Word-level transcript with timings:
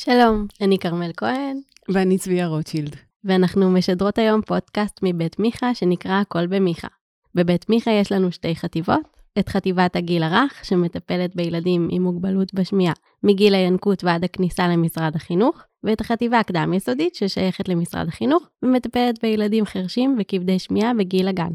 שלום, 0.00 0.46
אני 0.60 0.78
כרמל 0.78 1.10
כהן, 1.16 1.60
ואני 1.88 2.18
צביה 2.18 2.46
רוטשילד. 2.46 2.96
ואנחנו 3.24 3.70
משדרות 3.70 4.18
היום 4.18 4.42
פודקאסט 4.42 4.98
מבית 5.02 5.38
מיכה 5.38 5.74
שנקרא 5.74 6.20
הכל 6.20 6.46
במיכה. 6.46 6.88
בבית 7.34 7.70
מיכה 7.70 7.90
יש 7.90 8.12
לנו 8.12 8.32
שתי 8.32 8.56
חטיבות, 8.56 9.00
את 9.38 9.48
חטיבת 9.48 9.96
הגיל 9.96 10.22
הרך, 10.22 10.64
שמטפלת 10.64 11.36
בילדים 11.36 11.88
עם 11.90 12.02
מוגבלות 12.02 12.54
בשמיעה 12.54 12.92
מגיל 13.22 13.54
הינקות 13.54 14.04
ועד 14.04 14.24
הכניסה 14.24 14.68
למשרד 14.68 15.16
החינוך, 15.16 15.62
ואת 15.84 16.00
החטיבה 16.00 16.40
הקדם-יסודית, 16.40 17.14
ששייכת 17.14 17.68
למשרד 17.68 18.08
החינוך, 18.08 18.42
ומטפלת 18.62 19.22
בילדים 19.22 19.64
חרשים 19.64 20.16
וכבדי 20.20 20.58
שמיעה 20.58 20.94
בגיל 20.94 21.28
הגן. 21.28 21.52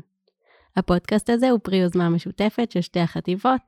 הפודקאסט 0.77 1.29
הזה 1.29 1.49
הוא 1.49 1.59
פרי 1.63 1.77
יוזמה 1.77 2.09
משותפת 2.09 2.71
של 2.71 2.81
שתי 2.81 2.99
החטיבות, 2.99 3.61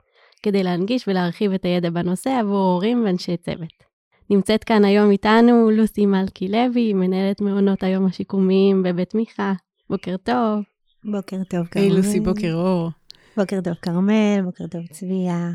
כדי 0.44 0.64
להנגיש 0.64 1.08
ולהרחיב 1.08 1.54
את 1.54 1.66
הידע 1.66 1.90
בנושא 1.90 2.30
עבור 2.40 2.72
הורים 2.74 3.04
ואנשי 3.06 3.38
צוות. 3.38 3.85
נמצאת 4.30 4.64
כאן 4.64 4.86
היום 4.86 5.12
איתנו 5.12 5.72
לוסי 5.72 6.06
מלכי 6.06 6.48
לוי, 6.48 6.94
מנהלת 6.94 7.42
מעונות 7.42 7.84
היום 7.84 8.06
השיקומיים 8.06 8.84
בבית 8.84 9.16
מיכה. 9.16 9.54
בוקר 9.90 10.18
טוב. 10.18 10.64
בוקר 11.04 11.44
טוב, 11.50 11.68
כרמל. 11.68 11.86
היי 11.86 11.96
לוסי, 11.96 12.20
בוקר 12.20 12.54
אור. 12.54 12.92
בוקר 13.38 13.62
טוב, 13.62 13.74
כרמל, 13.74 14.42
בוקר 14.46 14.68
טוב, 14.68 14.88
צביה. 14.88 15.52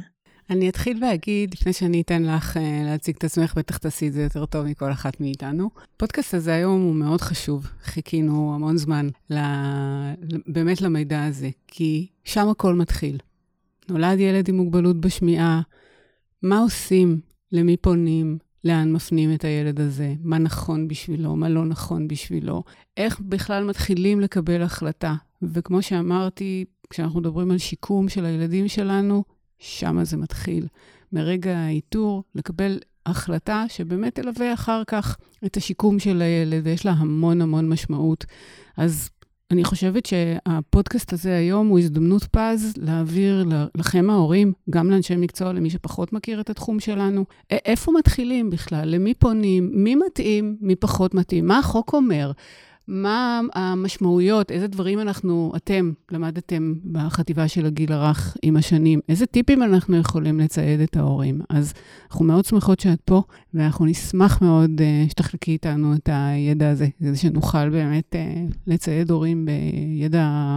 אני 0.50 0.68
אתחיל 0.68 1.04
ואגיד, 1.04 1.54
לפני 1.54 1.72
שאני 1.72 2.00
אתן 2.00 2.22
לך 2.22 2.56
uh, 2.56 2.60
להציג 2.84 3.16
את 3.16 3.24
עצמך, 3.24 3.54
בטח 3.56 3.78
תעשי 3.78 4.08
את 4.08 4.12
זה 4.12 4.22
יותר 4.22 4.46
טוב 4.46 4.66
מכל 4.66 4.92
אחת 4.92 5.20
מאיתנו. 5.20 5.70
הפודקאסט 5.96 6.34
הזה 6.34 6.54
היום 6.54 6.82
הוא 6.82 6.94
מאוד 6.94 7.20
חשוב. 7.20 7.66
חיכינו 7.82 8.54
המון 8.54 8.76
זמן 8.76 9.08
ל... 9.30 9.38
באמת 10.46 10.80
למידע 10.80 11.24
הזה, 11.24 11.50
כי 11.66 12.06
שם 12.24 12.48
הכל 12.48 12.74
מתחיל. 12.74 13.18
נולד 13.88 14.18
ילד 14.18 14.48
עם 14.48 14.56
מוגבלות 14.56 15.00
בשמיעה, 15.00 15.60
מה 16.42 16.58
עושים? 16.58 17.20
למי 17.52 17.76
פונים? 17.76 18.38
לאן 18.64 18.92
מפנים 18.92 19.34
את 19.34 19.44
הילד 19.44 19.80
הזה, 19.80 20.14
מה 20.22 20.38
נכון 20.38 20.88
בשבילו, 20.88 21.36
מה 21.36 21.48
לא 21.48 21.64
נכון 21.64 22.08
בשבילו, 22.08 22.62
איך 22.96 23.20
בכלל 23.20 23.64
מתחילים 23.64 24.20
לקבל 24.20 24.62
החלטה. 24.62 25.14
וכמו 25.42 25.82
שאמרתי, 25.82 26.64
כשאנחנו 26.90 27.20
מדברים 27.20 27.50
על 27.50 27.58
שיקום 27.58 28.08
של 28.08 28.24
הילדים 28.24 28.68
שלנו, 28.68 29.24
שם 29.58 30.04
זה 30.04 30.16
מתחיל. 30.16 30.66
מרגע 31.12 31.58
האיתור, 31.58 32.24
לקבל 32.34 32.78
החלטה 33.06 33.64
שבאמת 33.68 34.14
תלווה 34.14 34.54
אחר 34.54 34.82
כך 34.86 35.16
את 35.46 35.56
השיקום 35.56 35.98
של 35.98 36.22
הילד, 36.22 36.66
ויש 36.66 36.86
לה 36.86 36.92
המון 36.92 37.42
המון 37.42 37.68
משמעות. 37.68 38.26
אז 38.76 39.10
אני 39.50 39.64
חושבת 39.64 40.06
שהפודקאסט 40.06 41.12
הזה 41.12 41.36
היום 41.36 41.68
הוא 41.68 41.78
הזדמנות 41.78 42.24
פז 42.24 42.74
להעביר 42.76 43.44
לכם 43.74 44.10
ההורים, 44.10 44.52
גם 44.70 44.90
לאנשי 44.90 45.16
מקצוע, 45.16 45.52
למי 45.52 45.70
שפחות 45.70 46.12
מכיר 46.12 46.40
את 46.40 46.50
התחום 46.50 46.80
שלנו, 46.80 47.24
איפה 47.50 47.92
מתחילים 47.98 48.50
בכלל, 48.50 48.88
למי 48.88 49.14
פונים, 49.14 49.70
מי 49.74 49.94
מתאים, 49.94 50.56
מי 50.60 50.76
פחות 50.76 51.14
מתאים, 51.14 51.46
מה 51.46 51.58
החוק 51.58 51.94
אומר. 51.94 52.32
מה 52.88 53.40
המשמעויות, 53.54 54.50
איזה 54.50 54.66
דברים 54.66 55.00
אנחנו, 55.00 55.52
אתם 55.56 55.92
למדתם 56.10 56.74
בחטיבה 56.92 57.48
של 57.48 57.66
הגיל 57.66 57.92
הרך 57.92 58.36
עם 58.42 58.56
השנים, 58.56 59.00
איזה 59.08 59.26
טיפים 59.26 59.62
אנחנו 59.62 59.96
יכולים 59.96 60.40
לצייד 60.40 60.80
את 60.80 60.96
ההורים. 60.96 61.40
אז 61.48 61.72
אנחנו 62.10 62.24
מאוד 62.24 62.44
שמחות 62.44 62.80
שאת 62.80 63.00
פה, 63.00 63.22
ואנחנו 63.54 63.84
נשמח 63.84 64.42
מאוד 64.42 64.70
uh, 64.80 65.10
שתחלקי 65.10 65.52
איתנו 65.52 65.94
את 65.94 66.08
הידע 66.12 66.70
הזה, 66.70 66.86
כדי 66.98 67.16
שנוכל 67.16 67.70
באמת 67.70 68.14
uh, 68.14 68.54
לצייד 68.66 69.10
הורים 69.10 69.46
בידע 69.46 70.56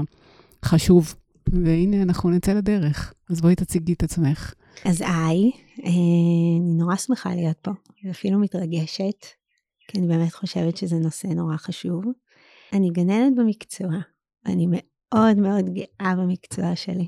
חשוב. 0.66 1.16
והנה, 1.48 2.02
אנחנו 2.02 2.30
נצא 2.30 2.54
לדרך. 2.54 3.14
אז 3.30 3.42
בואי 3.42 3.56
תציגי 3.56 3.94
את 3.94 4.04
עצמך. 4.04 4.54
אז 4.86 5.02
היי, 5.02 5.52
אה, 5.86 5.90
אני 5.90 6.76
נורא 6.78 6.96
שמחה 6.96 7.36
להיות 7.36 7.58
פה, 7.62 7.72
ואפילו 8.04 8.40
מתרגשת. 8.40 9.26
כי 9.88 10.00
אני 10.00 10.08
באמת 10.08 10.34
חושבת 10.34 10.78
שזה 10.78 10.96
נושא 10.96 11.28
נורא 11.28 11.58
חשוב. 11.58 12.04
אני 12.74 12.90
גננת 12.90 13.36
במקצוע, 13.36 13.90
ואני 14.46 14.68
מאוד 14.70 15.38
מאוד 15.38 15.66
גאה 15.70 16.16
במקצוע 16.16 16.76
שלי. 16.76 17.08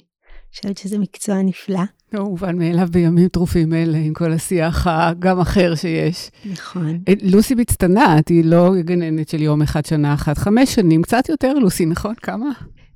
חושבת 0.55 0.77
שזה 0.77 0.99
מקצוע 0.99 1.41
נפלא. 1.41 1.81
לא 2.13 2.23
מובן 2.23 2.57
מאליו 2.57 2.87
בימים 2.91 3.27
טרופים 3.27 3.73
אלה, 3.73 3.97
עם 3.97 4.13
כל 4.13 4.31
השיח 4.31 4.87
גם 5.19 5.39
אחר 5.39 5.75
שיש. 5.75 6.31
נכון. 6.51 6.99
אה, 7.07 7.13
לוסי 7.21 7.55
מצטנעת, 7.55 8.27
היא 8.27 8.45
לא 8.45 8.71
גננת 8.81 9.29
של 9.29 9.41
יום 9.41 9.61
אחד, 9.61 9.85
שנה 9.85 10.13
אחת, 10.13 10.37
חמש 10.37 10.75
שנים, 10.75 11.01
קצת 11.01 11.29
יותר, 11.29 11.53
לוסי, 11.53 11.85
נכון? 11.85 12.15
כמה? 12.15 12.49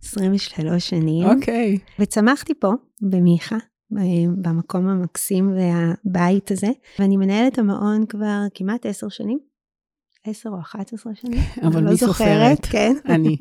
23 0.03 0.89
שנים. 0.89 1.25
אוקיי. 1.25 1.77
Okay. 1.77 2.01
וצמחתי 2.01 2.53
פה, 2.59 2.71
במיכה, 3.01 3.57
במקום 4.41 4.87
המקסים 4.87 5.53
והבית 5.55 6.51
הזה, 6.51 6.69
ואני 6.99 7.17
מנהלת 7.17 7.59
המעון 7.59 8.05
כבר 8.05 8.45
כמעט 8.53 8.85
עשר 8.85 9.09
שנים. 9.09 9.48
עשר 10.23 10.49
או 10.49 10.59
אחת 10.59 10.93
עשרה 10.93 11.15
שנים. 11.15 11.41
אבל 11.67 11.83
לא 11.83 11.95
סופרת? 11.95 12.65
כן. 12.65 12.93
אני. 13.15 13.37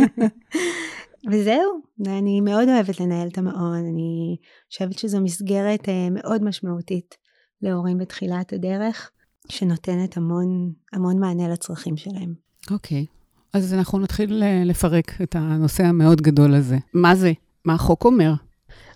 וזהו, 1.30 1.80
אני 2.06 2.40
מאוד 2.40 2.68
אוהבת 2.68 3.00
לנהל 3.00 3.28
את 3.28 3.38
המעון, 3.38 3.84
אני 3.92 4.36
חושבת 4.70 4.98
שזו 4.98 5.20
מסגרת 5.20 5.88
אה, 5.88 6.08
מאוד 6.10 6.44
משמעותית 6.44 7.14
להורים 7.62 7.98
בתחילת 7.98 8.52
הדרך, 8.52 9.10
שנותנת 9.48 10.16
המון, 10.16 10.72
המון 10.92 11.20
מענה 11.20 11.48
לצרכים 11.48 11.96
שלהם. 11.96 12.34
אוקיי, 12.70 13.06
okay. 13.08 13.14
אז 13.52 13.74
אנחנו 13.74 13.98
נתחיל 13.98 14.42
אה, 14.42 14.62
לפרק 14.64 15.20
את 15.22 15.34
הנושא 15.34 15.84
המאוד 15.84 16.20
גדול 16.20 16.54
הזה. 16.54 16.78
מה 16.94 17.14
זה? 17.14 17.32
מה 17.64 17.74
החוק 17.74 18.04
אומר? 18.04 18.32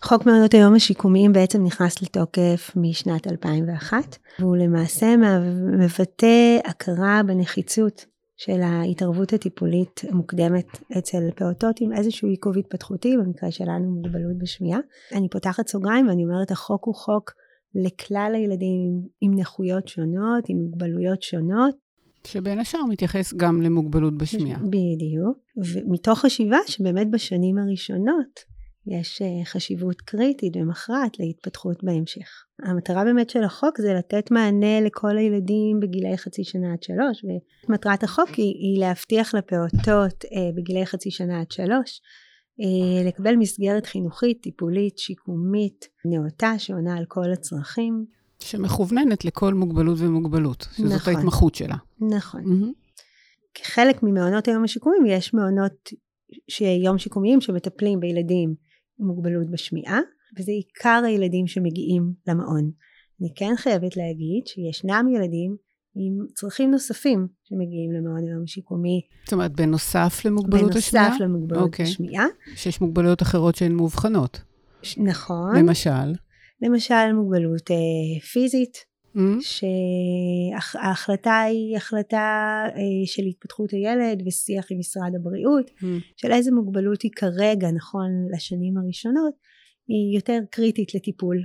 חוק 0.02 0.26
מעונות 0.26 0.54
היום 0.54 0.74
השיקומיים 0.74 1.32
בעצם 1.32 1.64
נכנס 1.64 2.02
לתוקף 2.02 2.70
משנת 2.76 3.26
2001, 3.26 4.16
והוא 4.40 4.56
למעשה 4.56 5.14
מבטא 5.78 6.58
הכרה 6.64 7.20
בנחיצות 7.26 8.06
של 8.36 8.60
ההתערבות 8.62 9.32
הטיפולית 9.32 10.00
המוקדמת 10.08 10.66
אצל 10.98 11.18
פעוטות 11.36 11.80
עם 11.80 11.92
איזשהו 11.92 12.28
עיכוב 12.28 12.58
התפתחותי, 12.58 13.16
במקרה 13.16 13.50
שלנו 13.50 13.90
מוגבלות 13.90 14.38
בשמיעה. 14.38 14.80
אני 15.14 15.28
פותחת 15.28 15.68
סוגריים 15.68 16.08
ואני 16.08 16.24
אומרת, 16.24 16.50
החוק 16.50 16.84
הוא 16.84 16.94
חוק 16.94 17.32
לכלל 17.74 18.32
הילדים 18.34 19.02
עם 19.20 19.38
נכויות 19.38 19.88
שונות, 19.88 20.44
עם 20.48 20.56
מוגבלויות 20.56 21.22
שונות. 21.22 21.74
שבין 22.24 22.58
השאר 22.58 22.84
מתייחס 22.84 23.34
גם 23.34 23.62
למוגבלות 23.62 24.18
בשמיעה. 24.18 24.58
בדיוק, 24.58 25.38
ומתוך 25.56 26.18
חשיבה 26.18 26.58
שבאמת 26.66 27.10
בשנים 27.10 27.58
הראשונות 27.58 28.57
יש 28.90 29.22
אה, 29.22 29.44
חשיבות 29.44 30.00
קריטית 30.00 30.56
ומכרעת 30.56 31.18
להתפתחות 31.20 31.84
בהמשך. 31.84 32.44
המטרה 32.62 33.04
באמת 33.04 33.30
של 33.30 33.44
החוק 33.44 33.80
זה 33.80 33.94
לתת 33.94 34.30
מענה 34.30 34.80
לכל 34.80 35.18
הילדים 35.18 35.80
בגילי 35.80 36.18
חצי 36.18 36.44
שנה 36.44 36.72
עד 36.72 36.82
שלוש, 36.82 37.24
ומטרת 37.68 38.02
החוק 38.02 38.28
היא, 38.28 38.54
היא 38.54 38.80
להבטיח 38.80 39.34
לפעוטות 39.34 40.24
אה, 40.24 40.50
בגילי 40.56 40.86
חצי 40.86 41.10
שנה 41.10 41.40
עד 41.40 41.50
שלוש 41.50 42.00
אה, 42.60 43.08
לקבל 43.08 43.36
מסגרת 43.36 43.86
חינוכית, 43.86 44.42
טיפולית, 44.42 44.98
שיקומית, 44.98 45.88
נאותה, 46.04 46.58
שעונה 46.58 46.96
על 46.96 47.04
כל 47.08 47.32
הצרכים. 47.32 48.04
שמכווננת 48.40 49.24
לכל 49.24 49.54
מוגבלות 49.54 49.98
ומוגבלות, 50.00 50.66
שזאת 50.72 50.92
נכון, 50.92 51.14
ההתמחות 51.14 51.54
שלה. 51.54 51.76
נכון. 52.00 52.44
Mm-hmm. 52.44 52.88
כחלק 53.54 54.02
ממעונות 54.02 54.48
היום 54.48 54.64
השיקומיים 54.64 55.06
יש 55.06 55.34
מעונות 55.34 55.92
יום 56.84 56.98
שיקומיים 56.98 57.40
שמטפלים 57.40 58.00
בילדים 58.00 58.54
מוגבלות 58.98 59.50
בשמיעה, 59.50 60.00
וזה 60.38 60.52
עיקר 60.52 61.02
הילדים 61.06 61.46
שמגיעים 61.46 62.12
למעון. 62.26 62.70
אני 63.20 63.28
כן 63.36 63.54
חייבת 63.56 63.96
להגיד 63.96 64.46
שישנם 64.46 65.06
ילדים 65.14 65.56
עם 65.94 66.26
צרכים 66.34 66.70
נוספים 66.70 67.26
שמגיעים 67.44 67.92
למעון 67.92 68.28
היום 68.28 68.42
השיקומי. 68.44 69.00
זאת 69.24 69.32
אומרת, 69.32 69.52
בנוסף 69.52 70.22
למוגבלות 70.24 70.76
השמיעה? 70.76 71.08
בנוסף 71.08 71.20
למוגבלות 71.20 71.62
okay. 71.62 71.66
אוקיי. 71.66 71.84
השמיעה. 71.84 72.26
שיש 72.54 72.80
מוגבלויות 72.80 73.22
אחרות 73.22 73.54
שהן 73.54 73.72
מאובחנות. 73.72 74.40
ש- 74.82 74.98
נכון. 74.98 75.56
למשל? 75.56 76.12
למשל 76.62 77.12
מוגבלות 77.14 77.70
אה, 77.70 78.20
פיזית, 78.32 78.72
mm-hmm. 79.18 79.42
שההחלטה 80.50 81.40
היא 81.40 81.76
החלטה 81.76 82.56
אה, 82.66 83.06
של 83.06 83.22
התפתחות 83.22 83.70
הילד 83.70 84.22
ושיח 84.26 84.66
עם 84.70 84.78
משרד 84.78 85.12
הבריאות 85.16 85.70
mm-hmm. 85.70 86.12
של 86.16 86.32
איזה 86.32 86.50
מוגבלות 86.52 87.02
היא 87.02 87.10
כרגע 87.16 87.70
נכון 87.70 88.10
לשנים 88.34 88.78
הראשונות 88.78 89.34
היא 89.88 90.16
יותר 90.16 90.38
קריטית 90.50 90.94
לטיפול. 90.94 91.44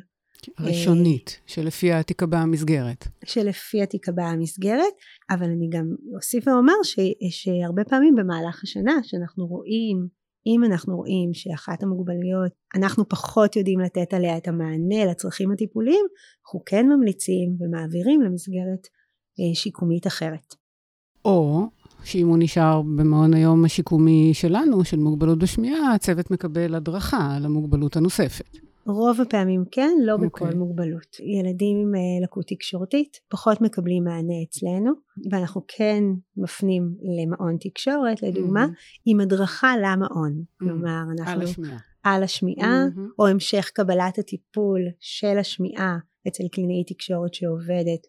ראשונית, 0.60 1.40
שלפיה 1.46 2.04
תיקבע 2.04 2.38
המסגרת. 2.38 3.08
שלפיה 3.26 3.86
תיקבע 3.86 4.24
המסגרת, 4.24 4.94
אבל 5.30 5.46
אני 5.46 5.68
גם 5.70 5.86
אוסיף 6.16 6.48
ואומר 6.48 6.74
ש, 6.84 7.00
שהרבה 7.30 7.84
פעמים 7.84 8.16
במהלך 8.16 8.64
השנה 8.64 8.94
שאנחנו 9.04 9.46
רואים 9.46 10.08
אם 10.48 10.64
אנחנו 10.64 10.96
רואים 10.96 11.34
שאחת 11.34 11.84
המוגבלויות 11.84 12.52
אנחנו 12.76 13.10
פחות 13.10 13.56
יודעים 13.56 13.80
לתת 13.80 14.14
עליה 14.14 14.38
את 14.38 14.48
המענה 14.48 15.06
לצרכים 15.12 15.52
הטיפוליים 15.52 16.06
אנחנו 16.46 16.62
כן 16.66 16.88
ממליצים 16.88 17.58
ומעבירים 17.60 18.22
למסגרת 18.22 18.88
אה, 19.40 19.56
שיקומית 19.56 20.08
אחרת. 20.08 20.56
או 21.26 21.68
שאם 22.04 22.28
הוא 22.28 22.38
נשאר 22.40 22.82
במעון 22.82 23.34
היום 23.34 23.66
השיקומי 23.66 24.34
שלנו, 24.34 24.86
של 24.86 24.98
מוגבלות 24.98 25.40
בשמיעה, 25.40 25.94
הצוות 25.94 26.32
מקבל 26.32 26.76
הדרכה 26.76 27.36
על 27.36 27.46
המוגבלות 27.46 27.96
הנוספת. 27.96 28.58
רוב 28.86 29.22
הפעמים 29.22 29.64
כן, 29.72 29.98
לא 30.02 30.16
okay. 30.16 30.26
בכל 30.26 30.46
אוקיי. 30.46 30.60
מוגבלות. 30.60 31.20
ילדים 31.20 31.78
עם 31.78 31.96
אה, 31.96 32.24
לקות 32.24 32.46
תקשורתית 32.48 33.20
פחות 33.30 33.62
מקבלים 33.62 34.04
מענה 34.04 34.34
אצלנו, 34.50 34.92
ואנחנו 35.32 35.62
כן 35.68 36.04
מפנים 36.38 36.96
למעון 37.20 37.58
תקשורת, 37.60 38.24
לדוגמה, 38.24 38.66
mm-hmm. 38.66 39.02
עם 39.06 39.20
הדרכה 39.20 39.74
למעון. 39.78 40.34
Mm-hmm. 40.40 40.60
כלומר, 40.60 41.02
אנחנו... 41.20 41.34
על 41.34 41.42
השמיעה. 41.42 41.78
על 42.04 42.24
השמיעה, 42.24 42.86
mm-hmm. 42.88 43.14
או 43.20 43.28
המשך 43.28 43.72
קבלת 43.74 44.20
הטיפול 44.20 44.82
של 45.00 45.38
השמיעה 45.40 45.98
אצל 46.28 46.44
קלינאי 46.52 46.84
תקשורת 46.88 47.34
שעובדת 47.34 48.08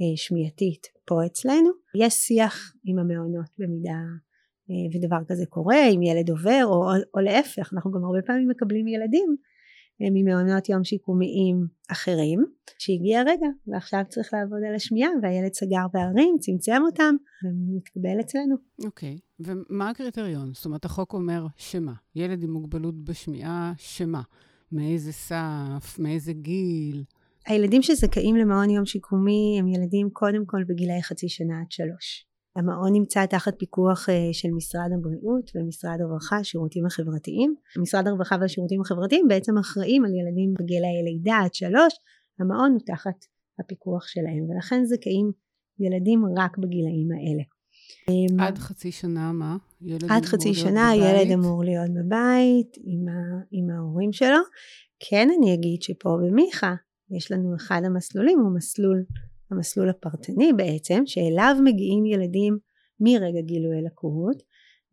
אה, 0.00 0.16
שמיעתית 0.16 0.86
פה 1.04 1.26
אצלנו. 1.26 1.70
יש 1.98 2.14
שיח 2.14 2.72
עם 2.84 2.98
המעונות 2.98 3.50
במידה 3.58 4.00
אה, 4.70 4.96
ודבר 4.96 5.24
כזה 5.28 5.46
קורה, 5.48 5.88
אם 5.94 6.02
ילד 6.02 6.30
עובר, 6.30 6.62
או, 6.64 6.82
או 7.14 7.20
להפך, 7.20 7.72
אנחנו 7.72 7.90
גם 7.90 8.04
הרבה 8.04 8.22
פעמים 8.26 8.48
מקבלים 8.48 8.88
ילדים 8.88 9.36
ממעונות 10.00 10.68
יום 10.68 10.84
שיקומיים 10.84 11.66
אחרים, 11.92 12.44
שהגיע 12.78 13.20
הרגע 13.20 13.46
ועכשיו 13.66 14.02
צריך 14.08 14.34
לעבוד 14.34 14.58
על 14.68 14.74
השמיעה 14.74 15.10
והילד 15.22 15.52
סגר 15.54 15.86
פערים, 15.92 16.36
צמצם 16.40 16.82
אותם 16.86 17.14
ומתקבל 17.44 18.20
אצלנו. 18.20 18.56
אוקיי, 18.84 19.16
okay. 19.16 19.44
ומה 19.70 19.90
הקריטריון? 19.90 20.50
זאת 20.54 20.64
אומרת, 20.64 20.84
החוק 20.84 21.12
אומר 21.12 21.46
שמה? 21.56 21.92
ילד 22.16 22.42
עם 22.42 22.50
מוגבלות 22.50 23.04
בשמיעה, 23.04 23.72
שמה? 23.76 24.22
מאיזה 24.72 25.12
סף? 25.12 25.98
מאיזה 25.98 26.32
גיל? 26.32 27.04
הילדים 27.46 27.82
שזכאים 27.82 28.36
למעון 28.36 28.70
יום 28.70 28.86
שיקומי 28.86 29.56
הם 29.58 29.68
ילדים 29.68 30.10
קודם 30.12 30.46
כל 30.46 30.64
בגילאי 30.68 31.02
חצי 31.02 31.28
שנה 31.28 31.60
עד 31.60 31.70
שלוש. 31.70 32.26
המעון 32.56 32.92
נמצא 32.92 33.26
תחת 33.26 33.54
פיקוח 33.58 34.08
אה, 34.08 34.28
של 34.32 34.48
משרד 34.56 34.90
הבריאות 34.98 35.50
ומשרד 35.54 35.98
הרווחה, 36.00 36.36
השירותים 36.36 36.86
החברתיים. 36.86 37.54
משרד 37.82 38.08
הרווחה 38.08 38.36
והשירותים 38.40 38.80
החברתיים 38.80 39.28
בעצם 39.28 39.58
אחראים 39.58 40.04
על 40.04 40.10
ילדים 40.14 40.54
בגילאי 40.58 41.02
לידה 41.04 41.38
עד 41.44 41.54
שלוש, 41.54 41.94
המעון 42.40 42.72
הוא 42.72 42.80
תחת 42.86 43.24
הפיקוח 43.60 44.06
שלהם, 44.06 44.50
ולכן 44.50 44.84
זכאים 44.84 45.32
ילדים 45.78 46.24
רק 46.38 46.58
בגילאים 46.58 47.08
האלה. 47.12 47.42
אמ, 48.08 48.40
עד 48.40 48.58
חצי 48.58 48.92
שנה 48.92 49.32
מה? 49.32 49.56
עד 50.08 50.24
חצי 50.24 50.54
שנה 50.54 50.90
הילד 50.90 51.30
אמור 51.30 51.64
להיות 51.64 51.90
בבית 51.90 52.76
עם, 52.84 53.08
ה, 53.08 53.42
עם 53.52 53.70
ההורים 53.70 54.12
שלו. 54.12 54.38
כן 55.10 55.28
אני 55.38 55.54
אגיד 55.54 55.82
שפה 55.82 56.18
במיכה 56.22 56.74
יש 57.16 57.32
לנו 57.32 57.56
אחד 57.56 57.80
המסלולים, 57.84 58.38
הוא 58.38 58.56
מסלול 58.56 59.04
המסלול 59.50 59.88
הפרטני 59.88 60.52
בעצם, 60.56 61.02
שאליו 61.06 61.56
מגיעים 61.64 62.06
ילדים 62.06 62.58
מרגע 63.00 63.40
גילוי 63.40 63.82
לקות, 63.82 64.42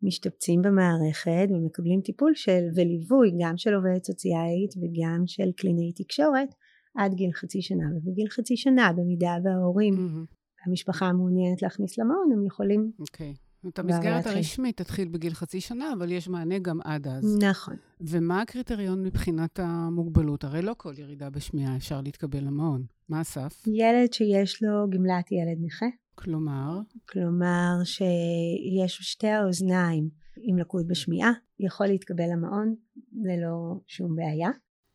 משתבצים 0.02 0.62
במערכת 0.62 1.48
ומקבלים 1.50 2.00
טיפול 2.00 2.32
של 2.34 2.64
וליווי 2.74 3.30
גם 3.40 3.56
של 3.56 3.74
עובדת 3.74 4.04
סוציאלית 4.04 4.70
וגם 4.76 5.22
של 5.26 5.52
קלינאי 5.56 5.92
תקשורת 5.92 6.48
עד 6.96 7.14
גיל 7.14 7.32
חצי 7.32 7.62
שנה 7.62 7.84
ובגיל 7.96 8.28
חצי 8.28 8.56
שנה 8.56 8.92
במידה 8.96 9.36
וההורים 9.44 9.94
mm-hmm. 9.94 10.34
המשפחה 10.66 11.12
מעוניינת 11.12 11.62
להכניס 11.62 11.98
למעון 11.98 12.32
הם 12.32 12.46
יכולים 12.46 12.92
okay. 13.02 13.51
את 13.68 13.78
המסגרת 13.78 14.26
הרשמית 14.26 14.76
תתחיל 14.76 15.08
בגיל 15.08 15.34
חצי 15.34 15.60
שנה, 15.60 15.92
אבל 15.92 16.12
יש 16.12 16.28
מענה 16.28 16.58
גם 16.58 16.80
עד 16.84 17.08
אז. 17.08 17.38
נכון. 17.42 17.76
ומה 18.00 18.40
הקריטריון 18.40 19.02
מבחינת 19.02 19.58
המוגבלות? 19.58 20.44
הרי 20.44 20.62
לא 20.62 20.74
כל 20.76 20.92
ירידה 20.98 21.30
בשמיעה 21.30 21.76
אפשר 21.76 22.00
להתקבל 22.00 22.40
למעון. 22.40 22.84
מה 23.08 23.20
הסף? 23.20 23.62
ילד 23.66 24.12
שיש 24.12 24.62
לו 24.62 24.90
גמלת 24.90 25.32
ילד 25.32 25.58
נכה. 25.60 25.86
כלומר? 26.14 26.80
כלומר 27.08 27.72
שיש 27.84 28.98
שתי 29.00 29.28
האוזניים 29.28 30.08
עם 30.36 30.58
לקות 30.58 30.86
בשמיעה, 30.86 31.32
יכול 31.60 31.86
להתקבל 31.86 32.32
למעון 32.32 32.74
ללא 33.12 33.80
שום 33.86 34.16
בעיה. 34.16 34.50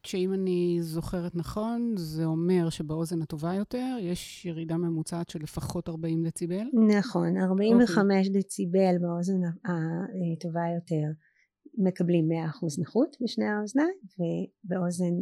שאם 0.08 0.34
אני 0.34 0.78
זוכרת 0.82 1.36
נכון, 1.36 1.94
זה 1.98 2.26
אומר 2.26 2.70
שבאוזן 2.70 3.22
הטובה 3.22 3.54
יותר 3.54 3.96
יש 4.02 4.46
ירידה 4.46 4.78
ממוצעת 4.78 5.30
של 5.30 5.40
לפחות 5.40 5.90
40 5.90 6.24
דציבל? 6.24 6.68
נכון, 6.98 7.38
45 7.38 8.28
okay. 8.28 8.32
דציבל 8.34 8.96
באוזן 9.02 9.42
הטובה 10.36 10.62
יותר 10.76 11.08
מקבלים 11.78 12.30
100% 12.32 12.82
נכות 12.82 13.18
בשני 13.24 13.46
האוזניים, 13.46 13.96
ובאוזן, 14.20 15.14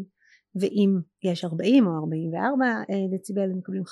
ואם 0.56 1.00
יש 1.24 1.46
40 1.46 1.88
או 1.88 1.98
44 1.98 2.66
אה, 2.66 3.18
דציבל, 3.18 3.52
הם 3.52 3.58
מקבלים 3.58 3.84
50%. 3.84 3.86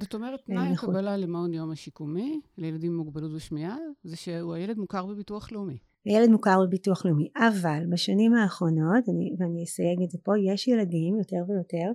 זאת 0.00 0.14
אומרת, 0.14 0.40
תנאי 0.46 0.66
אה, 0.66 0.72
הקבלה 0.72 1.16
למעון 1.16 1.54
יום 1.54 1.70
השיקומי 1.70 2.40
לילדים 2.58 2.92
עם 2.92 2.96
מוגבלות 2.96 3.34
בשמיעה, 3.34 3.76
זה 4.04 4.16
שהוא 4.16 4.54
הילד 4.54 4.78
מוכר 4.78 5.06
בביטוח 5.06 5.52
לאומי. 5.52 5.78
ילד 6.06 6.28
מוכר 6.30 6.58
בביטוח 6.66 7.06
לאומי, 7.06 7.28
אבל 7.36 7.82
בשנים 7.90 8.34
האחרונות, 8.34 9.08
אני, 9.08 9.30
ואני 9.38 9.64
אסייג 9.64 10.02
את 10.04 10.10
זה 10.10 10.18
פה, 10.22 10.32
יש 10.52 10.68
ילדים 10.68 11.18
יותר 11.18 11.42
ויותר 11.48 11.92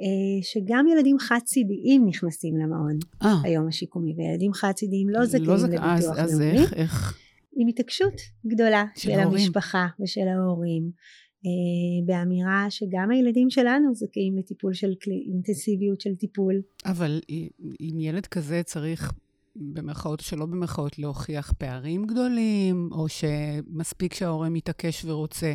אה, 0.00 0.42
שגם 0.42 0.86
ילדים 0.88 1.18
חד 1.18 1.38
צידיים 1.44 2.06
נכנסים 2.06 2.56
למעון 2.56 2.98
아. 3.22 3.26
אה. 3.26 3.34
היום 3.44 3.68
השיקומי, 3.68 4.14
וילדים 4.16 4.52
חד 4.52 4.72
צידיים 4.72 5.08
לא, 5.08 5.20
לא 5.20 5.26
זכאים 5.26 5.44
לא 5.44 5.56
זכ... 5.56 5.64
לביטוח 5.68 5.86
אז, 5.86 6.04
לאומי. 6.04 6.22
אז 6.22 6.40
איך, 6.40 6.74
איך? 6.74 7.18
עם 7.56 7.68
התעקשות 7.68 8.14
גדולה 8.46 8.84
של, 8.96 9.10
של 9.10 9.18
המשפחה 9.18 9.86
ושל 10.00 10.28
ההורים, 10.28 10.90
אה, 11.46 12.06
באמירה 12.06 12.66
שגם 12.70 13.10
הילדים 13.10 13.50
שלנו 13.50 13.94
זכאים 13.94 14.38
לטיפול 14.38 14.74
של 14.74 14.94
אינטנסיביות 15.26 16.00
של 16.00 16.14
טיפול. 16.14 16.54
אבל 16.84 17.20
אם 17.80 18.00
ילד 18.00 18.26
כזה 18.26 18.62
צריך 18.62 19.12
במרכאות 19.56 20.20
או 20.20 20.24
שלא 20.24 20.46
במרכאות, 20.46 20.98
להוכיח 20.98 21.52
פערים 21.52 22.06
גדולים, 22.06 22.88
או 22.92 23.06
שמספיק 23.08 24.14
שההורה 24.14 24.48
מתעקש 24.48 25.04
ורוצה. 25.04 25.52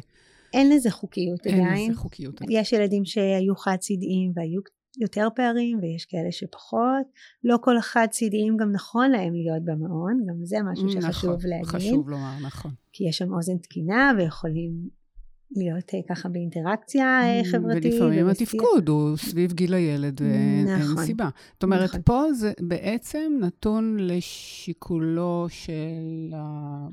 אין 0.54 0.70
לזה 0.70 0.92
חוקיות 0.92 1.46
אין 1.46 1.56
עדיין. 1.56 1.76
אין 1.76 1.92
לזה 1.92 2.00
חוקיות 2.00 2.42
עדיין. 2.42 2.60
יש 2.60 2.74
ילדים 2.74 3.06
שהיו 3.06 3.56
חד-צידיים 3.56 4.32
והיו 4.36 4.62
יותר 5.02 5.28
פערים, 5.36 5.80
ויש 5.82 6.06
כאלה 6.06 6.32
שפחות. 6.32 7.06
לא 7.44 7.58
כל 7.62 7.78
החד-צידיים 7.78 8.58
גם 8.58 8.72
נכון 8.72 9.12
להם 9.12 9.34
להיות 9.34 9.64
במעון, 9.64 10.26
גם 10.30 10.46
זה 10.46 10.58
משהו 10.72 10.90
שחשוב 10.90 11.36
נכון, 11.36 11.50
להגיד. 11.50 11.68
נכון, 11.68 11.80
חשוב 11.80 12.10
לומר, 12.10 12.34
נכון. 12.46 12.72
כי 12.94 13.10
יש 13.10 13.18
שם 13.18 13.34
אוזן 13.34 13.58
תקינה 13.58 14.12
ויכולים 14.18 14.99
להיות 15.52 15.94
אה, 15.94 16.00
ככה 16.10 16.30
באינטראקציה 16.30 17.22
אה, 17.24 17.42
חברתית. 17.52 17.94
ולפעמים 17.94 18.28
התפקוד 18.28 18.90
הוא 18.90 19.18
סביב 19.18 19.54
גיל 19.54 19.74
הילד, 19.74 20.22
ואין 20.22 20.68
נכון, 20.68 21.06
סיבה. 21.06 21.30
זאת 21.54 21.64
אומרת, 21.64 21.90
נכון. 21.90 22.02
פה 22.06 22.34
זה 22.34 22.52
בעצם 22.60 23.38
נתון 23.42 23.98
לשיקולו 24.00 25.48
של, 25.50 26.34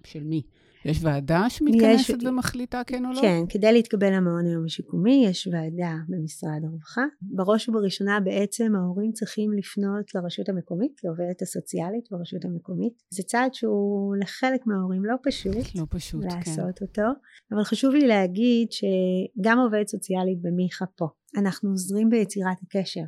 של 0.04 0.24
מי? 0.24 0.42
יש 0.86 0.98
ועדה 1.02 1.44
שמתכנסת 1.48 2.08
יש, 2.18 2.24
ומחליטה 2.24 2.82
כן 2.86 3.04
או 3.04 3.10
לא? 3.12 3.20
כן, 3.20 3.40
כדי 3.48 3.72
להתקבל 3.72 4.16
למעון 4.16 4.46
היום 4.46 4.64
השיקומי 4.64 5.24
יש 5.26 5.48
ועדה 5.52 5.94
במשרד 6.08 6.60
הרווחה. 6.64 7.04
בראש 7.22 7.68
ובראשונה 7.68 8.20
בעצם 8.20 8.72
ההורים 8.76 9.12
צריכים 9.12 9.52
לפנות 9.52 10.14
לרשות 10.14 10.48
המקומית, 10.48 10.92
לעובדת 11.04 11.42
הסוציאלית 11.42 12.08
ברשות 12.10 12.44
המקומית. 12.44 12.92
זה 13.10 13.22
צעד 13.22 13.54
שהוא 13.54 14.16
לחלק 14.16 14.66
מההורים 14.66 15.04
לא 15.04 15.16
פשוט. 15.22 15.74
לא 15.74 15.86
פשוט, 15.90 16.24
לעשות 16.24 16.44
כן. 16.44 16.50
לעשות 16.50 16.82
אותו. 16.82 17.08
אבל 17.52 17.64
חשוב 17.64 17.94
לי 17.94 18.06
להגיד 18.06 18.68
שגם 18.72 19.58
עובדת 19.58 19.88
סוציאלית 19.88 20.38
במיכה 20.42 20.84
פה. 20.96 21.06
אנחנו 21.36 21.70
עוזרים 21.70 22.10
ביצירת 22.10 22.56
הקשר 22.62 23.04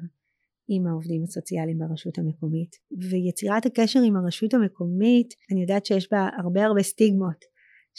עם 0.68 0.86
העובדים 0.86 1.22
הסוציאליים 1.24 1.78
ברשות 1.78 2.18
המקומית 2.18 2.76
ויצירת 3.10 3.66
הקשר 3.66 4.00
עם 4.00 4.16
הרשות 4.16 4.54
המקומית 4.54 5.34
אני 5.52 5.60
יודעת 5.60 5.86
שיש 5.86 6.08
בה 6.12 6.28
הרבה 6.38 6.64
הרבה 6.64 6.82
סטיגמות 6.82 7.44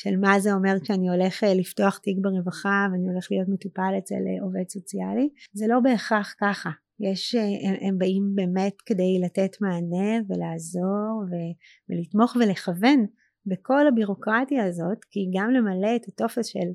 של 0.01 0.18
מה 0.18 0.39
זה 0.39 0.53
אומר 0.53 0.74
כשאני 0.84 1.10
הולך 1.10 1.44
אה, 1.44 1.53
לפתוח 1.53 1.98
תיק 1.98 2.18
ברווחה 2.22 2.88
ואני 2.91 3.08
הולך 3.10 3.27
להיות 3.32 3.48
מטופל 3.50 3.94
אצל 3.98 4.15
אה, 4.15 4.44
עובד 4.44 4.70
סוציאלי? 4.70 5.29
זה 5.53 5.65
לא 5.68 5.79
בהכרח 5.79 6.36
ככה. 6.41 6.70
יש, 7.00 7.36
אה, 7.36 7.41
הם, 7.41 7.75
הם 7.82 7.98
באים 7.98 8.32
באמת 8.36 8.74
כדי 8.86 9.20
לתת 9.24 9.62
מענה 9.62 10.20
ולעזור 10.29 11.24
ו, 11.29 11.34
ולתמוך 11.89 12.36
ולכוון 12.36 13.06
בכל 13.46 13.88
הבירוקרטיה 13.88 14.65
הזאת 14.65 15.06
כי 15.12 15.20
גם 15.34 15.51
למלא 15.51 15.96
את 15.96 16.08
הטופס 16.08 16.46
של 16.46 16.70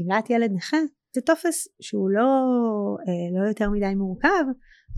גמלת 0.00 0.30
ילד 0.30 0.50
נכה 0.54 0.76
זה 1.14 1.20
טופס 1.20 1.68
שהוא 1.80 2.10
לא, 2.10 2.26
לא 3.36 3.48
יותר 3.48 3.70
מדי 3.70 3.94
מורכב 3.94 4.44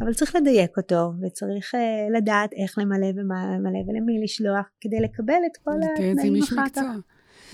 אבל 0.00 0.12
צריך 0.14 0.37
לדייק 0.37 0.76
אותו 0.76 1.12
וצריך 1.23 1.75
לדעת 2.16 2.52
איך 2.52 2.78
למלא 2.78 3.06
ומה 3.16 3.56
למלא 3.56 3.78
ולמי 3.88 4.25
לשלוח 4.25 4.66
כדי 4.80 5.00
לקבל 5.00 5.40
את 5.47 5.56
כל 5.56 5.78
התנאים 5.94 6.42
אחר 6.42 6.68
כך. 6.75 6.82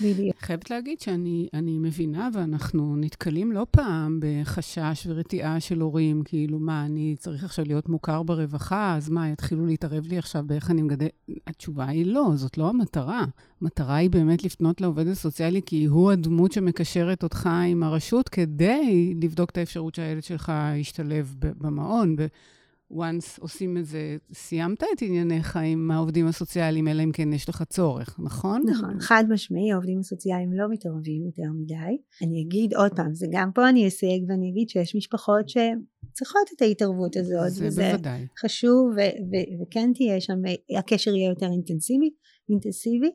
בדיוק. 0.01 0.35
חייבת 0.39 0.71
להגיד 0.71 0.99
שאני 0.99 1.77
מבינה, 1.79 2.29
ואנחנו 2.33 2.95
נתקלים 2.95 3.51
לא 3.51 3.65
פעם 3.71 4.19
בחשש 4.21 5.07
ורתיעה 5.09 5.59
של 5.59 5.81
הורים, 5.81 6.21
כאילו, 6.25 6.59
מה, 6.59 6.85
אני 6.85 7.15
צריך 7.19 7.43
עכשיו 7.43 7.65
להיות 7.65 7.89
מוכר 7.89 8.23
ברווחה, 8.23 8.95
אז 8.95 9.09
מה, 9.09 9.29
יתחילו 9.29 9.65
להתערב 9.65 10.07
לי 10.07 10.17
עכשיו 10.17 10.43
באיך 10.47 10.71
אני 10.71 10.81
מגדל... 10.81 11.07
התשובה 11.47 11.85
היא 11.85 12.05
לא, 12.05 12.31
זאת 12.35 12.57
לא 12.57 12.69
המטרה. 12.69 13.25
המטרה 13.61 13.95
היא 13.95 14.09
באמת 14.09 14.43
לפנות 14.43 14.81
לעובד 14.81 15.07
הסוציאלי, 15.07 15.61
כי 15.65 15.85
הוא 15.85 16.11
הדמות 16.11 16.51
שמקשרת 16.51 17.23
אותך 17.23 17.49
עם 17.67 17.83
הרשות, 17.83 18.29
כדי 18.29 19.13
לבדוק 19.21 19.49
את 19.49 19.57
האפשרות 19.57 19.95
שהילד 19.95 20.23
שלך 20.23 20.51
ישתלב 20.75 21.35
במעון. 21.39 22.15
Once 22.91 23.39
עושים 23.41 23.77
את 23.77 23.85
זה, 23.85 24.17
סיימת 24.33 24.83
את 24.83 25.01
ענייניך 25.01 25.57
עם 25.57 25.91
העובדים 25.91 26.27
הסוציאליים, 26.27 26.87
אלא 26.87 27.03
אם 27.03 27.11
כן 27.13 27.33
יש 27.33 27.49
לך 27.49 27.63
צורך, 27.63 28.19
נכון? 28.19 28.61
נכון, 28.69 28.99
חד 28.99 29.23
משמעי, 29.29 29.71
העובדים 29.71 29.99
הסוציאליים 29.99 30.53
לא 30.53 30.69
מתערבים 30.69 31.25
יותר 31.25 31.51
מדי. 31.61 31.97
אני 32.23 32.41
אגיד 32.41 32.73
עוד 32.73 32.91
פעם, 32.95 33.13
זה 33.13 33.27
גם 33.31 33.51
פה 33.51 33.69
אני 33.69 33.87
אסייג 33.87 34.23
ואני 34.29 34.49
אגיד 34.49 34.69
שיש 34.69 34.95
משפחות 34.95 35.49
שצריכות 35.49 36.47
את 36.55 36.61
ההתערבות 36.61 37.15
הזאת. 37.15 37.49
זה 37.49 37.67
וזה 37.67 37.91
בוודאי. 37.91 38.27
חשוב, 38.39 38.89
ו- 38.95 39.17
ו- 39.31 39.61
וכן 39.61 39.91
תהיה 39.95 40.21
שם, 40.21 40.39
הקשר 40.79 41.15
יהיה 41.15 41.29
יותר 41.29 41.45
אינטנסיבי, 41.45 42.09
אינטנסיבי, 42.49 43.11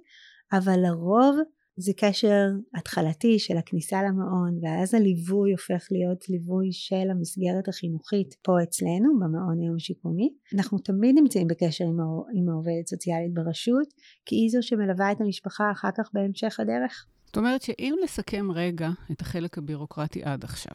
אבל 0.53 0.81
לרוב 0.81 1.37
זה 1.77 1.93
קשר 1.97 2.47
התחלתי 2.75 3.39
של 3.39 3.57
הכניסה 3.57 4.03
למעון 4.03 4.59
ואז 4.63 4.95
הליווי 4.95 5.53
הופך 5.53 5.87
להיות 5.91 6.29
ליווי 6.29 6.69
של 6.73 7.11
המסגרת 7.11 7.69
החינוכית 7.69 8.35
פה 8.43 8.63
אצלנו 8.63 9.19
במעון 9.21 9.61
היום 9.61 9.77
השיקומי. 9.77 10.35
אנחנו 10.55 10.79
תמיד 10.79 11.15
נמצאים 11.19 11.49
בקשר 11.49 11.85
עם, 11.85 12.01
עם 12.35 12.49
העובדת 12.49 12.87
סוציאלית 12.87 13.35
ברשות 13.35 13.89
כי 14.27 14.37
היא 14.37 14.51
זו 14.51 14.59
שמלווה 14.63 15.13
את 15.13 15.21
המשפחה 15.21 15.71
אחר 15.73 15.89
כך 15.99 16.11
בהמשך 16.13 16.61
הדרך. 16.61 17.07
זאת 17.27 17.37
אומרת 17.37 17.63
שאם 17.63 17.95
לסכם 18.05 18.51
רגע 18.51 18.91
את 19.13 19.21
החלק 19.21 19.59
הבירוקרטי 19.59 20.23
עד 20.23 20.45
עכשיו, 20.45 20.75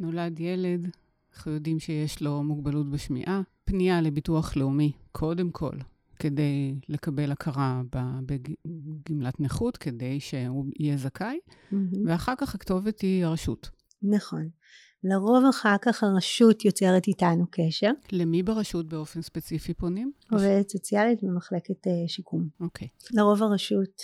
נולד 0.00 0.40
ילד, 0.40 0.88
אנחנו 1.34 1.52
יודעים 1.52 1.78
שיש 1.80 2.22
לו 2.22 2.42
מוגבלות 2.42 2.90
בשמיעה, 2.90 3.40
פנייה 3.64 4.00
לביטוח 4.00 4.56
לאומי, 4.56 4.92
קודם 5.12 5.50
כל, 5.50 5.76
כדי 6.18 6.74
לקבל 6.88 7.32
הכרה 7.32 7.82
בגמלת 8.26 9.40
נכות, 9.40 9.76
כדי 9.76 10.20
שהוא 10.20 10.66
יהיה 10.78 10.96
זכאי, 10.96 11.38
mm-hmm. 11.46 11.76
ואחר 12.06 12.34
כך 12.38 12.54
הכתובת 12.54 13.00
היא 13.00 13.24
הרשות. 13.24 13.70
נכון. 14.02 14.48
לרוב 15.04 15.44
אחר 15.50 15.76
כך 15.82 16.02
הרשות 16.02 16.64
יוצרת 16.64 17.08
איתנו 17.08 17.44
קשר. 17.50 17.90
למי 18.12 18.42
ברשות 18.42 18.88
באופן 18.88 19.22
ספציפי 19.22 19.74
פונים? 19.74 20.12
עובדת 20.32 20.68
סוציאלית 20.68 21.22
במחלקת 21.22 21.86
uh, 21.86 21.90
שיקום. 22.06 22.48
אוקיי. 22.60 22.88
Okay. 22.88 23.06
לרוב 23.12 23.42
הרשות 23.42 24.02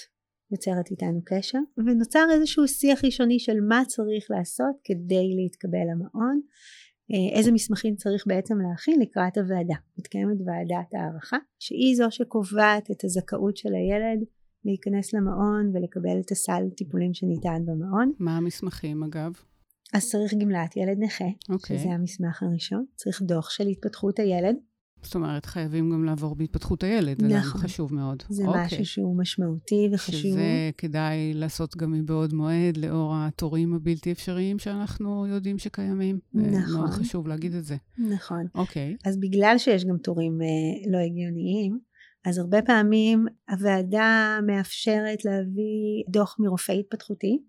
יוצרת 0.53 0.91
איתנו 0.91 1.21
קשר, 1.25 1.59
ונוצר 1.77 2.27
איזשהו 2.33 2.69
שיח 2.69 3.05
ראשוני 3.05 3.39
של 3.39 3.61
מה 3.69 3.83
צריך 3.89 4.25
לעשות 4.31 4.75
כדי 4.85 5.35
להתקבל 5.37 5.85
למעון. 5.93 6.41
אה, 7.13 7.39
איזה 7.39 7.53
מסמכים 7.53 7.97
צריך 7.97 8.25
בעצם 8.27 8.59
להכין 8.59 9.01
לקראת 9.01 9.39
הוועדה. 9.39 9.75
מתקיימת 9.99 10.37
ועדת 10.47 10.95
הערכה 10.95 11.37
שהיא 11.59 11.97
זו 11.97 12.07
שקובעת 12.11 12.91
את 12.91 13.05
הזכאות 13.05 13.57
של 13.57 13.75
הילד 13.75 14.25
להיכנס 14.65 15.13
למעון 15.15 15.71
ולקבל 15.75 16.21
את 16.21 16.31
הסל 16.31 16.63
טיפולים 16.77 17.15
שניתן 17.15 17.63
במעון. 17.67 18.13
מה 18.19 18.37
המסמכים 18.37 19.03
אגב? 19.03 19.33
אז 19.93 20.11
צריך 20.11 20.35
גמלת 20.35 20.77
ילד 20.77 20.97
נכה, 20.99 21.25
okay. 21.25 21.53
אוקיי. 21.53 21.79
שזה 21.79 21.89
המסמך 21.89 22.43
הראשון, 22.43 22.85
צריך 22.95 23.23
דוח 23.23 23.51
של 23.51 23.67
התפתחות 23.67 24.19
הילד, 24.19 24.57
זאת 25.03 25.15
אומרת, 25.15 25.47
חייבים 25.47 25.91
גם 25.91 26.05
לעבור 26.05 26.35
בהתפתחות 26.35 26.83
הילד. 26.83 27.23
נכון. 27.23 27.31
זה 27.31 27.59
חשוב 27.59 27.95
מאוד. 27.95 28.23
זה 28.29 28.47
אוקיי. 28.47 28.65
משהו 28.65 28.87
שהוא 28.87 29.19
משמעותי 29.19 29.89
וחשוב. 29.93 30.21
שזה 30.21 30.71
כדאי 30.79 31.35
לעשות 31.35 31.77
גם 31.77 31.93
מבעוד 31.93 32.35
מועד, 32.35 32.77
לאור 32.77 33.15
התורים 33.17 33.75
הבלתי 33.75 34.13
אפשריים 34.13 34.59
שאנחנו 34.59 35.27
יודעים 35.27 35.59
שקיימים. 35.59 36.19
נכון. 36.35 36.75
מאוד 36.75 36.91
חשוב 36.91 37.29
להגיד 37.29 37.55
את 37.55 37.65
זה. 37.65 37.77
נכון. 37.99 38.47
אוקיי. 38.55 38.97
אז 39.05 39.17
בגלל 39.21 39.55
שיש 39.59 39.85
גם 39.85 39.97
תורים 39.99 40.43
אה, 40.43 40.91
לא 40.93 40.99
הגיוניים, 40.99 41.79
אז 42.25 42.39
הרבה 42.39 42.63
פעמים 42.63 43.27
הוועדה 43.51 44.39
מאפשרת 44.47 45.25
להביא 45.25 46.05
דוח 46.09 46.37
מרופא 46.39 46.73
התפתחותי, 46.73 47.43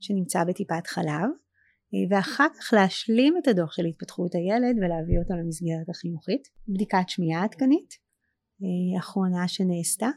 שנמצא 0.00 0.44
בטיפת 0.44 0.86
חלב. 0.86 1.28
ואחר 2.10 2.46
כך 2.58 2.72
להשלים 2.72 3.34
את 3.38 3.48
הדוח 3.48 3.72
של 3.72 3.84
התפתחות 3.84 4.34
הילד 4.34 4.76
ולהביא 4.76 5.18
אותו 5.18 5.34
למסגרת 5.34 5.88
החינוכית. 5.88 6.48
בדיקת 6.68 7.08
שמיעה 7.08 7.44
עדכנית, 7.44 7.90
אה, 8.62 8.98
אחרונה 9.00 9.48
שנעשתה, 9.48 10.10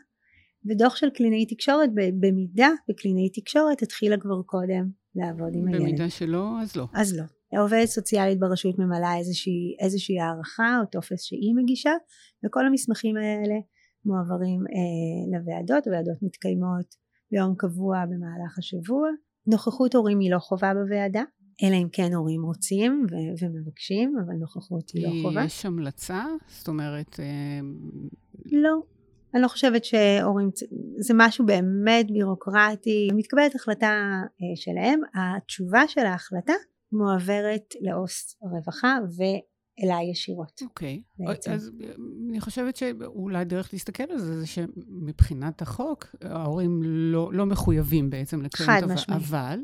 ודוח 0.70 0.96
של 0.96 1.10
קלינאי 1.10 1.46
תקשורת 1.46 1.90
במידה 2.20 2.70
וקלינאי 2.90 3.30
תקשורת 3.30 3.82
התחילה 3.82 4.18
כבר 4.18 4.42
קודם 4.46 4.90
לעבוד 5.16 5.56
עם 5.56 5.68
הילד. 5.68 5.82
במידה 5.82 6.10
שלא, 6.10 6.62
אז 6.62 6.76
לא. 6.76 6.86
אז 6.94 7.18
לא. 7.18 7.24
העובדת 7.54 7.86
סוציאלית 7.88 8.40
ברשות 8.40 8.80
ממלאה 8.80 9.18
איזושהי, 9.18 9.76
איזושהי 9.80 10.20
הערכה 10.20 10.78
או 10.82 10.86
טופס 10.86 11.24
שהיא 11.24 11.56
מגישה, 11.56 11.92
וכל 12.46 12.66
המסמכים 12.66 13.16
האלה 13.18 13.56
מועברים 14.06 14.60
אה, 14.76 15.40
לוועדות, 15.40 15.88
הוועדות 15.88 16.18
מתקיימות 16.22 16.96
ביום 17.32 17.56
קבוע 17.58 18.06
במהלך 18.06 18.58
השבוע. 18.58 19.10
נוכחות 19.48 19.96
הורים 19.96 20.20
היא 20.20 20.32
לא 20.32 20.40
חובה 20.40 20.74
בוועדה, 20.74 21.24
אלא 21.64 21.76
אם 21.76 21.88
כן 21.92 22.14
הורים 22.14 22.44
רוצים 22.44 23.06
ו- 23.12 23.44
ומבקשים, 23.46 24.16
אבל 24.26 24.34
נוכחות 24.34 24.90
היא 24.94 25.08
לא 25.08 25.12
חובה. 25.22 25.44
יש 25.44 25.66
המלצה? 25.66 26.26
זאת 26.48 26.68
אומרת... 26.68 27.20
אה, 27.20 27.60
לא. 28.46 28.82
אני 29.34 29.42
לא 29.42 29.48
חושבת 29.48 29.86
שהורים, 29.86 30.50
זה 31.00 31.14
משהו 31.18 31.46
באמת 31.46 32.12
בירוקרטי, 32.12 33.10
מתקבלת 33.14 33.56
החלטה 33.56 33.88
אה, 34.26 34.56
שלהם, 34.56 35.02
התשובה 35.14 35.88
של 35.88 36.06
ההחלטה 36.06 36.54
מועברת 36.92 37.74
לעו"ס 37.82 38.36
הרווחה 38.44 38.98
ואליי 39.18 40.12
ישירות. 40.12 40.62
אוקיי, 40.62 41.02
okay. 41.22 41.52
אז 41.52 41.72
אני 42.30 42.42
חושבת 42.42 42.76
שאולי 42.76 43.46
דרך 43.46 43.70
להסתכל 43.74 44.04
על 44.10 44.20
זה, 44.20 44.40
זה 44.40 44.48
שמבחינת 44.48 45.62
החוק, 45.62 46.16
ההורים 46.22 46.80
לא, 46.84 47.34
לא 47.34 47.46
מחויבים 47.46 48.10
בעצם 48.10 48.42
לקיים 48.42 48.70
את 48.78 48.84
הוועדה, 48.84 49.16
אבל 49.16 49.60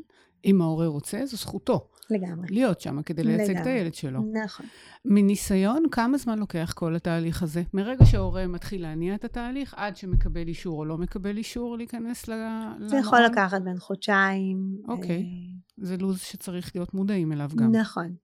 אם 0.47 0.61
ההורה 0.61 0.87
רוצה, 0.87 1.25
זו 1.25 1.37
זכותו. 1.37 1.89
לגמרי. 2.09 2.47
להיות 2.49 2.81
שם 2.81 3.01
כדי 3.01 3.23
לייצג 3.23 3.49
לגמרי. 3.49 3.61
את 3.61 3.67
הילד 3.67 3.93
שלו. 3.93 4.19
נכון. 4.43 4.65
מניסיון, 5.05 5.83
כמה 5.91 6.17
זמן 6.17 6.39
לוקח 6.39 6.73
כל 6.75 6.95
התהליך 6.95 7.43
הזה? 7.43 7.63
מרגע 7.73 8.05
שההורה 8.05 8.47
מתחיל 8.47 8.81
להניע 8.81 9.15
את 9.15 9.25
התהליך, 9.25 9.73
עד 9.77 9.97
שמקבל 9.97 10.47
אישור 10.47 10.79
או 10.79 10.85
לא 10.85 10.97
מקבל 10.97 11.37
אישור 11.37 11.77
להיכנס 11.77 12.27
למעון? 12.27 12.87
זה 12.87 12.97
יכול 12.97 13.19
לקחת 13.21 13.61
בין 13.61 13.79
חודשיים. 13.79 14.77
אוקיי. 14.87 15.17
אה... 15.17 15.85
זה 15.85 15.97
לו"ז 15.97 16.19
שצריך 16.19 16.75
להיות 16.75 16.93
מודעים 16.93 17.31
אליו 17.31 17.49
גם. 17.55 17.71
נכון. 17.71 18.15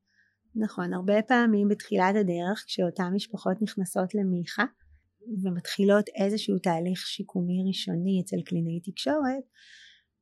נכון. 0.55 0.93
הרבה 0.93 1.21
פעמים 1.27 1.67
בתחילת 1.67 2.15
הדרך, 2.15 2.63
כשאותן 2.67 3.13
משפחות 3.13 3.61
נכנסות 3.61 4.15
למיכה, 4.15 4.63
ומתחילות 5.43 6.05
איזשהו 6.15 6.59
תהליך 6.59 6.99
שיקומי 6.99 7.63
ראשוני 7.67 8.21
אצל 8.23 8.37
קלינאי 8.45 8.79
תקשורת, 8.79 9.43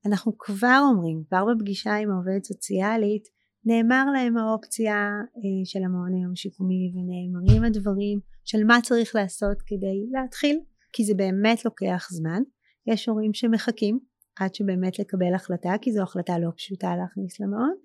אנחנו 0.06 0.38
כבר 0.38 0.82
אומרים, 0.90 1.24
כבר 1.28 1.46
בפגישה 1.46 1.96
עם 1.96 2.12
העובדת 2.12 2.44
סוציאלית, 2.44 3.24
נאמר 3.66 4.06
להם 4.14 4.38
האופציה 4.38 5.10
אה, 5.38 5.66
של 5.66 5.80
המעון 5.84 6.14
היום 6.14 6.32
השיקומי 6.32 6.92
ונאמרים 6.94 7.64
הדברים 7.64 8.20
של 8.46 8.64
מה 8.64 8.78
צריך 8.84 9.16
לעשות 9.16 9.62
כדי 9.66 10.08
להתחיל, 10.12 10.60
כי 10.94 11.04
זה 11.04 11.14
באמת 11.14 11.66
לוקח 11.66 12.08
זמן. 12.12 12.42
יש 12.88 13.08
הורים 13.08 13.34
שמחכים 13.34 14.00
עד 14.40 14.56
שבאמת 14.56 15.00
לקבל 15.00 15.34
החלטה, 15.36 15.74
כי 15.82 15.92
זו 15.92 16.02
החלטה 16.02 16.40
לא 16.40 16.50
פשוטה 16.58 16.96
להכניס 16.96 17.40
למעון, 17.40 17.76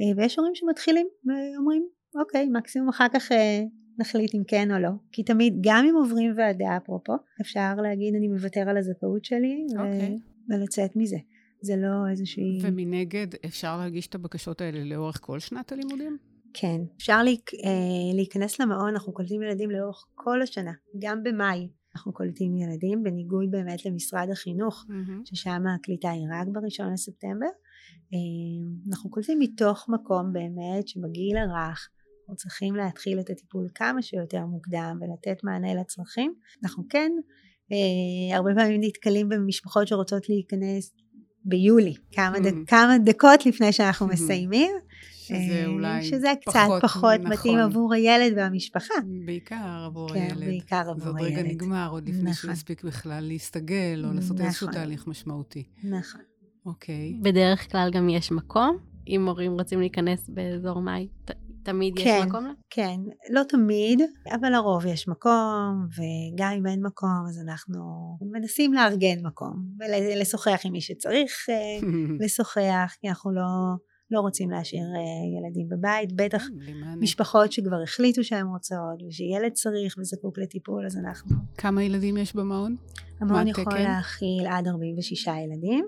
אה, 0.00 0.16
ויש 0.16 0.38
הורים 0.38 0.54
שמתחילים 0.54 1.06
ואומרים, 1.26 1.86
אוקיי, 2.20 2.48
מקסימום 2.52 2.88
אחר 2.88 3.06
כך 3.12 3.32
אה, 3.32 3.62
נחליט 3.98 4.34
אם 4.34 4.42
כן 4.48 4.70
או 4.70 4.78
לא. 4.78 4.90
כי 5.12 5.22
תמיד, 5.22 5.54
גם 5.60 5.84
אם 5.90 5.96
עוברים 5.96 6.34
ועדה 6.36 6.76
אפרופו, 6.76 7.12
אפשר 7.40 7.74
להגיד 7.82 8.14
אני 8.14 8.28
מוותר 8.28 8.68
על 8.68 8.76
הזכאות 8.76 9.24
שלי 9.24 9.66
okay. 9.70 9.78
אוקיי. 9.78 10.18
ולצאת 10.48 10.96
מזה. 10.96 11.16
זה 11.64 11.76
לא 11.76 12.10
איזושהי... 12.10 12.58
ומנגד, 12.62 13.26
אפשר 13.46 13.78
להגיש 13.78 14.06
את 14.06 14.14
הבקשות 14.14 14.60
האלה 14.60 14.84
לאורך 14.84 15.18
כל 15.20 15.38
שנת 15.38 15.72
הלימודים? 15.72 16.18
כן. 16.54 16.80
אפשר 16.96 17.22
להיכ... 17.22 17.54
אה, 17.54 18.14
להיכנס 18.14 18.60
למעון, 18.60 18.88
אנחנו 18.88 19.12
קולטים 19.12 19.42
ילדים 19.42 19.70
לאורך 19.70 20.04
כל 20.14 20.42
השנה, 20.42 20.72
גם 20.98 21.22
במאי. 21.22 21.68
אנחנו 21.96 22.12
קולטים 22.12 22.56
ילדים, 22.56 23.02
בניגוד 23.02 23.50
באמת 23.50 23.86
למשרד 23.86 24.28
החינוך, 24.32 24.84
mm-hmm. 24.88 25.20
ששם 25.24 25.62
הקליטה 25.74 26.10
היא 26.10 26.26
רק 26.32 26.48
בראשון 26.52 26.92
לספטמבר. 26.92 27.46
אה, 28.14 28.88
אנחנו 28.90 29.10
קולטים 29.10 29.38
מתוך 29.38 29.86
מקום 29.88 30.32
באמת 30.32 30.88
שבגיל 30.88 31.36
הרך 31.36 31.88
אנחנו 32.24 32.36
צריכים 32.36 32.76
להתחיל 32.76 33.20
את 33.20 33.30
הטיפול 33.30 33.68
כמה 33.74 34.02
שיותר 34.02 34.46
מוקדם 34.46 34.98
ולתת 35.00 35.44
מענה 35.44 35.74
לצרכים. 35.74 36.34
אנחנו 36.62 36.84
כן 36.88 37.12
אה, 37.72 38.36
הרבה 38.36 38.50
פעמים 38.54 38.80
נתקלים 38.84 39.28
במשפחות 39.28 39.88
שרוצות 39.88 40.28
להיכנס 40.28 40.94
ביולי, 41.44 41.94
כמה, 42.12 42.36
mm. 42.36 42.40
דק, 42.40 42.54
כמה 42.66 42.96
דקות 43.04 43.46
לפני 43.46 43.72
שאנחנו 43.72 44.06
mm-hmm. 44.06 44.12
מסיימים. 44.12 44.70
שזה 45.24 45.36
אה, 45.36 45.66
אולי 45.66 46.04
שזה 46.04 46.32
קצת 46.40 46.52
פחות, 46.52 46.82
פחות 46.82 47.20
נכון. 47.20 47.32
מתאים 47.32 47.58
עבור 47.58 47.94
הילד 47.94 48.32
והמשפחה. 48.36 48.94
בעיקר 49.24 49.84
עבור 49.86 50.08
כן, 50.08 50.20
הילד. 50.20 50.38
כן, 50.38 50.46
בעיקר 50.46 50.90
עבור 50.90 50.92
הילד. 50.92 51.04
זה 51.04 51.08
עוד 51.08 51.20
רגע 51.20 51.42
נגמר, 51.42 51.88
עוד 51.90 52.08
לפני 52.08 52.30
נכון. 52.30 52.50
שיספיק 52.50 52.84
בכלל 52.84 53.24
להסתגל, 53.24 54.04
או 54.04 54.12
לעשות 54.12 54.34
נכון. 54.36 54.46
איזשהו 54.46 54.68
תהליך 54.68 55.06
משמעותי. 55.06 55.62
נכון. 55.84 56.20
אוקיי. 56.66 57.14
בדרך 57.22 57.70
כלל 57.72 57.90
גם 57.92 58.08
יש 58.08 58.32
מקום, 58.32 58.78
אם 59.08 59.28
הורים 59.28 59.52
רוצים 59.52 59.80
להיכנס 59.80 60.28
באזור 60.28 60.80
מאי, 60.80 61.08
תמיד 61.64 61.94
כן, 61.98 62.18
יש 62.20 62.26
מקום? 62.26 62.54
כן, 62.70 63.00
לא 63.30 63.42
תמיד, 63.48 64.00
אבל 64.34 64.52
לרוב 64.52 64.86
יש 64.86 65.08
מקום, 65.08 65.86
וגם 65.96 66.52
אם 66.58 66.66
אין 66.66 66.86
מקום, 66.86 67.24
אז 67.28 67.40
אנחנו 67.48 67.80
מנסים 68.32 68.74
לארגן 68.74 69.26
מקום, 69.26 69.66
ולשוחח 69.78 70.60
עם 70.64 70.72
מי 70.72 70.80
שצריך 70.80 71.46
אה, 71.50 71.88
לשוחח, 72.24 72.94
כי 73.00 73.08
אנחנו 73.08 73.32
לא, 73.32 73.42
לא 74.10 74.20
רוצים 74.20 74.50
להשאיר 74.50 74.82
אה, 74.82 75.38
ילדים 75.38 75.68
בבית, 75.68 76.12
בטח. 76.12 76.44
משפחות 77.00 77.52
שכבר 77.52 77.82
החליטו 77.82 78.24
שהן 78.24 78.46
רוצות, 78.46 79.02
ושילד 79.08 79.52
צריך 79.52 79.94
וזקוק 79.98 80.38
לטיפול, 80.38 80.86
אז 80.86 80.96
אנחנו... 80.96 81.36
כמה 81.58 81.82
ילדים 81.82 82.16
יש 82.16 82.36
במעון? 82.36 82.76
המעון 83.20 83.48
יכול 83.48 83.64
התקן? 83.72 83.82
להכיל 83.82 84.46
עד 84.50 84.68
46 84.68 85.26
ילדים. 85.26 85.84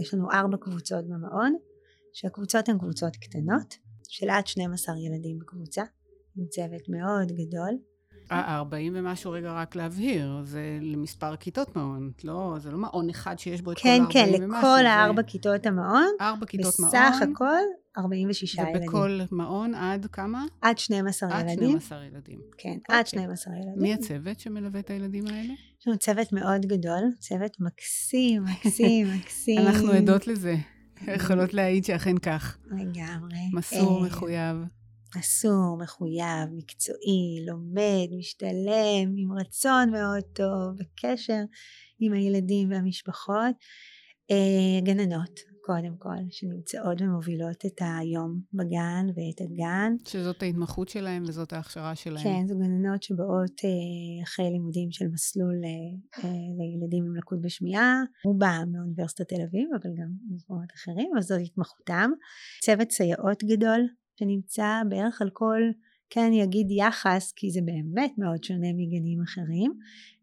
יש 0.00 0.14
לנו 0.14 0.30
ארבע 0.32 0.56
קבוצות 0.56 1.04
במעון, 1.04 1.56
שהקבוצות 2.12 2.68
הן 2.68 2.78
קבוצות 2.78 3.16
קטנות, 3.16 3.85
של 4.08 4.30
עד 4.30 4.46
12 4.46 4.94
ילדים 4.98 5.38
בקבוצה, 5.38 5.82
עם 6.36 6.46
צוות 6.46 6.88
מאוד 6.88 7.32
גדול. 7.32 7.78
אה, 8.32 8.56
40 8.56 8.92
ומשהו, 8.96 9.32
רגע, 9.32 9.52
רק 9.52 9.76
להבהיר, 9.76 10.40
זה 10.44 10.78
למספר 10.82 11.36
כיתות 11.36 11.76
מעון, 11.76 12.12
לא, 12.24 12.56
זה 12.58 12.70
לא 12.70 12.78
מעון 12.78 13.10
אחד 13.10 13.38
שיש 13.38 13.62
בו 13.62 13.72
את 13.72 13.78
כן, 13.78 14.02
כל 14.06 14.12
כן, 14.12 14.28
ה-40 14.28 14.42
ומשהו. 14.42 14.58
לכל 14.58 14.78
זה 14.82 14.90
הארבע 14.90 15.22
כיתות 15.22 15.66
המעון, 15.66 16.08
ארבע 16.20 16.46
כיתות 16.46 16.74
מעון. 16.78 16.90
בסך 16.90 17.16
הכל 17.32 17.62
46 17.98 18.54
ילדים. 18.54 18.82
ובכל 18.82 19.20
מעון 19.30 19.74
עד 19.74 20.06
כמה? 20.12 20.44
עד 20.60 20.78
12 20.78 21.38
עד 21.38 21.46
ילדים. 21.48 21.68
12 21.68 22.04
ילדים. 22.04 22.40
כן, 22.58 22.76
אוקיי. 22.78 22.96
עד 22.98 23.06
12 23.06 23.54
ילדים. 23.54 23.82
מי 23.82 23.94
הצוות 23.94 24.40
שמלווה 24.40 24.80
את 24.80 24.90
הילדים 24.90 25.26
האלה? 25.26 25.54
יש 25.80 25.88
לנו 25.88 25.98
צוות 25.98 26.32
מאוד 26.32 26.66
גדול, 26.66 27.02
צוות 27.18 27.56
מקסים, 27.60 28.44
מקסים, 28.44 29.06
מקסים. 29.16 29.58
אנחנו 29.58 29.92
עדות 29.92 30.26
לזה. 30.26 30.54
יכולות 31.14 31.54
להעיד 31.54 31.84
שאכן 31.84 32.18
כך. 32.18 32.58
לגמרי. 32.66 33.38
מסור, 33.52 34.02
אה, 34.02 34.06
מחויב. 34.06 34.56
מסור, 35.16 35.78
מחויב, 35.80 36.48
מקצועי, 36.56 37.44
לומד, 37.46 38.08
משתלם, 38.18 39.14
עם 39.16 39.32
רצון 39.32 39.90
מאוד 39.90 40.22
טוב, 40.32 40.76
בקשר 40.78 41.42
עם 42.00 42.12
הילדים 42.12 42.70
והמשפחות. 42.70 43.54
אה, 44.30 44.80
גננות, 44.82 45.40
קודם 45.66 45.96
כל, 45.98 46.16
שנמצאות 46.30 47.00
ומובילות 47.00 47.66
את 47.66 47.80
היום 48.00 48.40
בגן 48.52 49.06
ואת 49.08 49.40
הגן. 49.40 49.92
שזאת 50.04 50.42
ההתמחות 50.42 50.88
שלהם 50.88 51.22
וזאת 51.22 51.52
ההכשרה 51.52 51.94
שלהם. 51.94 52.24
כן, 52.24 52.46
זו 52.46 52.54
גננות 52.58 53.02
שבאות 53.02 53.60
אה, 53.64 54.24
אחרי 54.24 54.50
לימודים 54.50 54.90
של 54.90 55.08
מסלול 55.08 55.60
אה, 55.64 56.24
אה, 56.24 56.30
לילדים 56.58 57.04
עם 57.04 57.16
לקות 57.16 57.40
בשמיעה, 57.40 58.02
רובם 58.24 58.68
מאוניברסיטת 58.72 59.28
תל 59.28 59.42
אביב, 59.42 59.68
אבל 59.82 59.90
גם 59.98 60.08
במקומות 60.30 60.68
אחרים, 60.74 61.10
אז 61.18 61.24
זאת 61.24 61.40
התמחותם. 61.44 62.10
צוות 62.64 62.90
סייעות 62.90 63.44
גדול 63.44 63.80
שנמצא 64.20 64.82
בערך 64.88 65.22
על 65.22 65.30
כל, 65.32 65.60
כן 66.10 66.24
אני 66.26 66.44
אגיד 66.44 66.66
יחס, 66.70 67.32
כי 67.36 67.50
זה 67.50 67.60
באמת 67.64 68.12
מאוד 68.18 68.44
שונה 68.44 68.72
מגנים 68.72 69.22
אחרים, 69.22 69.72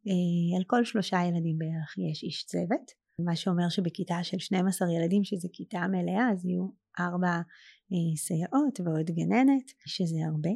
אה, 0.07 0.57
על 0.57 0.63
כל 0.67 0.85
שלושה 0.85 1.17
ילדים 1.27 1.57
בערך 1.57 1.97
יש 1.97 2.23
איש 2.23 2.45
צוות. 2.45 3.02
מה 3.19 3.35
שאומר 3.35 3.69
שבכיתה 3.69 4.23
של 4.23 4.39
12 4.39 4.91
ילדים, 4.91 5.23
שזה 5.23 5.47
כיתה 5.53 5.87
מלאה, 5.87 6.29
אז 6.31 6.45
יהיו 6.45 6.67
ארבע 6.99 7.35
אה, 7.91 8.17
סייעות 8.17 8.79
ועוד 8.79 9.11
גננת, 9.11 9.71
שזה 9.85 10.15
הרבה. 10.31 10.49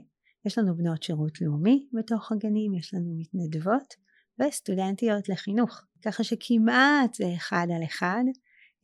יש 0.46 0.58
לנו 0.58 0.76
בנות 0.78 1.04
שירות 1.04 1.42
לאומי 1.42 1.88
בתוך 1.94 2.32
הגנים, 2.32 2.76
יש 2.76 2.94
לנו 2.94 3.16
מתנדבות 3.18 3.94
וסטודנטיות 4.42 5.30
לחינוך, 5.30 5.82
ככה 6.06 6.24
שכמעט 6.24 7.14
זה 7.14 7.34
אחד 7.36 7.68
על 7.76 7.84
אחד, 7.84 8.24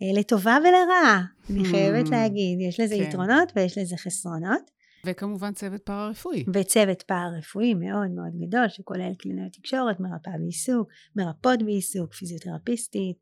אה, 0.01 0.19
לטובה 0.19 0.57
ולרעה, 0.61 1.23
אני 1.49 1.65
חייבת 1.65 2.07
Hmm, 2.07 2.11
להגיד, 2.11 2.59
יש 2.61 2.79
לזה 2.79 2.95
כן. 2.95 3.01
יתרונות 3.01 3.51
ויש 3.55 3.77
לזה 3.77 3.97
חסרונות, 3.97 4.71
וכמובן 5.05 5.53
צוות 5.53 5.81
פארה-רפואי. 5.81 6.45
וצוות 6.53 7.01
פארה-רפואי 7.01 7.73
מאוד 7.73 8.11
מאוד 8.11 8.47
גדול, 8.47 8.69
שכולל 8.69 9.13
קלינאיות 9.19 9.53
תקשורת, 9.53 9.99
מרפאה 9.99 10.33
בעיסוק, 10.39 10.87
מרפאות 11.15 11.63
בעיסוק, 11.63 12.13
פיזיותרפיסטית, 12.13 13.17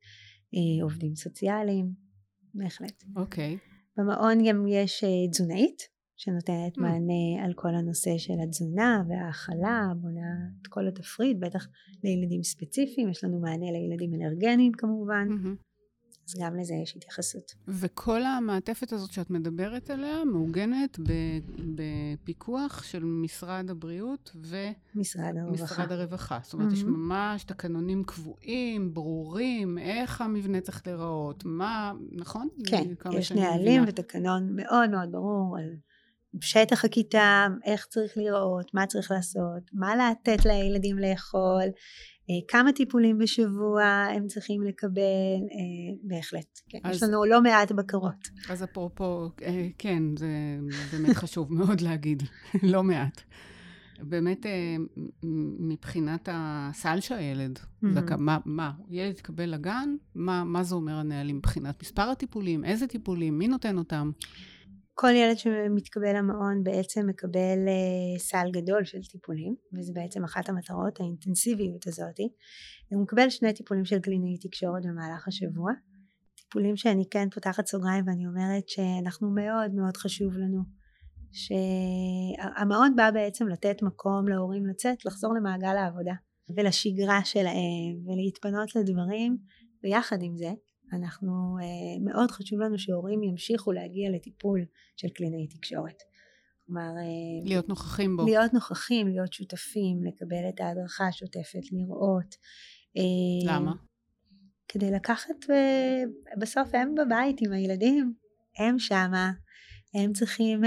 עובדים 0.81 1.15
סוציאליים, 1.15 1.93
בהחלט. 2.53 3.03
אוקיי. 3.15 3.57
במעון 3.97 4.37
גם 4.47 4.65
יש 4.67 5.03
אה, 5.03 5.29
תזונאית 5.31 5.81
שנותנת 6.15 6.77
Mm. 6.77 6.81
מענה 6.81 7.45
על 7.45 7.53
כל 7.55 7.75
הנושא 7.75 8.17
של 8.17 8.33
התזונה 8.43 9.03
והאכלה, 9.09 9.93
בונה 10.01 10.31
את 10.61 10.67
כל 10.67 10.87
התפריט, 10.87 11.37
בטח 11.39 11.67
לילדים 12.03 12.43
ספציפיים, 12.43 13.09
יש 13.09 13.23
לנו 13.23 13.39
מענה 13.39 13.71
לילדים 13.71 14.13
אלרגניים 14.13 14.71
כמובן, 14.71 15.27
מהמם. 15.29 15.55
אז 16.31 16.41
גם 16.41 16.55
לזה 16.59 16.73
יש 16.83 16.95
התייחסות. 16.95 17.55
וכל 17.67 18.23
המעטפת 18.23 18.93
הזאת 18.93 19.11
שאת 19.11 19.29
מדברת 19.29 19.89
עליה 19.89 20.25
מעוגנת 20.25 20.99
בפיקוח 21.75 22.83
של 22.83 23.03
משרד 23.03 23.69
הבריאות 23.69 24.31
משרד 24.95 25.37
הרווחה. 25.37 25.63
ומשרד 25.63 25.91
הרווחה. 25.91 26.39
זאת 26.43 26.53
אומרת, 26.53 26.73
יש 26.73 26.83
מהמם. 26.83 27.09
ממש 27.09 27.43
תקנונים 27.43 28.03
קבועים, 28.03 28.93
ברורים, 28.93 29.77
איך 29.77 30.21
המבנה 30.21 30.61
צריך 30.61 30.87
להיראות, 30.87 31.45
מה, 31.45 31.93
נכון? 32.11 32.47
כן, 32.67 32.83
יש 33.11 33.31
נהלים. 33.31 33.83
ותקנון 33.87 34.55
מאוד 34.55 34.89
מאוד 34.89 35.11
ברור 35.11 35.57
על 35.57 35.75
שטח 36.41 36.85
הכיתה, 36.85 37.47
איך 37.65 37.85
צריך 37.85 38.13
לראות, 38.17 38.73
מה 38.73 38.87
צריך 38.87 39.11
לעשות, 39.11 39.69
מה 39.73 39.95
לתת 39.95 40.45
לילדים 40.45 40.97
לאכול, 40.97 41.63
כמה 42.47 42.71
טיפולים 42.71 43.17
בשבוע 43.17 43.83
הם 44.15 44.27
צריכים 44.27 44.63
לקבל, 44.63 45.01
אה, 45.51 45.95
בהחלט. 46.03 46.59
כן. 46.69 46.79
אז- 46.83 46.95
יש 46.95 47.03
לנו 47.03 47.25
לא 47.25 47.41
מעט 47.41 47.71
בקרות. 47.71 48.27
אז 48.49 48.63
אפרופו, 48.63 49.29
אה, 49.43 49.67
כן, 49.77 50.03
זה 50.17 50.27
באמת 50.91 51.15
חשוב 51.15 51.53
מאוד 51.59 51.81
להגיד, 51.81 52.23
לא 52.63 52.83
מעט. 52.83 53.21
באמת, 54.03 54.45
אה, 54.45 54.75
מבחינת 55.59 56.29
הסל 56.31 56.99
שהילד 56.99 57.59
מהמם. 57.81 57.95
זכאי, 57.95 58.17
מה, 58.19 58.37
מה, 58.45 58.71
ילד 58.89 59.11
יתקבל 59.11 59.49
לגן, 59.49 59.95
מה, 60.15 60.43
מה 60.43 60.63
זה 60.63 60.75
אומר 60.75 60.93
הנהלים 60.93 61.37
מבחינת 61.37 61.81
מספר 61.83 62.01
הטיפולים, 62.01 62.65
איזה 62.65 62.87
טיפולים, 62.87 63.37
מי 63.37 63.47
נותן 63.47 63.77
אותם? 63.77 64.11
כל 65.01 65.15
ילד 65.15 65.37
שמתקבל 65.37 66.17
למעון 66.17 66.63
בעצם 66.63 67.07
מקבל 67.07 67.67
אה, 67.67 68.19
סל 68.19 68.47
גדול 68.51 68.85
של 68.85 69.01
טיפולים, 69.11 69.55
וזה 69.73 69.93
בעצם 69.95 70.23
אחת 70.23 70.49
המטרות, 70.49 70.99
האינטנסיביות 70.99 71.87
הזאתי. 71.87 72.29
הוא 72.89 73.03
מקבל 73.03 73.29
שני 73.29 73.53
טיפולים 73.53 73.85
של 73.85 73.99
קלינאי 73.99 74.37
תקשורת 74.37 74.81
במהלך 74.85 75.27
השבוע. 75.27 75.71
טיפולים 76.35 76.77
שאני 76.77 77.03
כן 77.11 77.29
פותחת 77.29 77.65
סוגריים 77.67 78.07
ואני 78.07 78.27
אומרת 78.27 78.69
שאנחנו 78.69 79.31
מאוד 79.31 79.73
מאוד 79.73 79.97
חשוב 79.97 80.37
לנו 80.37 80.61
שהמעון 81.31 82.95
בא 82.95 83.11
בעצם 83.11 83.47
לתת 83.47 83.81
מקום 83.81 84.27
להורים 84.27 84.65
לצאת, 84.65 85.05
לחזור 85.05 85.33
למעגל 85.33 85.77
העבודה 85.77 86.13
ולשגרה 86.57 87.19
שלהם 87.23 87.93
ולהתפנות 88.05 88.75
לדברים 88.75 89.37
ויחד 89.83 90.17
עם 90.21 90.37
זה 90.37 90.51
אנחנו 90.93 91.57
אה, 91.61 92.03
מאוד 92.03 92.31
חשוב 92.31 92.59
לנו 92.59 92.79
שהורים 92.79 93.23
ימשיכו 93.23 93.71
להגיע 93.71 94.09
לטיפול 94.09 94.65
של 94.97 95.09
קלינאי 95.09 95.47
תקשורת. 95.47 96.03
כלומר 96.65 96.81
אה, 96.97 97.49
להיות 97.49 97.69
נוכחים 97.69 98.17
בו. 98.17 98.25
להיות 98.25 98.53
נוכחים, 98.53 99.07
להיות 99.07 99.33
שותפים, 99.33 100.03
לקבל 100.03 100.49
את 100.49 100.59
ההדרכה 100.59 101.07
השוטפת, 101.07 101.71
לראות. 101.71 102.35
אה, 102.97 103.53
למה? 103.53 103.73
כדי 104.67 104.91
לקחת, 104.91 105.35
ובסוף 106.37 106.69
הם 106.73 106.95
בבית 106.95 107.37
עם 107.41 107.53
הילדים, 107.53 108.13
הם 108.59 108.79
שמה, 108.79 109.31
הם 109.93 110.13
צריכים 110.13 110.61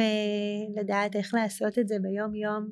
לדעת 0.77 1.17
איך 1.17 1.35
לעשות 1.35 1.79
את 1.79 1.89
זה 1.89 1.97
ביום 2.03 2.35
יום, 2.35 2.69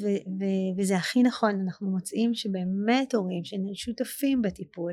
ו- 0.00 0.40
ו- 0.40 0.78
וזה 0.78 0.96
הכי 0.96 1.22
נכון, 1.22 1.60
אנחנו 1.64 1.90
מוצאים 1.90 2.34
שבאמת 2.34 3.14
הורים 3.14 3.42
ששותפים 3.44 4.42
בטיפול, 4.42 4.92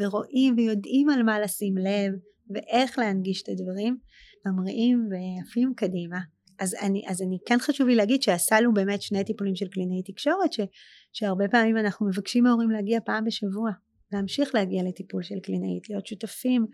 ורואים 0.00 0.54
ויודעים 0.56 1.08
על 1.10 1.22
מה 1.22 1.40
לשים 1.40 1.78
לב, 1.78 2.12
ואיך 2.50 2.98
להנגיש 2.98 3.42
את 3.42 3.48
הדברים, 3.48 3.98
ממריאים 4.46 5.08
ועפים 5.10 5.72
קדימה. 5.76 6.18
אז 6.58 6.74
אני, 6.82 7.02
אז 7.08 7.22
אני 7.22 7.38
כן 7.46 7.58
חשוב 7.58 7.88
לי 7.88 7.94
להגיד 7.94 8.22
שהסל 8.22 8.64
הוא 8.64 8.74
באמת 8.74 9.02
שני 9.02 9.24
טיפולים 9.24 9.54
של 9.54 9.68
קלינאי 9.68 10.02
תקשורת, 10.02 10.52
ש, 10.52 10.60
שהרבה 11.12 11.48
פעמים 11.48 11.76
אנחנו 11.76 12.06
מבקשים 12.06 12.44
מההורים 12.44 12.70
להגיע 12.70 13.00
פעם 13.04 13.24
בשבוע, 13.24 13.70
להמשיך 14.12 14.54
להגיע 14.54 14.82
לטיפול 14.82 15.22
של 15.22 15.40
קלינאית, 15.42 15.90
להיות 15.90 16.06
שותפים 16.06 16.66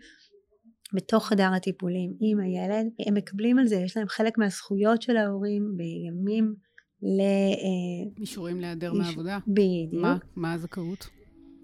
בתוך 0.93 1.27
חדר 1.27 1.49
הטיפולים 1.55 2.13
עם 2.21 2.39
הילד, 2.39 2.85
הם 3.07 3.13
מקבלים 3.13 3.59
על 3.59 3.67
זה, 3.67 3.75
יש 3.75 3.97
להם 3.97 4.07
חלק 4.07 4.37
מהזכויות 4.37 5.01
של 5.01 5.17
ההורים 5.17 5.73
בימים 5.77 6.55
ל... 7.01 7.21
אה, 7.21 8.11
אישורים 8.19 8.59
להיעדר 8.61 8.91
איש- 8.91 8.99
מעבודה? 8.99 9.39
בדיוק. 9.47 10.01
מה, 10.01 10.17
מה 10.35 10.53
הזכאות? 10.53 11.07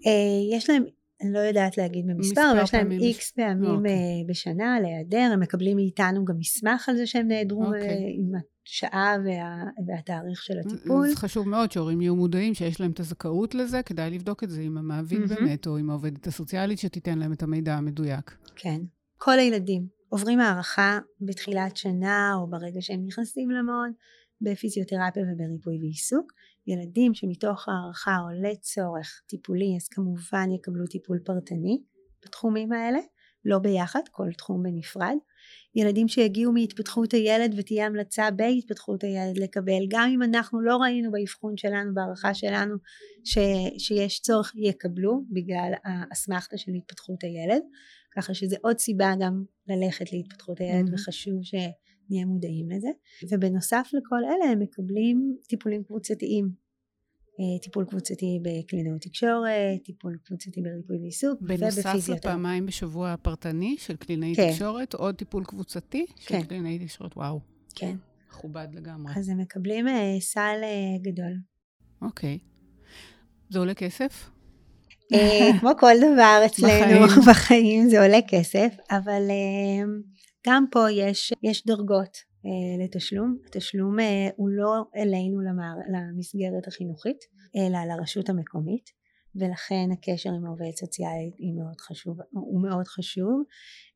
אה, 0.06 0.56
יש 0.56 0.70
להם, 0.70 0.84
אני 1.22 1.32
לא 1.32 1.38
יודעת 1.38 1.78
להגיד 1.78 2.06
במספר, 2.06 2.30
מספר 2.30 2.52
אבל 2.52 2.62
יש 2.62 2.74
להם 2.74 2.82
פעמים 2.82 3.00
איקס 3.00 3.30
פעמים 3.30 3.70
אוקיי. 3.70 3.90
אה, 3.90 3.96
בשנה 4.28 4.80
להיעדר, 4.80 5.30
הם 5.32 5.40
מקבלים 5.40 5.76
מאיתנו 5.76 6.24
גם 6.24 6.34
מסמך 6.38 6.88
על 6.88 6.96
זה 6.96 7.06
שהם 7.06 7.28
נעדרו 7.28 7.64
אוקיי. 7.66 7.88
אה, 7.88 7.94
עם 7.94 8.32
השעה 8.66 9.16
וה, 9.24 9.64
והתאריך 9.86 10.42
של 10.42 10.54
הטיפול. 10.58 11.06
אז 11.06 11.14
חשוב 11.14 11.48
מאוד 11.48 11.72
שהורים 11.72 12.00
יהיו 12.00 12.16
מודעים 12.16 12.54
שיש 12.54 12.80
להם 12.80 12.90
את 12.90 13.00
הזכאות 13.00 13.54
לזה, 13.54 13.82
כדאי 13.82 14.10
לבדוק 14.10 14.44
את 14.44 14.50
זה 14.50 14.60
עם 14.60 14.78
המעביד 14.78 15.18
מהמם. 15.20 15.34
באמת, 15.34 15.66
או 15.66 15.76
עם 15.76 15.90
העובדת 15.90 16.26
הסוציאלית 16.26 16.78
שתיתן 16.78 17.18
להם 17.18 17.32
את 17.32 17.42
המידע 17.42 17.74
המדויק. 17.74 18.36
כן. 18.56 18.80
כל 19.18 19.38
הילדים 19.38 19.86
עוברים 20.08 20.40
הערכה 20.40 20.98
בתחילת 21.20 21.76
שנה 21.76 22.34
או 22.34 22.46
ברגע 22.50 22.80
שהם 22.80 23.00
נכנסים 23.06 23.50
למעון 23.50 23.92
בפיזיותרפיה 24.42 25.22
ובריפוי 25.22 25.78
ועיסוק. 25.78 26.32
ילדים 26.66 27.14
שמתוך 27.14 27.68
הערכה 27.68 28.16
עולה 28.16 28.54
צורך 28.54 29.22
טיפולי 29.26 29.76
אז 29.76 29.88
כמובן 29.88 30.50
יקבלו 30.50 30.86
טיפול 30.86 31.18
פרטני 31.24 31.82
בתחומים 32.24 32.72
האלה 32.72 32.98
לא 33.44 33.58
ביחד, 33.58 34.00
כל 34.10 34.32
תחום 34.38 34.62
בנפרד. 34.62 35.16
ילדים 35.74 36.08
שיגיעו 36.08 36.52
מהתפתחות 36.52 37.12
הילד 37.12 37.54
ותהיה 37.56 37.86
המלצה 37.86 38.30
בהתפתחות 38.30 39.04
הילד 39.04 39.38
לקבל, 39.38 39.86
גם 39.88 40.10
אם 40.14 40.22
אנחנו 40.22 40.60
לא 40.60 40.76
ראינו 40.76 41.10
באבחון 41.10 41.56
שלנו, 41.56 41.94
בהערכה 41.94 42.34
שלנו, 42.34 42.74
ש, 43.24 43.38
שיש 43.78 44.20
צורך, 44.20 44.52
יקבלו 44.56 45.24
בגלל 45.30 45.72
האסמכתה 45.84 46.58
של 46.58 46.72
התפתחות 46.76 47.24
הילד, 47.24 47.62
ככה 48.16 48.34
שזה 48.34 48.56
עוד 48.62 48.78
סיבה 48.78 49.12
גם 49.20 49.44
ללכת 49.68 50.12
להתפתחות 50.12 50.60
הילד 50.60 50.88
mm-hmm. 50.88 50.94
וחשוב 50.94 51.42
שנהיה 52.12 52.26
מודעים 52.26 52.70
לזה. 52.70 52.88
ובנוסף 53.30 53.90
לכל 53.92 54.24
אלה 54.24 54.52
הם 54.52 54.58
מקבלים 54.58 55.36
טיפולים 55.48 55.84
קבוצתיים 55.84 56.62
אה, 57.40 57.58
טיפול 57.62 57.84
קבוצתי 57.84 58.40
בקלינאות 58.42 59.00
תקשורת, 59.00 59.82
טיפול 59.84 60.16
קבוצתי 60.24 60.62
בריפוי 60.62 60.96
ועיסוק 61.02 61.42
ובפיזיותרפיה. 61.42 61.92
בנוסף 61.92 62.08
לפעמיים 62.08 62.66
בשבוע 62.66 63.12
הפרטני 63.12 63.76
של 63.78 63.96
קלינאי 63.96 64.34
כן. 64.36 64.52
תקשורת, 64.52 64.94
עוד 64.94 65.14
טיפול 65.14 65.44
קבוצתי 65.44 66.06
של 66.18 66.28
כן. 66.28 66.42
קלינאי 66.42 66.78
תקשורת, 66.78 67.16
וואו. 67.16 67.40
כן. 67.74 67.96
מכובד 68.28 68.68
לגמרי. 68.72 69.12
אז 69.16 69.28
הם 69.28 69.38
מקבלים 69.40 69.86
uh, 69.86 69.90
סל 70.20 70.60
uh, 70.62 71.02
גדול. 71.02 71.32
אוקיי. 72.02 72.38
זה 73.50 73.58
עולה 73.58 73.74
כסף? 73.74 74.30
כמו 75.60 75.70
כל 75.78 75.94
דבר 75.98 76.42
אצלנו 76.46 77.06
בחיים. 77.06 77.22
בחיים 77.30 77.88
זה 77.88 78.02
עולה 78.02 78.18
כסף, 78.28 78.76
אבל 78.90 79.22
גם 80.46 80.64
פה 80.70 80.90
יש, 80.90 81.32
יש 81.42 81.66
דרגות. 81.66 82.32
אה, 82.46 82.84
לתשלום. 82.84 83.36
התשלום 83.46 84.00
אה, 84.00 84.28
הוא 84.36 84.48
לא 84.50 84.84
אלינו 84.96 85.40
למער, 85.40 85.76
למסגרת 85.92 86.68
החינוכית, 86.68 87.18
אלא 87.56 87.78
לרשות 87.84 88.28
המקומית, 88.28 88.90
ולכן 89.36 89.88
הקשר 89.92 90.30
עם 90.30 90.46
העובד 90.46 90.70
סוציאלי 90.76 91.30
הוא 92.30 92.62
מאוד 92.62 92.86
חשוב. 92.86 93.42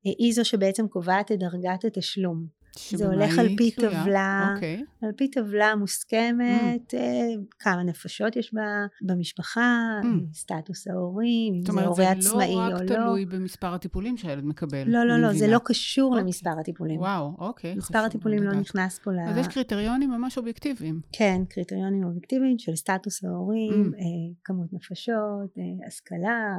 אה, 0.07 0.13
היא 0.19 0.33
זו 0.35 0.45
שבעצם 0.45 0.89
קובעת 0.89 1.33
את 1.33 1.39
דרגת 1.39 1.85
התשלום. 1.85 2.47
זה 2.95 3.07
הולך 3.07 3.39
על 3.39 3.49
פי 3.57 3.71
טבלה. 3.71 4.53
אוקיי. 4.55 4.85
על 5.03 5.13
פי 5.17 5.31
טבלה 5.31 5.77
מוסכמת, 5.77 6.95
mm. 6.95 7.57
כמה 7.59 7.83
נפשות 7.83 8.37
יש 8.37 8.55
בה, 8.55 8.87
במשפחה, 9.03 10.01
mm. 10.03 10.35
סטטוס 10.35 10.89
ההורים, 10.89 11.55
אם 11.55 11.63
זה 11.75 11.87
הורה 11.87 12.11
עצמאי 12.11 12.55
או 12.55 12.61
לא. 12.61 12.69
זאת 12.69 12.73
אומרת, 12.73 12.89
זה 12.89 12.95
לא 12.95 13.01
רק 13.01 13.07
תלוי 13.07 13.25
במספר 13.25 13.75
הטיפולים 13.75 14.17
שהילד 14.17 14.45
מקבל. 14.45 14.83
לא, 14.87 15.05
לא, 15.05 15.19
לא, 15.19 15.33
זה 15.33 15.47
לא 15.49 15.61
קשור. 15.65 16.11
אוקיי. 16.11 16.23
למספר 16.23 16.61
הטיפולים. 16.61 17.01
וואו, 17.01 17.35
אוקיי. 17.39 17.75
מספר 17.75 17.99
הטיפולים 17.99 18.43
לא 18.43 18.53
נכנס 18.53 18.99
פה 18.99 19.13
ל... 19.13 19.21
אז 19.29 19.37
יש 19.37 19.49
קריטריונים 19.49 20.11
ממש 20.11 20.39
אובייקטיביים. 20.39 21.01
כן, 21.13 21.43
קריטריונים 21.49 22.05
אובייקטיביים 22.05 22.59
של 22.59 22.77
סטטוס 22.77 23.25
ההורים, 23.25 23.93
mm. 23.95 24.01
כמות 24.45 24.73
נפשות, 24.73 25.55
השכלה. 25.87 26.57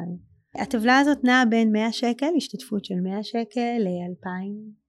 הטבלה 0.56 1.00
הזאת 1.00 1.24
נעה 1.24 1.46
בין 1.46 1.72
100 1.72 1.92
שקל, 1.92 2.28
השתתפות 2.38 2.86
של 2.86 2.96
100 3.04 3.24
שקל 3.24 3.78
ל-2,000 3.80 4.87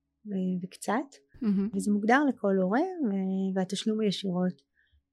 וקצת, 0.63 0.95
mm-hmm. 1.35 1.77
וזה 1.77 1.93
מוגדר 1.93 2.25
לכל 2.29 2.57
הורה, 2.63 2.81
והתשלום 3.55 4.01
הוא 4.01 4.09
ישירות 4.09 4.63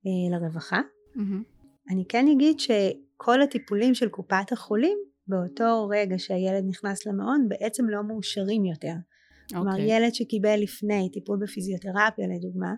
אה, 0.05 0.37
לרווחה. 0.37 0.81
Mm-hmm. 1.15 1.91
אני 1.91 2.05
כן 2.09 2.27
אגיד 2.27 2.59
שכל 2.59 3.41
הטיפולים 3.41 3.93
של 3.93 4.09
קופת 4.09 4.51
החולים, 4.51 4.97
באותו 5.27 5.87
רגע 5.91 6.15
שהילד 6.19 6.63
נכנס 6.67 7.05
למעון, 7.05 7.49
בעצם 7.49 7.89
לא 7.89 8.03
מאושרים 8.03 8.65
יותר. 8.65 8.93
Okay. 8.93 9.53
כלומר, 9.53 9.71
אוקיי. 9.71 9.97
ילד 9.97 10.13
שקיבל 10.13 10.59
לפני 10.59 11.09
טיפול 11.13 11.39
בפיזיותרפיה 11.41 12.27
לדוגמה, 12.35 12.73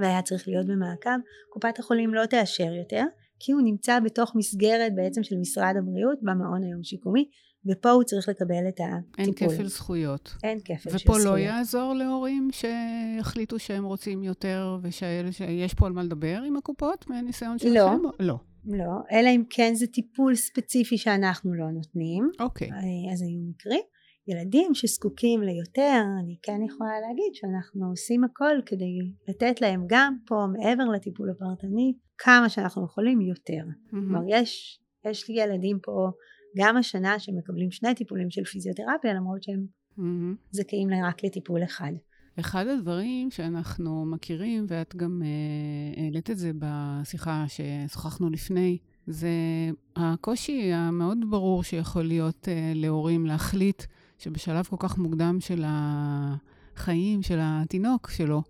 והיה 0.00 0.22
צריך 0.22 0.48
להיות 0.48 0.66
במעקב, 0.66 1.10
קופת 1.50 1.78
החולים 1.78 2.14
לא 2.14 2.26
תאשר 2.26 2.72
יותר, 2.72 3.02
כי 3.40 3.52
הוא 3.52 3.60
נמצא 3.64 4.00
בתוך 4.00 4.32
מסגרת 4.36 4.94
בעצם 4.94 5.22
של 5.22 5.36
משרד 5.36 5.74
הבריאות 5.78 6.18
במעון 6.22 6.62
היום 6.62 6.82
שיקומי, 6.82 7.28
ופה 7.68 7.90
הוא 7.90 8.04
צריך 8.04 8.28
לקבל 8.28 8.68
את 8.68 8.80
הטיפול. 8.80 9.24
אין 9.24 9.32
כפל 9.32 9.66
זכויות. 9.66 10.34
אין 10.44 10.60
כפל 10.60 10.90
של 10.90 10.98
זכויות. 10.98 11.20
ופה 11.20 11.30
לא 11.30 11.38
יעזור 11.38 11.94
להורים 11.94 12.48
שיחליטו 12.52 13.58
שהם 13.58 13.84
רוצים 13.84 14.22
יותר, 14.22 14.78
ושיש 14.82 15.74
פה 15.74 15.86
על 15.86 15.92
מה 15.92 16.02
לדבר 16.02 16.42
עם 16.46 16.56
הקופות 16.56 17.10
מהניסיון 17.10 17.58
שלכם? 17.58 17.74
לא. 17.74 18.10
לא. 18.20 18.38
לא, 18.68 18.94
אלא 19.12 19.28
אם 19.28 19.42
כן 19.50 19.74
זה 19.74 19.86
טיפול 19.86 20.34
ספציפי 20.34 20.98
שאנחנו 20.98 21.54
לא 21.54 21.70
נותנים. 21.70 22.30
אוקיי. 22.40 22.70
אה, 22.70 23.12
אז 23.12 23.22
היו 23.22 23.40
מקרים. 23.50 23.80
ילדים 24.28 24.74
שזקוקים 24.74 25.42
ליותר, 25.42 26.02
אני 26.24 26.36
כן 26.42 26.62
יכולה 26.62 27.00
להגיד 27.00 27.34
שאנחנו 27.34 27.90
עושים 27.90 28.24
הכל 28.24 28.56
כדי 28.66 28.98
לתת 29.28 29.60
להם 29.60 29.84
גם 29.88 30.16
פה, 30.26 30.46
מעבר 30.52 30.84
לטיפול 30.84 31.30
הפרטני, 31.30 31.94
כמה 32.18 32.48
שאנחנו 32.48 32.84
יכולים 32.84 33.20
יותר. 33.20 33.62
כלומר, 33.90 34.18
mm-hmm. 34.18 34.40
יש, 34.42 34.80
יש 35.10 35.28
לי 35.28 35.42
ילדים 35.42 35.78
פה 35.82 36.10
גם 36.56 36.76
השנה 36.76 37.18
שמקבלים 37.18 37.70
שני 37.70 37.94
טיפולים 37.94 38.30
של 38.30 38.44
פיזיותרפיה 38.44 39.14
למרות 39.14 39.42
שהם 39.42 39.66
mm-hmm. 39.98 40.36
זכאים 40.50 40.88
רק 41.08 41.24
לטיפול 41.24 41.64
אחד. 41.64 41.92
אחד 42.40 42.66
הדברים 42.66 43.30
שאנחנו 43.30 44.06
מכירים, 44.06 44.66
ואת 44.68 44.96
גם 44.96 45.22
אה, 45.24 46.02
העלית 46.02 46.30
את 46.30 46.38
זה 46.38 46.50
בשיחה 46.58 47.44
ששוחחנו 47.48 48.30
לפני, 48.30 48.78
זה 49.06 49.30
הקושי 49.96 50.72
המאוד 50.72 51.18
ברור 51.30 51.62
שיכול 51.62 52.02
להיות 52.02 52.48
אה, 52.48 52.72
להורים 52.74 53.26
להחליט 53.26 53.82
שבשלב 54.18 54.64
כל 54.64 54.76
כך 54.78 54.98
מוקדם 54.98 55.36
של 55.40 55.64
החיים, 55.66 57.22
של 57.22 57.38
התינוק 57.40 58.10
שלו, 58.10 58.42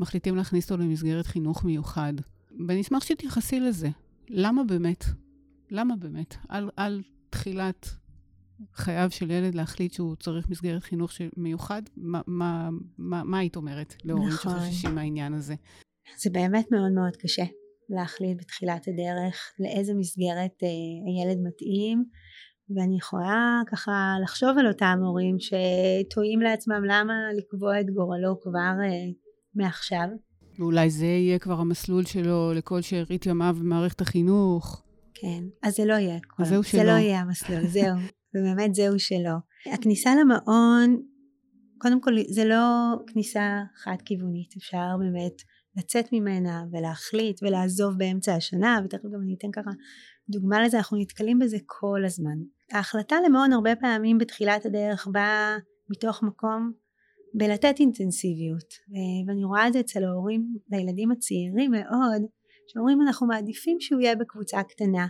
מחליטים 0.00 0.36
להכניס 0.36 0.70
אותו 0.70 0.82
למסגרת 0.82 1.26
חינוך 1.26 1.64
מיוחד. 1.64 2.12
ואני 2.68 2.80
אשמח 2.80 3.04
שתתייחסי 3.04 3.60
לזה. 3.60 3.88
למה 4.28 4.64
באמת? 4.64 5.04
למה 5.70 5.96
באמת? 5.96 6.34
על, 6.48 6.70
על 6.76 7.02
תחילת 7.30 7.88
חייו 8.74 9.10
של 9.10 9.30
ילד 9.30 9.54
להחליט 9.54 9.92
שהוא 9.92 10.16
צריך 10.16 10.48
מסגרת 10.48 10.82
חינוך 10.82 11.12
מיוחד, 11.36 11.82
מה, 11.96 12.20
מה, 12.26 12.68
מה, 12.98 13.24
מה 13.24 13.38
היית 13.38 13.56
אומרת 13.56 13.94
להורים 14.04 14.28
נכון. 14.28 14.52
שחוששים 14.52 14.94
מהעניין 14.94 15.34
הזה? 15.34 15.54
זה 16.22 16.30
באמת 16.30 16.66
מאוד 16.72 16.92
מאוד 16.92 17.16
קשה 17.16 17.44
להחליט 17.88 18.38
בתחילת 18.40 18.88
הדרך 18.88 19.52
לאיזה 19.60 19.94
מסגרת 19.94 20.62
אה, 20.62 20.68
הילד 21.06 21.38
מתאים, 21.42 22.04
ואני 22.76 22.96
יכולה 22.96 23.60
ככה 23.66 24.14
לחשוב 24.22 24.58
על 24.58 24.68
אותם 24.68 24.98
הורים 25.02 25.36
שטועים 25.38 26.40
לעצמם 26.40 26.82
למה 26.84 27.14
לקבוע 27.36 27.80
את 27.80 27.86
גורלו 27.90 28.40
כבר 28.40 28.74
אה, 28.84 29.10
מעכשיו. 29.54 30.08
ואולי 30.58 30.90
זה 30.90 31.06
יהיה 31.06 31.38
כבר 31.38 31.60
המסלול 31.60 32.04
שלו 32.04 32.52
לכל 32.54 32.80
שארית 32.80 33.26
ימיו 33.26 33.56
במערכת 33.58 34.00
החינוך. 34.00 34.82
כן, 35.20 35.44
אז 35.62 35.76
זה 35.76 35.84
לא 35.84 35.94
יהיה 35.94 36.18
כל... 36.26 36.44
זהו 36.44 36.62
שלא. 36.62 36.80
זה 36.80 36.86
לא 36.86 36.92
יהיה 36.92 37.20
המסלול, 37.20 37.66
זהו. 37.76 37.96
ובאמת 38.34 38.74
זהו 38.74 38.98
שלא. 38.98 39.34
הכניסה 39.72 40.10
למעון, 40.20 41.02
קודם 41.78 42.00
כל 42.00 42.12
זה 42.28 42.44
לא 42.44 42.94
כניסה 43.06 43.62
חד 43.76 43.96
כיוונית, 44.04 44.56
אפשר 44.56 44.96
באמת 44.98 45.42
לצאת 45.76 46.12
ממנה 46.12 46.64
ולהחליט 46.72 47.42
ולעזוב 47.42 47.94
באמצע 47.98 48.34
השנה, 48.34 48.80
ותכף 48.84 49.08
גם 49.14 49.22
אני 49.22 49.34
אתן 49.38 49.50
ככה 49.52 49.70
דוגמה 50.30 50.62
לזה, 50.62 50.76
אנחנו 50.76 50.96
נתקלים 50.96 51.38
בזה 51.38 51.56
כל 51.66 52.04
הזמן. 52.06 52.38
ההחלטה 52.72 53.16
למעון 53.26 53.52
הרבה 53.52 53.76
פעמים 53.76 54.18
בתחילת 54.18 54.66
הדרך 54.66 55.06
באה 55.12 55.56
מתוך 55.90 56.22
מקום 56.22 56.72
בלתת 57.34 57.74
אינטנסיביות, 57.80 58.74
ואני 59.26 59.44
רואה 59.44 59.68
את 59.68 59.72
זה 59.72 59.80
אצל 59.80 60.04
ההורים 60.04 60.56
לילדים 60.70 61.10
הצעירים 61.10 61.70
מאוד, 61.70 62.22
שאומרים 62.68 63.02
אנחנו 63.02 63.26
מעדיפים 63.26 63.80
שהוא 63.80 64.00
יהיה 64.00 64.16
בקבוצה 64.16 64.62
קטנה, 64.62 65.06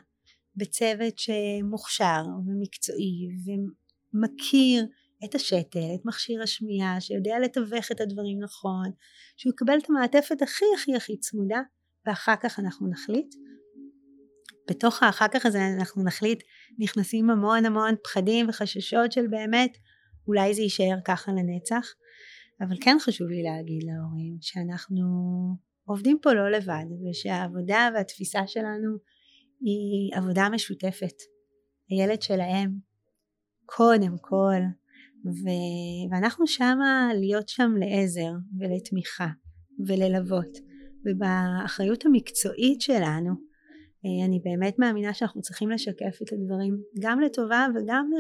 בצוות 0.57 1.19
שמוכשר 1.19 2.23
ומקצועי 2.47 3.29
ומכיר 3.45 4.87
את 5.25 5.35
השתל, 5.35 5.95
את 5.95 6.01
מכשיר 6.05 6.43
השמיעה, 6.43 7.01
שיודע 7.01 7.39
לתווך 7.39 7.93
את 7.93 8.01
הדברים 8.01 8.39
נכון, 8.43 8.91
שהוא 9.37 9.53
יקבל 9.53 9.79
את 9.79 9.91
המעטפת 9.91 10.43
הכי 10.43 10.65
הכי 10.77 10.97
הכי 10.97 11.17
צמודה, 11.17 11.61
ואחר 12.07 12.35
כך 12.43 12.59
אנחנו 12.59 12.91
נחליט. 12.91 13.35
בתוך 14.71 15.03
האחר 15.03 15.29
כך 15.29 15.47
הזה 15.47 15.59
אנחנו 15.79 16.05
נחליט, 16.05 16.43
נכנסים 16.79 17.31
המון 17.31 17.67
המון 17.67 17.95
פחדים 18.05 18.49
וחששות 18.49 19.13
של 19.13 19.27
באמת, 19.27 19.77
אולי 20.29 20.55
זה 20.55 20.63
יישאר 20.63 20.97
ככה 21.05 21.33
לנצח, 21.33 21.95
אבל 22.61 22.77
כן 22.81 22.97
חשוב 23.01 23.29
לי 23.29 23.43
להגיד 23.43 23.83
להורים 23.83 24.37
שאנחנו 24.41 25.05
עובדים 25.89 26.19
פה 26.23 26.33
לא 26.33 26.51
לבד 26.51 26.85
ושהעבודה 27.11 27.89
והתפיסה 27.95 28.47
שלנו 28.47 28.97
היא 29.61 30.15
עבודה 30.15 30.49
משותפת. 30.53 31.15
הילד 31.89 32.23
שלהם 32.23 32.71
קודם 33.67 34.17
כל 34.21 34.61
ו... 35.27 35.49
ואנחנו 36.11 36.47
שמה 36.47 37.11
להיות 37.15 37.49
שם 37.49 37.71
לעזר 37.81 38.33
ולתמיכה 38.61 39.29
וללוות 39.87 40.59
ובאחריות 41.07 42.07
המקצועית 42.07 42.81
שלנו 42.81 43.31
אה, 44.05 44.27
אני 44.27 44.41
באמת 44.45 44.79
מאמינה 44.79 45.15
שאנחנו 45.15 45.41
צריכים 45.41 45.71
לשקף 45.71 46.19
את 46.23 46.33
הדברים 46.33 46.83
גם 47.01 47.21
לטובה 47.21 47.67
וגם 47.75 48.11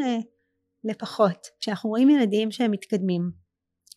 לפחות 0.85 1.47
כשאנחנו 1.61 1.91
רואים 1.91 2.11
ילדים 2.11 2.51
שהם 2.51 2.71
מתקדמים 2.71 3.31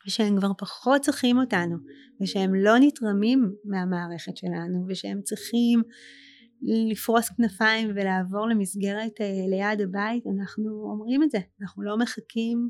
ושהם 0.07 0.37
כבר 0.37 0.51
פחות 0.57 1.01
צריכים 1.01 1.37
אותנו 1.37 1.77
ושהם 2.21 2.55
לא 2.55 2.73
נתרמים 2.79 3.51
מהמערכת 3.65 4.37
שלנו 4.37 4.85
ושהם 4.87 5.21
צריכים 5.23 5.81
לפרוס 6.91 7.29
כנפיים 7.29 7.89
ולעבור 7.95 8.47
למסגרת 8.47 9.21
אה, 9.21 9.45
ליד 9.49 9.81
הבית, 9.81 10.23
אנחנו 10.27 10.83
אומרים 10.91 11.23
את 11.23 11.31
זה, 11.31 11.37
אנחנו 11.61 11.83
לא 11.83 11.97
מחכים 11.97 12.69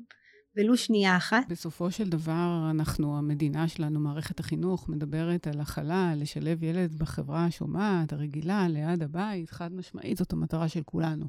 ולו 0.58 0.78
שנייה 0.78 1.18
אחת. 1.18 1.44
בסופו 1.50 1.92
של 1.92 2.10
דבר, 2.10 2.68
אנחנו, 2.70 3.18
המדינה 3.18 3.68
שלנו, 3.68 4.00
מערכת 4.00 4.40
החינוך, 4.40 4.90
מדברת 4.90 5.48
על 5.48 5.60
הכלה, 5.60 6.14
לשלב 6.16 6.64
ילד 6.64 6.96
בחברה 6.96 7.46
השומעת, 7.46 8.14
הרגילה, 8.14 8.68
ליד 8.70 9.04
הבית, 9.04 9.50
חד 9.50 9.74
משמעית, 9.74 10.18
זאת 10.18 10.34
המטרה 10.34 10.68
של 10.68 10.82
כולנו. 10.84 11.26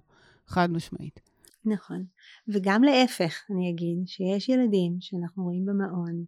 חד 0.47 0.71
משמעית. 0.71 1.21
נכון. 1.64 2.05
וגם 2.48 2.83
להפך, 2.83 3.42
אני 3.51 3.70
אגיד, 3.70 4.03
שיש 4.07 4.48
ילדים 4.48 4.96
שאנחנו 5.01 5.44
רואים 5.44 5.66
במעון, 5.66 6.25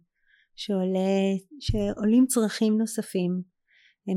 שעולה, 0.55 1.35
שעולים 1.59 2.25
צרכים 2.25 2.77
נוספים 2.77 3.41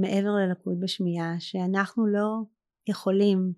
מעבר 0.01 0.31
ללקות 0.31 0.81
בשמיעה, 0.81 1.35
שאנחנו 1.39 2.07
לא 2.07 2.43
יכולים, 2.89 3.53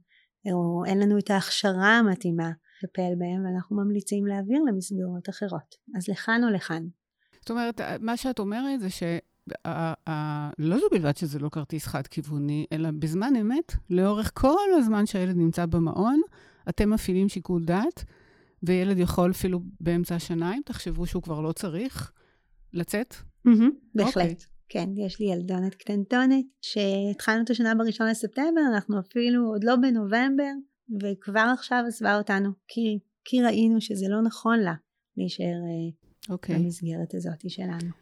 או 0.53 0.85
אין 0.87 0.99
לנו 0.99 1.18
את 1.18 1.31
ההכשרה 1.31 1.99
המתאימה 1.99 2.51
לטפל 2.83 3.12
בהם, 3.18 3.44
ואנחנו 3.44 3.77
ממליצים 3.77 4.27
להעביר 4.27 4.62
למסגרות 4.62 5.29
אחרות. 5.29 5.75
אז 5.96 6.09
לכאן 6.09 6.40
או 6.44 6.51
לכאן. 6.51 6.83
זאת 7.40 7.51
אומרת, 7.51 7.81
מה 8.01 8.16
שאת 8.16 8.38
אומרת 8.38 8.81
זה 8.81 8.90
ש... 8.90 9.03
לא 10.59 10.79
זו 10.79 10.87
בלבד 10.90 11.16
שזה 11.16 11.38
לא 11.38 11.49
כרטיס 11.49 11.87
חד-כיווני, 11.87 12.66
אלא 12.73 12.88
בזמן 12.99 13.37
אמת, 13.40 13.73
לאורך 13.90 14.33
כל 14.35 14.68
הזמן 14.79 15.07
שהילד 15.07 15.37
נמצא 15.37 15.66
במעון, 15.66 16.20
אתם 16.71 16.91
מפעילים 16.91 17.29
שיקול 17.29 17.65
דעת, 17.65 18.05
וילד 18.63 18.99
יכול 18.99 19.31
אפילו 19.31 19.61
באמצע 19.81 20.15
השנה, 20.15 20.55
אם 20.55 20.61
תחשבו 20.65 21.07
שהוא 21.07 21.23
כבר 21.23 21.41
לא 21.41 21.53
צריך, 21.53 22.13
לצאת? 22.73 23.15
בהחלט. 23.95 24.15
Okay. 24.17 24.21
אוקיי. 24.21 24.35
כן, 24.69 24.89
יש 24.97 25.21
לי 25.21 25.27
ילדונת 25.27 25.75
קטנטונת, 25.75 26.45
שהתחלנו 26.63 27.43
את 27.45 27.51
השנה 27.51 27.75
בראשון 27.75 28.09
לספטמבר, 28.09 28.61
אנחנו 28.75 29.01
אפילו 29.01 29.47
עוד 29.47 29.65
לא 29.65 29.77
בנובמבר, 29.77 30.53
וכבר 31.03 31.47
עכשיו 31.59 31.85
עזבה 31.89 32.19
אותנו, 32.19 32.51
כי, 32.69 32.99
כי 33.25 33.43
ראינו 33.43 33.81
שזה 33.81 34.07
לא 34.09 34.23
נכון 34.23 34.59
לה 34.61 34.75
להישאר 35.17 35.45
okay. 35.45 36.33
אוקיי. 36.33 36.59
במסגרת 36.59 37.15
הזאת 37.15 37.51
שלנו. 37.51 38.00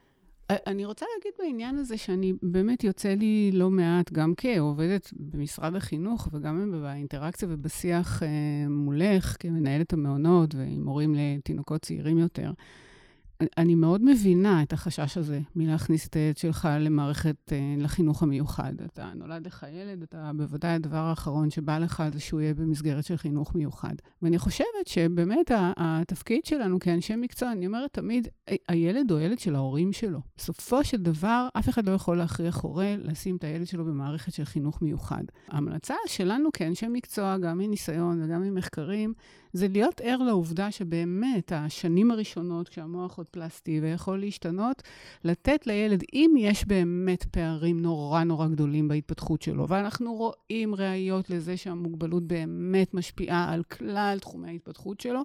אני 0.50 0.84
רוצה 0.84 1.06
להגיד 1.16 1.32
בעניין 1.38 1.78
הזה 1.78 1.98
שאני, 1.98 2.32
באמת 2.42 2.84
יוצא 2.84 3.08
לי 3.08 3.50
לא 3.52 3.70
מעט, 3.70 4.12
גם 4.12 4.32
כעובדת 4.36 5.12
במשרד 5.16 5.74
החינוך 5.74 6.28
וגם 6.32 6.82
באינטראקציה 6.82 7.48
ובשיח 7.50 8.22
אה, 8.22 8.28
מולך 8.68 9.36
כמנהלת 9.38 9.92
המעונות 9.92 10.54
ועם 10.54 10.88
הורים 10.88 11.14
לתינוקות 11.18 11.82
צעירים 11.82 12.18
יותר. 12.18 12.50
אני 13.58 13.74
מאוד 13.74 14.04
מבינה 14.04 14.62
את 14.62 14.72
החשש 14.72 15.18
הזה 15.18 15.40
מלהכניס 15.56 16.06
את 16.06 16.16
הילד 16.16 16.36
שלך 16.36 16.68
למערכת, 16.80 17.52
אה, 17.52 17.74
לחינוך 17.78 18.22
המיוחד. 18.22 18.72
אתה 18.86 19.10
נולד 19.14 19.46
לך 19.46 19.66
ילד, 19.72 20.02
אתה 20.02 20.30
בוודאי 20.36 20.70
הדבר 20.70 20.96
האחרון 20.96 21.50
שבא 21.50 21.78
לך 21.78 22.02
זה 22.12 22.20
שהוא 22.20 22.40
יהיה 22.40 22.54
במסגרת 22.54 23.04
של 23.04 23.16
חינוך 23.16 23.54
מיוחד. 23.54 23.94
ואני 24.22 24.38
חושבת 24.38 24.86
שבאמת 24.86 25.50
התפקיד 25.76 26.44
שלנו 26.44 26.78
כאנשי 26.78 27.16
מקצוע, 27.16 27.52
אני 27.52 27.66
אומרת 27.66 27.92
תמיד, 27.92 28.28
הילד 28.68 29.10
הוא 29.10 29.20
ילד 29.20 29.38
של 29.38 29.54
ההורים 29.54 29.92
שלו. 29.92 30.20
בסופו 30.36 30.84
של 30.84 30.96
דבר, 30.96 31.48
אף 31.58 31.68
אחד 31.68 31.88
לא 31.88 31.92
יכול 31.92 32.18
להכריח 32.18 32.60
הורה 32.60 32.94
לשים 32.98 33.36
את 33.36 33.44
הילד 33.44 33.66
שלו 33.66 33.84
במערכת 33.84 34.32
של 34.32 34.44
חינוך 34.44 34.82
מיוחד. 34.82 35.24
ההמלצה 35.48 35.94
שלנו 36.06 36.48
כאנשי 36.52 36.86
מקצוע, 36.88 37.38
גם 37.38 37.58
מניסיון 37.58 38.22
וגם 38.22 38.42
ממחקרים, 38.42 39.12
זה 39.52 39.68
להיות 39.68 40.00
ער 40.04 40.22
לעובדה 40.22 40.70
שבאמת 40.70 41.52
השנים 41.54 42.10
הראשונות, 42.10 42.68
כשהמוח 42.68 43.18
עוד 43.18 43.27
פלסטי 43.30 43.80
ויכול 43.80 44.20
להשתנות, 44.20 44.82
לתת 45.24 45.66
לילד, 45.66 46.02
אם 46.12 46.34
יש 46.38 46.64
באמת 46.64 47.24
פערים 47.24 47.82
נורא 47.82 48.24
נורא 48.24 48.46
גדולים 48.48 48.88
בהתפתחות 48.88 49.42
שלו, 49.42 49.68
ואנחנו 49.68 50.14
רואים 50.14 50.74
ראיות 50.74 51.30
לזה 51.30 51.56
שהמוגבלות 51.56 52.22
באמת 52.22 52.94
משפיעה 52.94 53.52
על 53.52 53.62
כלל 53.62 54.18
תחומי 54.20 54.48
ההתפתחות 54.48 55.00
שלו, 55.00 55.20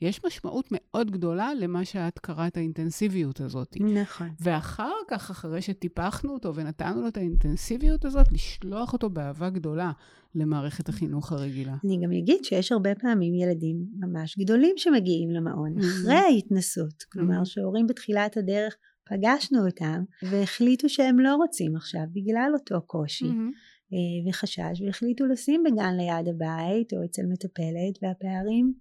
יש 0.00 0.24
משמעות 0.24 0.68
מאוד 0.70 1.10
גדולה 1.10 1.54
למה 1.54 1.84
שאת 1.84 2.18
קראת 2.18 2.56
האינטנסיביות 2.56 3.40
הזאת. 3.40 3.76
נכון. 3.80 4.28
ואחר 4.40 4.94
כך, 5.08 5.30
אחרי 5.30 5.62
שטיפחנו 5.62 6.32
אותו 6.32 6.54
ונתנו 6.54 7.00
לו 7.00 7.08
את 7.08 7.16
האינטנסיביות 7.16 8.04
הזאת, 8.04 8.32
לשלוח 8.32 8.92
אותו 8.92 9.10
באהבה 9.10 9.50
גדולה 9.50 9.92
למערכת 10.34 10.88
החינוך 10.88 11.32
הרגילה. 11.32 11.76
אני 11.84 11.98
גם 12.04 12.12
אגיד 12.12 12.44
שיש 12.44 12.72
הרבה 12.72 12.94
פעמים 12.94 13.34
ילדים 13.34 13.76
ממש 13.98 14.38
גדולים 14.38 14.74
שמגיעים 14.76 15.30
למעון, 15.30 15.78
mm-hmm. 15.78 15.84
אחרי 15.84 16.14
ההתנסות. 16.14 17.02
כלומר, 17.12 17.40
mm-hmm. 17.40 17.44
שהורים 17.44 17.86
בתחילת 17.86 18.36
הדרך 18.36 18.76
פגשנו 19.10 19.66
אותם 19.66 20.02
והחליטו 20.22 20.88
שהם 20.88 21.20
לא 21.20 21.34
רוצים 21.34 21.76
עכשיו 21.76 22.02
בגלל 22.12 22.50
אותו 22.54 22.82
קושי. 22.86 23.24
Mm-hmm. 23.24 23.79
וחשש 24.28 24.82
והחליטו 24.86 25.26
לשים 25.26 25.62
בגן 25.62 25.96
ליד 25.96 26.28
הבית 26.28 26.92
או 26.92 27.04
אצל 27.04 27.22
מטפלת 27.26 27.98
והפערים 28.02 28.74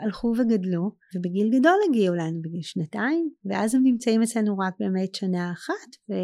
הלכו 0.00 0.32
וגדלו 0.38 0.90
ובגיל 1.14 1.58
גדול 1.58 1.78
הגיעו 1.88 2.14
לנו 2.14 2.42
בגיל 2.42 2.62
שנתיים 2.62 3.30
ואז 3.44 3.74
הם 3.74 3.82
נמצאים 3.82 4.22
אצלנו 4.22 4.58
רק 4.58 4.74
באמת 4.80 5.14
שנה 5.14 5.52
אחת 5.52 5.96
ו... 6.10 6.14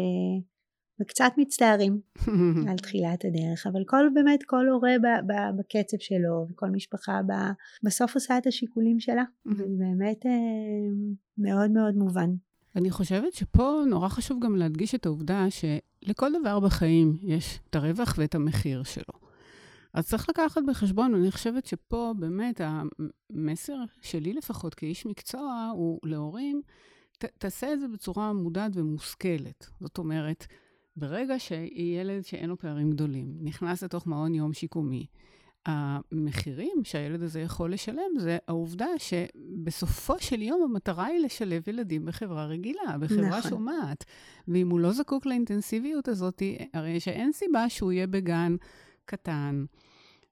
וקצת 1.01 1.31
מצטערים 1.37 1.99
על 2.69 2.77
תחילת 2.77 3.25
הדרך 3.25 3.67
אבל 3.67 3.83
כל 3.87 4.09
באמת 4.13 4.43
כל 4.43 4.67
הורה 4.67 4.91
ב- 5.01 5.31
ב- 5.31 5.59
בקצב 5.59 5.97
שלו 5.99 6.45
וכל 6.49 6.69
משפחה 6.69 7.21
ב- 7.27 7.53
בסוף 7.85 8.15
עושה 8.15 8.37
את 8.37 8.47
השיקולים 8.47 8.99
שלה 8.99 9.23
ובאמת 9.45 10.25
אה, 10.25 10.31
מאוד 11.37 11.71
מאוד 11.71 11.95
מובן. 11.95 12.29
אני 12.79 12.91
חושבת 12.91 13.33
שפה 13.33 13.81
נורא 13.87 14.09
חשוב 14.09 14.39
גם 14.43 14.55
להדגיש 14.55 14.95
את 14.95 15.05
העובדה 15.05 15.45
שלכל 15.49 16.31
דבר 16.39 16.59
בחיים 16.59 17.17
יש 17.21 17.59
את 17.69 17.75
הרווח 17.75 18.15
ואת 18.17 18.35
המחיר 18.35 18.83
שלו. 18.83 19.19
אז 19.93 20.07
צריך 20.07 20.29
לקחת 20.29 20.61
בחשבון, 20.67 21.13
ואני 21.13 21.31
חושבת 21.31 21.65
שפה 21.65 22.13
באמת 22.19 22.61
המסר 22.63 23.77
שלי 24.01 24.33
לפחות 24.33 24.73
כאיש 24.73 25.05
מקצוע 25.05 25.71
הוא 25.73 25.99
להורים, 26.03 26.61
ת, 27.17 27.25
תעשה 27.25 27.73
את 27.73 27.79
זה 27.79 27.87
בצורה 27.87 28.33
מודעת 28.33 28.71
ומושכלת. 28.75 29.69
זאת 29.79 29.97
אומרת, 29.97 30.47
ברגע 30.95 31.39
שילד 31.39 32.25
שאין 32.25 32.49
לו 32.49 32.57
פערים 32.57 32.91
גדולים 32.91 33.37
נכנס 33.41 33.83
לתוך 33.83 34.07
מעון 34.07 34.33
יום 34.33 34.53
שיקומי, 34.53 35.05
המחירים 35.65 36.83
שהילד 36.83 37.23
הזה 37.23 37.41
יכול 37.41 37.73
לשלם 37.73 38.19
זה 38.19 38.37
העובדה 38.47 38.87
שבסופו 38.97 40.13
של 40.19 40.41
יום 40.41 40.61
המטרה 40.63 41.05
היא 41.05 41.19
לשלב 41.19 41.69
ילדים 41.69 42.05
בחברה 42.05 42.45
רגילה, 42.45 42.97
בחברה 42.99 43.37
נכון. 43.39 43.51
שומעת. 43.51 44.05
ואם 44.47 44.69
הוא 44.69 44.79
לא 44.79 44.91
זקוק 44.91 45.25
לאינטנסיביות 45.25 46.07
הזאת, 46.07 46.43
הרי 46.73 46.99
שאין 46.99 47.31
סיבה 47.31 47.69
שהוא 47.69 47.91
יהיה 47.91 48.07
בגן 48.07 48.55
קטן, 49.05 49.65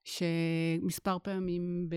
שמספר 0.08 1.18
פעמים 1.24 1.90
ב... 1.90 1.96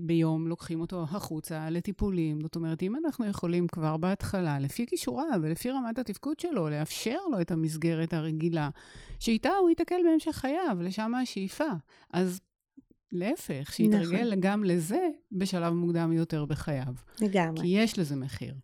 ביום 0.00 0.48
לוקחים 0.48 0.80
אותו 0.80 1.02
החוצה 1.02 1.70
לטיפולים. 1.70 2.40
זאת 2.40 2.56
אומרת, 2.56 2.82
אם 2.82 2.96
אנחנו 2.96 3.26
יכולים 3.26 3.66
כבר 3.66 3.96
בהתחלה, 3.96 4.58
לפי 4.58 4.86
כישוריו 4.86 5.40
ולפי 5.42 5.70
רמת 5.70 5.98
התפקוד 5.98 6.40
שלו, 6.40 6.68
לאפשר 6.68 7.18
לו 7.32 7.40
את 7.40 7.50
המסגרת 7.50 8.12
הרגילה, 8.12 8.70
שאיתה 9.18 9.50
הוא 9.60 9.68
ייתקל 9.68 10.00
בהמשך 10.04 10.32
חייו, 10.32 10.76
לשם 10.80 11.14
השאיפה. 11.14 11.68
אז 12.12 12.40
להפך, 13.12 13.72
שיתרגל 13.72 14.26
נכון. 14.26 14.40
גם 14.40 14.64
לזה 14.64 15.08
בשלב 15.32 15.72
מוקדם 15.72 16.12
יותר 16.12 16.44
בחייו. 16.44 16.94
לגמרי. 17.20 17.60
כי 17.60 17.68
יש 17.68 17.98
לזה 17.98 18.16
מחיר. 18.16 18.54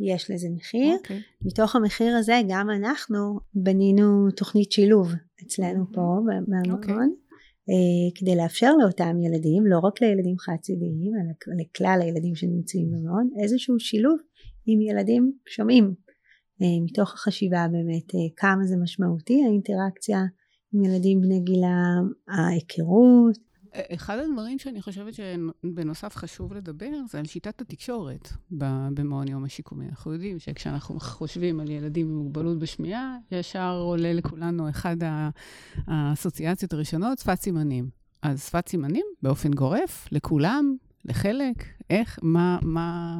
יש 0.00 0.30
לזה 0.30 0.48
מחיר. 0.56 0.94
Okay. 0.94 0.98
אוקיי. 0.98 1.22
מתוך 1.42 1.76
המחיר 1.76 2.16
הזה 2.16 2.40
גם 2.48 2.70
אנחנו 2.70 3.40
בנינו 3.54 4.30
תוכנית 4.36 4.72
שילוב 4.72 5.12
אצלנו 5.46 5.84
פה 5.92 6.18
במעון. 6.26 6.70
אוקיי. 6.70 6.94
Okay. 6.94 7.27
אה, 7.70 8.10
כדי 8.14 8.36
לאפשר 8.36 8.72
לאותם 8.80 9.16
ילדים, 9.20 9.66
לא 9.66 9.78
רק 9.78 10.02
לילדים 10.02 10.38
חד-צידיים, 10.38 11.12
אלא 11.14 11.54
לכלל 11.60 11.98
הילדים 12.02 12.34
שנמצאים 12.34 12.88
במעון, 12.92 13.30
איזשהו 13.42 13.80
שילוב 13.80 14.18
עם 14.66 14.80
ילדים 14.80 15.32
שומעים, 15.48 15.94
אה, 16.62 16.84
מתוך 16.84 17.14
החשיבה 17.14 17.66
באמת 17.72 18.14
אה, 18.14 18.20
כמה 18.36 18.64
זה 18.64 18.76
משמעותי 18.76 19.44
האינטראקציה 19.44 20.18
עם 20.72 20.84
ילדים 20.84 21.20
בני 21.20 21.40
גילם, 21.40 22.12
ההיכרות, 22.28 23.38
אחד 23.74 24.18
הדברים 24.18 24.58
שאני 24.58 24.82
חושבת 24.82 25.14
שבנוסף 25.14 26.16
חשוב 26.16 26.52
לדבר, 26.52 26.90
זה 27.10 27.18
על 27.18 27.24
שיטת 27.24 27.60
התקשורת 27.60 28.28
במעון 28.50 29.28
יום 29.28 29.44
השיקומי. 29.44 29.88
אנחנו 29.88 30.12
יודעים 30.12 30.38
שכשאנחנו 30.38 31.00
חושבים 31.00 31.60
על 31.60 31.70
ילדים 31.70 32.08
עם 32.08 32.16
מוגבלות 32.16 32.58
בשמיעה, 32.58 33.16
ישר 33.30 33.80
עולה 33.84 34.12
לכולנו 34.12 34.68
אחד 34.68 34.96
האסוציאציות 35.86 36.72
הראשונות, 36.72 37.18
שפת 37.18 37.40
סימנים. 37.40 37.90
אז 38.22 38.44
שפת 38.44 38.68
סימנים, 38.68 39.06
באופן 39.22 39.50
גורף, 39.50 40.08
לכולם, 40.12 40.76
לחלק, 41.04 41.64
איך, 41.90 42.18
מה, 42.22 42.58
מה... 42.62 43.16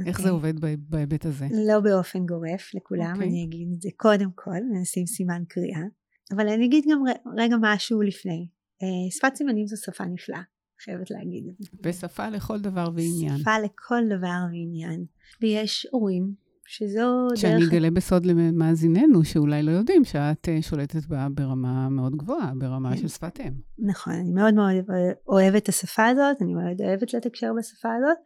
Okay. 0.00 0.06
איך 0.06 0.20
זה 0.20 0.30
אוקיי. 0.30 0.50
עובד 0.50 0.60
בהיבט 0.88 1.26
הזה? 1.26 1.46
לא 1.66 1.80
באופן 1.80 2.26
גורף 2.26 2.74
לכולם, 2.74 3.12
okay. 3.12 3.14
אוקיי. 3.14 3.28
אני 3.28 3.44
אגיד 3.44 3.68
את 3.74 3.82
זה 3.82 3.88
קודם 3.96 4.30
כל, 4.34 4.58
נשים 4.80 5.06
סימן 5.06 5.42
קריאה. 5.48 5.82
אבל 6.34 6.48
אני 6.48 6.66
אגיד 6.66 6.84
גם 6.90 7.02
רגע 7.36 7.56
משהו 7.60 8.02
לפני. 8.02 8.48
אה, 8.82 9.10
שפת 9.10 9.34
סימנים 9.34 9.66
זו 9.66 9.76
שפה 9.76 10.04
נפלאה, 10.04 10.42
חייבת 10.84 11.10
להגיד 11.10 11.44
את 11.48 11.54
זה. 11.58 11.70
ושפה 11.82 12.28
לכל 12.28 12.60
דבר 12.60 12.88
ועניין. 12.94 13.38
שפה 13.38 13.58
לכל 13.58 14.00
דבר 14.06 14.38
ועניין. 14.52 15.04
ויש 15.42 15.86
הורים 15.90 16.34
שזו 16.70 17.28
דרך... 17.28 17.38
שאני 17.38 17.64
אגלה 17.68 17.90
בסוד 17.90 18.26
למאזיננו, 18.26 19.24
שאולי 19.24 19.62
לא 19.62 19.70
יודעים 19.70 20.04
שאת 20.04 20.48
אה, 20.48 20.62
שולטת 20.62 21.06
בה 21.06 21.26
ברמה 21.34 21.88
מאוד 21.88 22.16
גבוהה, 22.16 22.52
ברמה 22.58 22.96
של 22.96 23.08
שפת 23.08 23.40
אם. 23.40 23.52
נכון, 23.78 24.12
אני 24.12 24.32
מאוד 24.32 24.54
מאוד 24.54 24.74
אוהבת 25.28 25.62
את 25.62 25.68
השפה 25.68 26.06
הזאת, 26.06 26.42
אני 26.42 26.54
מאוד 26.54 26.80
אוהבת 26.80 27.14
לתקשר 27.14 27.52
בשפה 27.58 27.88
הזאת, 27.98 28.16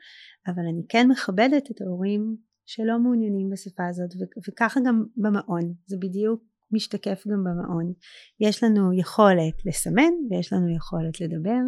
אבל 0.46 0.62
אני 0.72 0.82
כן 0.88 1.08
מכבדת 1.10 1.70
את 1.70 1.80
ההורים 1.80 2.36
שלא 2.66 2.98
מעוניינים 2.98 3.50
בשפה 3.50 3.82
הזאת, 3.90 4.10
וככה 4.48 4.80
גם 4.86 5.04
במעון, 5.16 5.74
זה 5.86 5.96
בדיוק 6.00 6.42
משתקף 6.74 7.22
גם 7.28 7.44
במעון. 7.44 7.92
יש 8.40 8.64
לנו 8.64 8.92
יכולת 8.92 9.54
לסמן 9.66 10.12
ויש 10.30 10.52
לנו 10.52 10.76
יכולת 10.76 11.20
לדבר, 11.20 11.62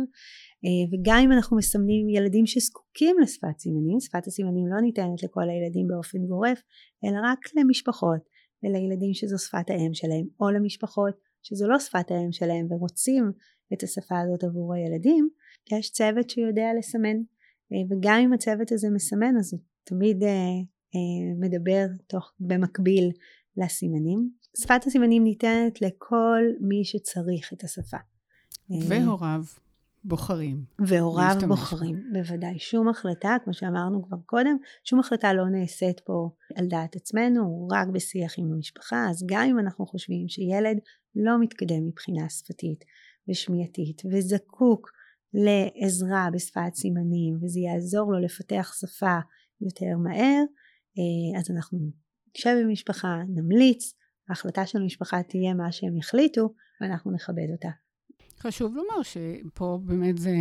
אה, 0.65 0.85
וגם 0.91 1.19
אם 1.25 1.33
אנחנו 1.33 1.57
מסמנים 1.57 2.09
ילדים 2.09 2.47
שזקוקים 2.47 3.17
לשפת 3.23 3.59
סימנים, 3.59 4.01
שפת 4.01 4.27
הסימנים 4.27 4.67
לא 4.67 4.81
ניתנת 4.81 5.23
לכל 5.23 5.43
הילדים 5.51 5.87
באופן 5.89 6.19
גורף, 6.19 6.61
אלא 7.05 7.19
רק 7.25 7.39
למשפחות 7.57 8.21
ולילדים 8.63 9.15
שזו 9.15 9.39
שפת 9.39 9.71
האם 9.71 9.95
שלהם, 9.95 10.27
או 10.41 10.51
למשפחות 10.51 11.15
שזו 11.43 11.69
לא 11.69 11.79
שפת 11.79 12.11
האם 12.11 12.33
שלהם 12.33 12.67
ורוצים 12.71 13.33
את 13.73 13.83
השפה 13.83 14.21
הזאת 14.21 14.45
עבור 14.45 14.75
הילדים, 14.75 15.29
יש 15.73 15.91
צוות 15.91 16.31
שיודע 16.31 16.69
לסמן, 16.79 17.17
אה, 17.73 17.83
וגם 17.91 18.21
אם 18.25 18.33
הצוות 18.33 18.73
הזה 18.73 18.89
מסמן 18.95 19.35
אז 19.39 19.53
הוא 19.53 19.61
תמיד 19.85 20.23
אה, 20.23 20.59
מדבר 21.41 21.87
תוך, 22.07 22.33
במקביל 22.41 23.11
לסימנים. 23.57 24.31
שפת 24.59 24.87
הסימנים 24.87 25.25
ניתנת 25.25 25.83
לכל 25.83 26.43
מי 26.61 26.85
שצריך 26.85 27.53
את 27.53 27.65
השפה. 27.65 27.97
והוריו. 28.89 29.43
בוחרים. 30.05 30.65
והוריו 30.79 31.37
בוחרים. 31.49 32.03
בוודאי. 32.13 32.59
שום 32.59 32.89
החלטה, 32.89 33.37
כמו 33.45 33.55
שאמרנו 33.55 34.03
כבר 34.03 34.17
קודם, 34.27 34.57
שום 34.85 35.01
החלטה 35.01 35.33
לא 35.33 35.49
נעשית 35.49 36.01
פה 36.01 36.31
על 36.55 36.67
דעת 36.67 36.97
עצמנו, 36.97 37.69
רק 37.73 37.89
בשיח 37.89 38.35
עם 38.39 38.53
המשפחה, 38.53 39.07
אז 39.11 39.25
גם 39.27 39.47
אם 39.51 39.59
אנחנו 39.59 39.87
חושבים 39.87 40.29
שילד 40.29 40.79
לא 41.17 41.41
מתקדם 41.41 41.87
מבחינה 41.87 42.29
שפתית 42.29 42.85
ושמיעתית 43.29 44.03
וזקוק 44.13 44.91
לעזרה 45.35 46.29
בשפת 46.33 46.75
סימנים 46.75 47.39
וזה 47.43 47.61
יעזור 47.61 48.13
לו 48.13 48.19
לפתח 48.19 48.73
שפה 48.81 49.19
יותר 49.61 49.97
מהר, 49.99 50.43
אה, 50.99 51.39
אז 51.41 51.51
אנחנו 51.51 51.79
נשב 52.37 52.57
עם 52.61 52.69
המשפחה, 52.69 53.23
נמליץ, 53.29 53.95
ההחלטה 54.29 54.67
של 54.67 54.79
המשפחה 54.79 55.23
תהיה 55.23 55.55
מה 55.55 55.73
שהם 55.73 55.97
יחליטו 55.97 56.55
ואנחנו 56.81 57.13
נכבד 57.13 57.51
אותה. 57.53 57.69
חשוב 58.41 58.75
לומר 58.77 59.03
שפה 59.03 59.79
באמת 59.83 60.19
זה, 60.19 60.37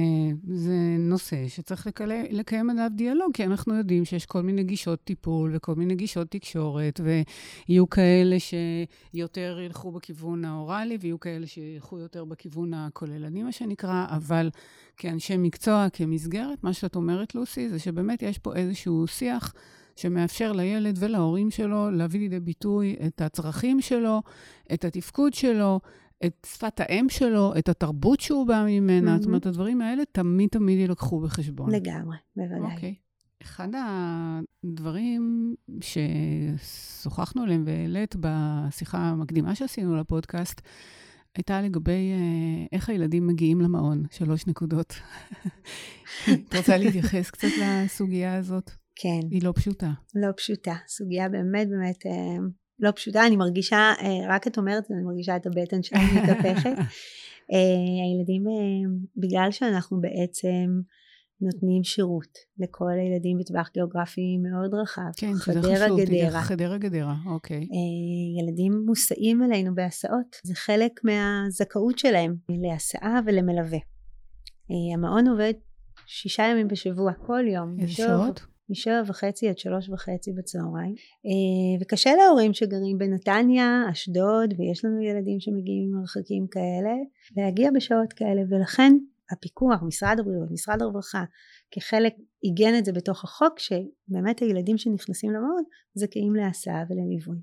זה 0.48 0.96
נושא 1.00 1.48
שצריך 1.48 1.88
לקלה, 1.88 2.24
לקיים 2.32 2.70
עליו 2.70 2.88
דיאלוג, 2.96 3.32
כי 3.34 3.44
אנחנו 3.44 3.76
יודעים 3.76 4.06
שיש 4.06 4.26
כל 4.26 4.42
מיני 4.42 4.64
גישות 4.64 5.04
טיפול 5.04 5.52
וכל 5.56 5.76
מיני 5.76 5.96
גישות 5.96 6.32
תקשורת, 6.32 7.00
ויהיו 7.04 7.90
כאלה 7.90 8.36
שיותר 8.40 9.60
ילכו 9.66 9.92
בכיוון 9.92 10.46
האוראלי, 10.46 10.98
ויהיו 11.02 11.20
כאלה 11.20 11.48
שילכו 11.48 12.00
יותר 12.00 12.26
בכיוון 12.26 12.74
הכוללני, 12.74 13.44
מה 13.44 13.52
שנקרא, 13.52 14.06
אבל 14.10 14.50
כאנשי 14.98 15.38
מקצוע, 15.38 15.88
כמסגרת, 15.94 16.64
מה 16.64 16.74
שאת 16.74 16.96
אומרת, 16.96 17.36
לוסי, 17.36 17.70
זה 17.70 17.80
שבאמת 17.80 18.22
יש 18.22 18.38
פה 18.38 18.56
איזשהו 18.56 19.08
שיח. 19.08 19.54
שמאפשר 19.96 20.52
לילד 20.52 20.96
ולהורים 21.00 21.52
שלו 21.52 21.92
להביא 21.92 22.20
לידי 22.20 22.40
ביטוי 22.40 22.96
את 23.08 23.22
הצרכים 23.22 23.82
שלו, 23.82 24.22
את 24.74 24.86
התפקוד 24.86 25.34
שלו, 25.34 25.80
את 26.26 26.48
שפת 26.52 26.80
האם 26.80 27.10
שלו, 27.10 27.54
את 27.58 27.70
התרבות 27.70 28.20
שהוא 28.20 28.48
בא 28.48 28.66
ממנה. 28.68 29.16
Mm-hmm. 29.16 29.20
זאת 29.20 29.28
אומרת, 29.28 29.46
הדברים 29.46 29.82
האלה 29.82 30.04
תמיד 30.12 30.50
תמיד 30.50 30.80
יילקחו 30.80 31.20
בחשבון. 31.20 31.72
לגמרי, 31.72 32.18
בוודאי. 32.36 32.74
אוקיי. 32.74 32.96
Okay. 33.00 33.06
אחד 33.42 33.70
הדברים 34.64 35.56
ששוחחנו 35.82 37.44
עליהם 37.44 37.64
והעלית 37.66 38.16
בשיחה 38.20 38.98
המקדימה 38.98 39.56
שעשינו 39.56 39.96
לפודקאסט, 39.96 40.62
הייתה 41.36 41.62
לגבי 41.62 42.12
אה, 42.12 42.66
איך 42.72 42.90
הילדים 42.90 43.28
מגיעים 43.28 43.62
למעון, 43.62 44.04
שלוש 44.12 44.48
נקודות. 44.48 44.94
את 46.34 46.56
רוצה 46.56 46.78
להתייחס 46.78 47.30
קצת 47.30 47.48
לסוגיה 47.62 48.36
הזאת? 48.36 48.72
כן. 48.96 49.20
היא 49.32 49.44
לא 49.44 49.54
פשוטה. 49.56 49.92
לא 50.16 50.28
פשוטה. 50.38 50.76
סוגיה 50.88 51.30
באמת 51.30 51.70
באמת 51.70 52.06
אה, 52.06 52.38
לא 52.80 52.92
פשוטה, 52.92 53.28
אני 53.28 53.36
מרגישה, 53.36 53.94
אה, 54.02 54.36
רק 54.36 54.48
את 54.48 54.58
אומרת, 54.58 54.84
אני 54.92 55.04
מרגישה 55.04 55.36
את 55.36 55.46
הבטן 55.46 55.84
שלי 55.84 56.00
מתהפכת. 56.16 56.78
אה, 57.54 58.04
הילדים, 58.06 58.48
אה, 58.48 58.98
בגלל 59.18 59.52
שאנחנו 59.52 60.02
בעצם 60.02 60.82
נותנים 61.42 61.84
שירות 61.84 62.38
לכל 62.60 62.92
הילדים 62.92 63.38
בטווח 63.38 63.70
גיאוגרפי 63.74 64.38
מאוד 64.38 64.74
רחב. 64.74 65.02
כן, 65.18 65.34
חשוב, 65.34 66.00
גדרה. 66.00 66.42
חדרה 66.42 66.78
גדרה, 66.78 67.16
אוקיי. 67.26 67.68
ילדים 68.42 68.84
מוסעים 68.86 69.44
אלינו 69.44 69.76
בהסעות, 69.76 70.36
זה 70.44 70.56
חלק 70.56 70.92
מהזכאות 71.04 72.00
שלהם 72.00 72.36
להסעה 72.50 73.20
ולמלווה. 73.26 73.80
המעון 74.94 75.28
עובד 75.28 75.54
שישה 76.06 76.44
ימים 76.44 76.68
בשבוע, 76.68 77.14
כל 77.14 77.44
יום. 77.48 77.76
איזה 77.80 77.94
שעות? 77.94 78.55
משבע 78.70 79.02
וחצי 79.08 79.50
עד 79.50 79.58
שלוש 79.58 79.90
וחצי 79.90 80.32
בצהריים 80.32 80.96
אה, 81.26 81.82
וקשה 81.82 82.16
להורים 82.16 82.54
שגרים 82.54 82.98
בנתניה, 82.98 83.84
אשדוד 83.92 84.54
ויש 84.58 84.86
לנו 84.86 85.02
ילדים 85.02 85.40
שמגיעים 85.40 85.92
ממרחקים 85.92 86.48
כאלה 86.52 86.94
להגיע 87.38 87.70
בשעות 87.72 88.14
כאלה 88.14 88.42
ולכן 88.50 88.94
הפיקוח, 89.32 89.84
משרד 89.84 90.20
הבריאות, 90.20 90.52
משרד 90.52 90.82
הרווחה 90.82 91.24
כחלק 91.72 92.14
עיגן 92.42 92.78
את 92.78 92.86
זה 92.86 92.92
בתוך 92.92 93.24
החוק 93.24 93.60
שבאמת 93.60 94.40
הילדים 94.40 94.78
שנכנסים 94.78 95.32
למעון 95.32 95.64
זכאים 95.94 96.36
להסעה 96.36 96.84
ולליווי. 96.90 97.38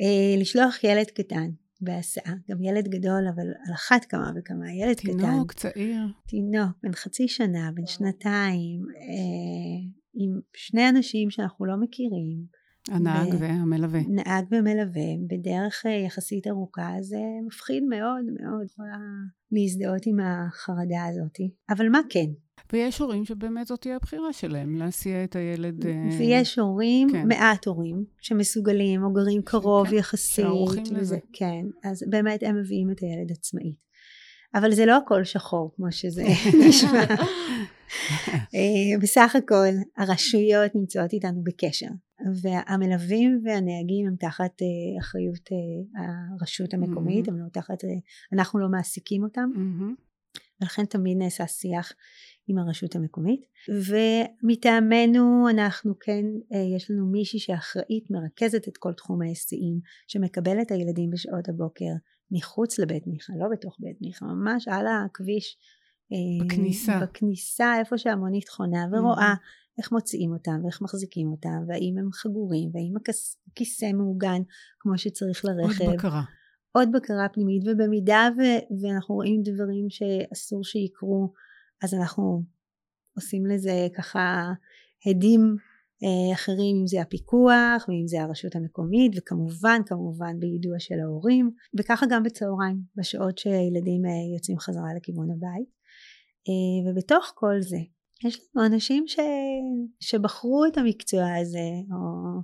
אה, 0.00 0.40
לשלוח 0.40 0.84
ילד 0.84 1.06
קטן 1.06 1.50
בהסעה, 1.80 2.34
גם 2.50 2.62
ילד 2.62 2.88
גדול 2.88 3.28
אבל 3.34 3.46
על 3.66 3.74
אחת 3.74 4.04
כמה 4.04 4.32
וכמה, 4.36 4.72
ילד 4.72 4.94
תינוק, 4.94 5.20
קטן. 5.20 5.30
תינוק, 5.30 5.52
צעיר. 5.52 6.02
תינוק, 6.26 6.76
בן 6.82 6.92
חצי 6.92 7.28
שנה, 7.28 7.70
בן 7.74 7.86
שנתיים, 7.86 8.80
אה, 8.96 9.99
עם 10.20 10.40
שני 10.56 10.88
אנשים 10.88 11.30
שאנחנו 11.30 11.66
לא 11.66 11.76
מכירים. 11.76 12.60
הנהג 12.88 13.34
ו... 13.34 13.38
והמלווה. 13.40 14.00
נהג 14.08 14.44
ומלווה, 14.50 15.10
בדרך 15.26 15.86
אה, 15.86 15.90
יחסית 15.90 16.46
ארוכה, 16.46 16.92
זה 17.00 17.18
מפחיד 17.46 17.84
מאוד 17.84 18.24
מאוד, 18.40 18.66
להזדהות 19.52 20.06
עם 20.06 20.20
החרדה 20.20 21.04
הזאת. 21.08 21.38
אבל 21.70 21.88
מה 21.88 22.00
כן? 22.10 22.26
ויש 22.72 22.98
הורים 22.98 23.24
שבאמת 23.24 23.66
זאת 23.66 23.80
תהיה 23.80 23.96
הבחירה 23.96 24.32
שלהם, 24.32 24.76
להסיע 24.76 25.24
את 25.24 25.36
הילד... 25.36 25.86
אה, 25.86 26.08
ויש 26.18 26.58
הורים, 26.58 27.08
כן. 27.12 27.28
מעט 27.28 27.66
הורים, 27.66 28.04
שמסוגלים 28.20 29.04
או 29.04 29.12
גרים 29.12 29.42
קרוב 29.42 29.88
כן, 29.88 29.96
יחסית. 29.96 30.44
שערוכים 30.44 30.84
לזה. 30.90 31.18
כן, 31.32 31.64
אז 31.84 32.04
באמת 32.10 32.42
הם 32.42 32.56
מביאים 32.56 32.90
את 32.90 33.00
הילד 33.00 33.30
עצמאית. 33.30 33.90
אבל 34.54 34.72
זה 34.72 34.86
לא 34.86 34.96
הכל 34.96 35.24
שחור 35.24 35.72
כמו 35.76 35.92
שזה 35.92 36.24
נשמע. 36.68 37.04
אה, 38.54 38.98
בסך 39.02 39.36
הכל 39.36 39.68
הרשויות 39.96 40.74
נמצאות 40.74 41.12
איתנו 41.12 41.42
בקשר 41.44 41.86
והמלווים 42.42 43.42
והנהגים 43.44 44.06
הם 44.06 44.16
תחת 44.16 44.62
אה, 44.62 45.00
אחריות 45.00 45.48
אה, 45.52 46.34
הרשות 46.40 46.74
המקומית, 46.74 47.26
mm-hmm. 47.26 47.30
הם 47.30 47.38
לא 47.38 47.48
תחת, 47.52 47.78
אנחנו 48.32 48.58
לא 48.58 48.68
מעסיקים 48.68 49.22
אותם 49.22 49.50
mm-hmm. 49.54 50.02
ולכן 50.60 50.84
תמיד 50.84 51.18
נעשה 51.18 51.46
שיח 51.46 51.92
עם 52.48 52.58
הרשות 52.58 52.96
המקומית 52.96 53.40
ומטעמנו 53.68 55.48
אנחנו 55.50 55.94
כן 56.00 56.24
יש 56.76 56.90
לנו 56.90 57.10
מישהי 57.10 57.38
שאחראית 57.38 58.04
מרכזת 58.10 58.68
את 58.68 58.76
כל 58.76 58.92
תחום 58.92 59.22
ההיסעים 59.22 59.80
שמקבלת 60.08 60.66
את 60.66 60.70
הילדים 60.70 61.10
בשעות 61.10 61.48
הבוקר 61.48 61.92
מחוץ 62.30 62.78
לבית 62.78 63.06
מיכה 63.06 63.32
לא 63.40 63.46
בתוך 63.52 63.76
בית 63.80 63.96
מיכה 64.00 64.26
ממש 64.26 64.68
על 64.68 64.86
הכביש 64.86 65.58
בכניסה. 66.44 67.00
בכניסה, 67.00 67.78
איפה 67.78 67.98
שהמונית 67.98 68.48
חונה, 68.48 68.86
ורואה 68.92 69.32
mm-hmm. 69.34 69.78
איך 69.78 69.92
מוציאים 69.92 70.32
אותם 70.32 70.60
ואיך 70.64 70.82
מחזיקים 70.82 71.28
אותם, 71.30 71.64
והאם 71.68 71.94
הם 71.98 72.12
חגורים, 72.12 72.70
והאם 72.74 72.94
הכיסא 73.50 73.92
מעוגן 73.94 74.42
כמו 74.78 74.98
שצריך 74.98 75.44
לרכב. 75.44 75.84
עוד 75.84 75.94
בקרה. 75.94 76.22
עוד 76.72 76.88
בקרה 76.92 77.28
פנימית, 77.28 77.62
ובמידה 77.66 78.28
ו- 78.38 78.82
ואנחנו 78.82 79.14
רואים 79.14 79.42
דברים 79.42 79.86
שאסור 79.90 80.64
שיקרו, 80.64 81.32
אז 81.84 81.94
אנחנו 81.94 82.42
עושים 83.16 83.46
לזה 83.46 83.86
ככה 83.96 84.52
הדים 85.06 85.56
אה, 86.02 86.34
אחרים, 86.34 86.76
אם 86.80 86.86
זה 86.86 87.02
הפיקוח, 87.02 87.88
ואם 87.88 88.06
זה 88.06 88.22
הרשות 88.22 88.56
המקומית, 88.56 89.12
וכמובן, 89.16 89.80
כמובן 89.86 90.40
ביידוע 90.40 90.78
של 90.78 91.00
ההורים, 91.00 91.50
וככה 91.78 92.06
גם 92.10 92.22
בצהריים, 92.22 92.82
בשעות 92.96 93.38
שהילדים 93.38 94.04
אה, 94.06 94.34
יוצאים 94.34 94.58
חזרה 94.58 94.94
לכיוון 94.96 95.30
הבית. 95.30 95.79
אה, 96.48 96.90
ובתוך 96.90 97.32
כל 97.34 97.60
זה 97.60 97.78
יש 98.24 98.40
לנו 98.54 98.66
אנשים 98.66 99.04
ש... 99.06 99.18
שבחרו 100.00 100.64
את 100.66 100.78
המקצוע 100.78 101.36
הזה 101.40 101.70
או 101.92 102.40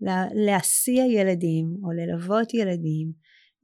לה... 0.00 0.24
להסיע 0.34 1.04
ילדים 1.04 1.76
או 1.82 1.92
ללוות 1.92 2.54
ילדים 2.54 3.12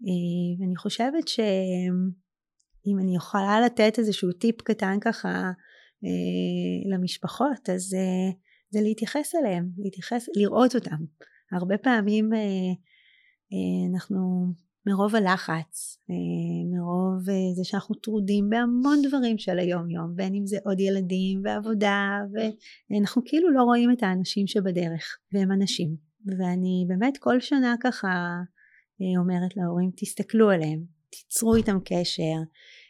אה, 0.07 0.61
ואני 0.61 0.77
חושבת 0.77 1.29
שאם 1.29 2.99
אני 2.99 3.17
יכולה 3.17 3.61
לתת 3.61 3.99
איזשהו 3.99 4.33
טיפ 4.33 4.63
קטן 4.63 4.99
ככה 5.01 5.29
אה, 6.05 6.95
למשפחות 6.95 7.71
אז 7.71 7.97
זה 8.71 8.81
להתייחס 8.81 9.35
אליהם, 9.35 9.71
להתייחס, 9.79 10.27
לראות 10.37 10.75
אותם. 10.75 11.05
הרבה 11.53 11.79
פעמים 11.79 12.31
אנחנו 13.93 14.19
מרוב 14.87 15.17
הלחץ, 15.17 15.99
אה, 16.11 16.77
מרוב 16.77 17.31
אה, 17.31 17.55
זה 17.57 17.65
שאנחנו 17.65 17.95
טרודים 17.95 18.51
בהמון 18.51 18.99
דברים 19.09 19.39
של 19.39 19.59
היום 19.59 19.91
יום, 19.91 20.17
בין 20.17 20.35
אם 20.35 20.47
זה 20.47 20.57
עוד 20.65 20.81
ילדים 20.81 21.43
ועבודה, 21.45 22.19
ואנחנו 22.91 23.23
כאילו 23.25 23.51
לא 23.51 23.63
רואים 23.63 23.93
את 23.93 24.03
האנשים 24.03 24.47
שבדרך, 24.47 25.19
והם 25.33 25.53
אנשים. 25.53 25.97
ואני 26.27 26.85
באמת 26.89 27.19
כל 27.19 27.41
שנה 27.41 27.75
ככה 27.83 28.09
אה, 29.01 29.21
אומרת 29.21 29.57
להורים, 29.57 29.91
תסתכלו 29.97 30.51
עליהם, 30.51 30.85
תיצרו 31.11 31.55
איתם 31.55 31.79
קשר, 31.85 32.37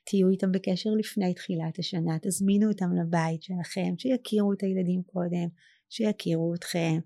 תהיו 0.06 0.28
איתם 0.28 0.52
בקשר 0.52 0.90
לפני 0.98 1.34
תחילת 1.34 1.78
השנה, 1.78 2.18
תזמינו 2.22 2.68
אותם 2.68 2.90
לבית 3.02 3.42
שלכם, 3.42 3.94
שיכירו 3.98 4.52
את 4.52 4.62
הילדים 4.62 5.02
קודם, 5.02 5.48
שיכירו 5.90 6.54
אתכם, 6.54 6.98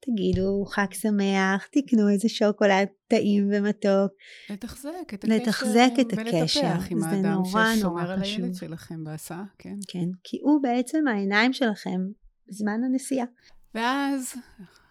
תגידו 0.00 0.64
חג 0.66 0.92
שמח, 0.92 1.66
תקנו 1.66 2.08
איזה 2.08 2.28
שוקולד 2.28 2.88
טעים 3.08 3.50
ומתוק. 3.52 4.12
לתחזק 4.50 5.14
את 5.14 5.24
הקשר. 5.24 5.36
לתחזק 5.36 5.90
את 6.00 6.12
הקשר. 6.12 6.60
ולטפח 6.60 6.86
עם 6.90 7.02
האדם 7.02 7.42
ששומר 7.44 8.10
על 8.10 8.22
הילד 8.22 8.54
שלכם 8.54 9.04
בהסעה, 9.04 9.44
כן. 9.58 9.76
כן, 9.88 10.08
כי 10.24 10.38
הוא 10.42 10.62
בעצם 10.62 11.08
העיניים 11.08 11.52
שלכם 11.52 12.00
בזמן 12.48 12.84
הנסיעה. 12.84 13.26
ואז, 13.74 14.34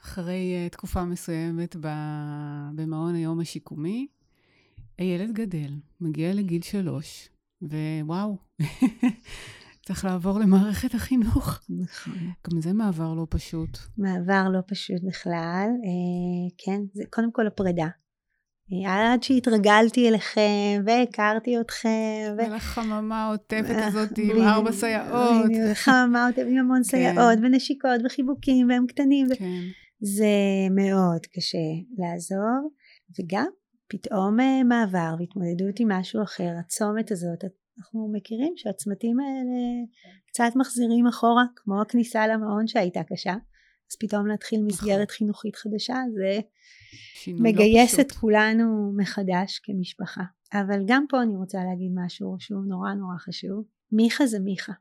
אחרי 0.04 0.68
uh, 0.68 0.72
תקופה 0.72 1.06
מסוימת 1.06 1.76
במעון 2.76 3.16
היום 3.16 3.40
השיקומי, 3.40 4.08
הילד 4.98 5.32
גדל, 5.32 5.72
מגיע 6.02 6.34
לגיל 6.34 6.62
שלוש, 6.62 7.30
ווואו, 7.62 8.38
צריך 9.86 10.06
לעבור 10.06 10.40
למערכת 10.40 10.94
החינוך. 10.96 11.60
נכון. 11.70 12.14
גם 12.50 12.62
זה 12.62 12.74
מעבר 12.74 13.14
לא 13.14 13.28
פשוט. 13.30 13.78
מעבר 13.98 14.50
לא 14.50 14.60
פשוט 14.68 15.02
בכלל. 15.08 15.68
אה, 15.86 16.56
כן, 16.58 16.82
זה 16.94 17.04
קודם 17.10 17.32
כל 17.32 17.48
הפרידה. 17.48 17.88
אה, 18.74 19.14
עד 19.14 19.24
שהתרגלתי 19.24 20.10
אליכם 20.10 20.84
והכרתי 20.86 21.60
אתכם. 21.62 22.36
ולחממה 22.38 23.26
העוטפת 23.26 23.76
הזאת 23.78 24.18
עם 24.18 24.42
ארבע 24.42 24.72
סייעות. 24.72 25.52
חממה 25.74 26.28
עוטפת 26.28 26.46
עם 26.50 26.58
המון 26.58 26.78
כן. 26.78 26.84
סייעות 26.84 27.40
ונשיקות 27.44 28.02
וחיבוקים 28.06 28.70
והם 28.70 28.86
קטנים. 28.88 29.28
כן. 29.38 29.62
זה 30.02 30.36
מאוד 30.72 31.26
קשה 31.36 31.68
לעזור. 31.98 32.72
וגם 33.20 33.48
פתאום 33.88 34.40
אה, 34.40 34.64
מעבר 34.64 35.16
והתמודדות 35.20 35.80
עם 35.80 35.92
משהו 35.92 36.24
אחר, 36.24 36.52
הצומת 36.60 37.12
הזאת, 37.12 37.44
אנחנו 37.78 38.10
מכירים 38.14 38.54
שהצמתים 38.56 39.20
האלה 39.20 39.86
קצת 40.28 40.52
מחזירים 40.56 41.08
אחורה, 41.08 41.44
כמו 41.56 41.82
הכניסה 41.82 42.28
למעון 42.28 42.68
שהייתה 42.68 43.04
קשה, 43.04 43.34
אז 43.92 43.98
פתאום 44.00 44.28
להתחיל 44.28 44.60
נכון. 44.60 44.68
מסגרת 44.68 45.12
חינוכית 45.12 45.56
חדשה, 45.56 45.96
זה 46.14 46.40
לא 47.28 47.40
מגייס 47.40 47.98
לא 47.98 48.02
את 48.02 48.12
כולנו 48.12 48.94
מחדש 48.98 49.60
כמשפחה. 49.64 50.24
אבל 50.54 50.84
גם 50.88 51.06
פה 51.10 51.22
אני 51.22 51.36
רוצה 51.36 51.58
להגיד 51.58 51.92
משהו 52.06 52.36
שהוא 52.40 52.66
נורא 52.66 52.94
נורא 52.94 53.18
חשוב. 53.18 53.64
מיכה 53.92 54.26
זה 54.26 54.40
מיכה, 54.40 54.74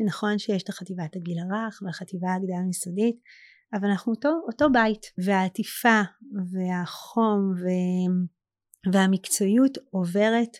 ונכון 0.00 0.38
שיש 0.38 0.62
את 0.62 0.68
החטיבת 0.68 1.16
הגיל 1.16 1.38
הרך 1.38 1.82
והחטיבה 1.82 2.34
הקדם 2.34 2.70
יסודית, 2.70 3.16
אבל 3.74 3.88
אנחנו 3.88 4.12
אותו, 4.12 4.30
אותו 4.46 4.66
בית, 4.72 5.06
והעטיפה 5.18 6.00
והחום 6.52 7.52
ו... 7.60 7.66
והמקצועיות 8.92 9.78
עוברת 9.90 10.56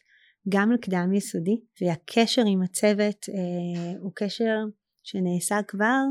גם 0.48 0.72
לקדם 0.72 1.12
יסודי 1.12 1.60
והקשר 1.80 2.42
עם 2.46 2.62
הצוות 2.62 3.26
אה, 3.28 3.92
הוא 4.00 4.12
קשר 4.14 4.58
שנעשה 5.02 5.56
כבר 5.68 6.02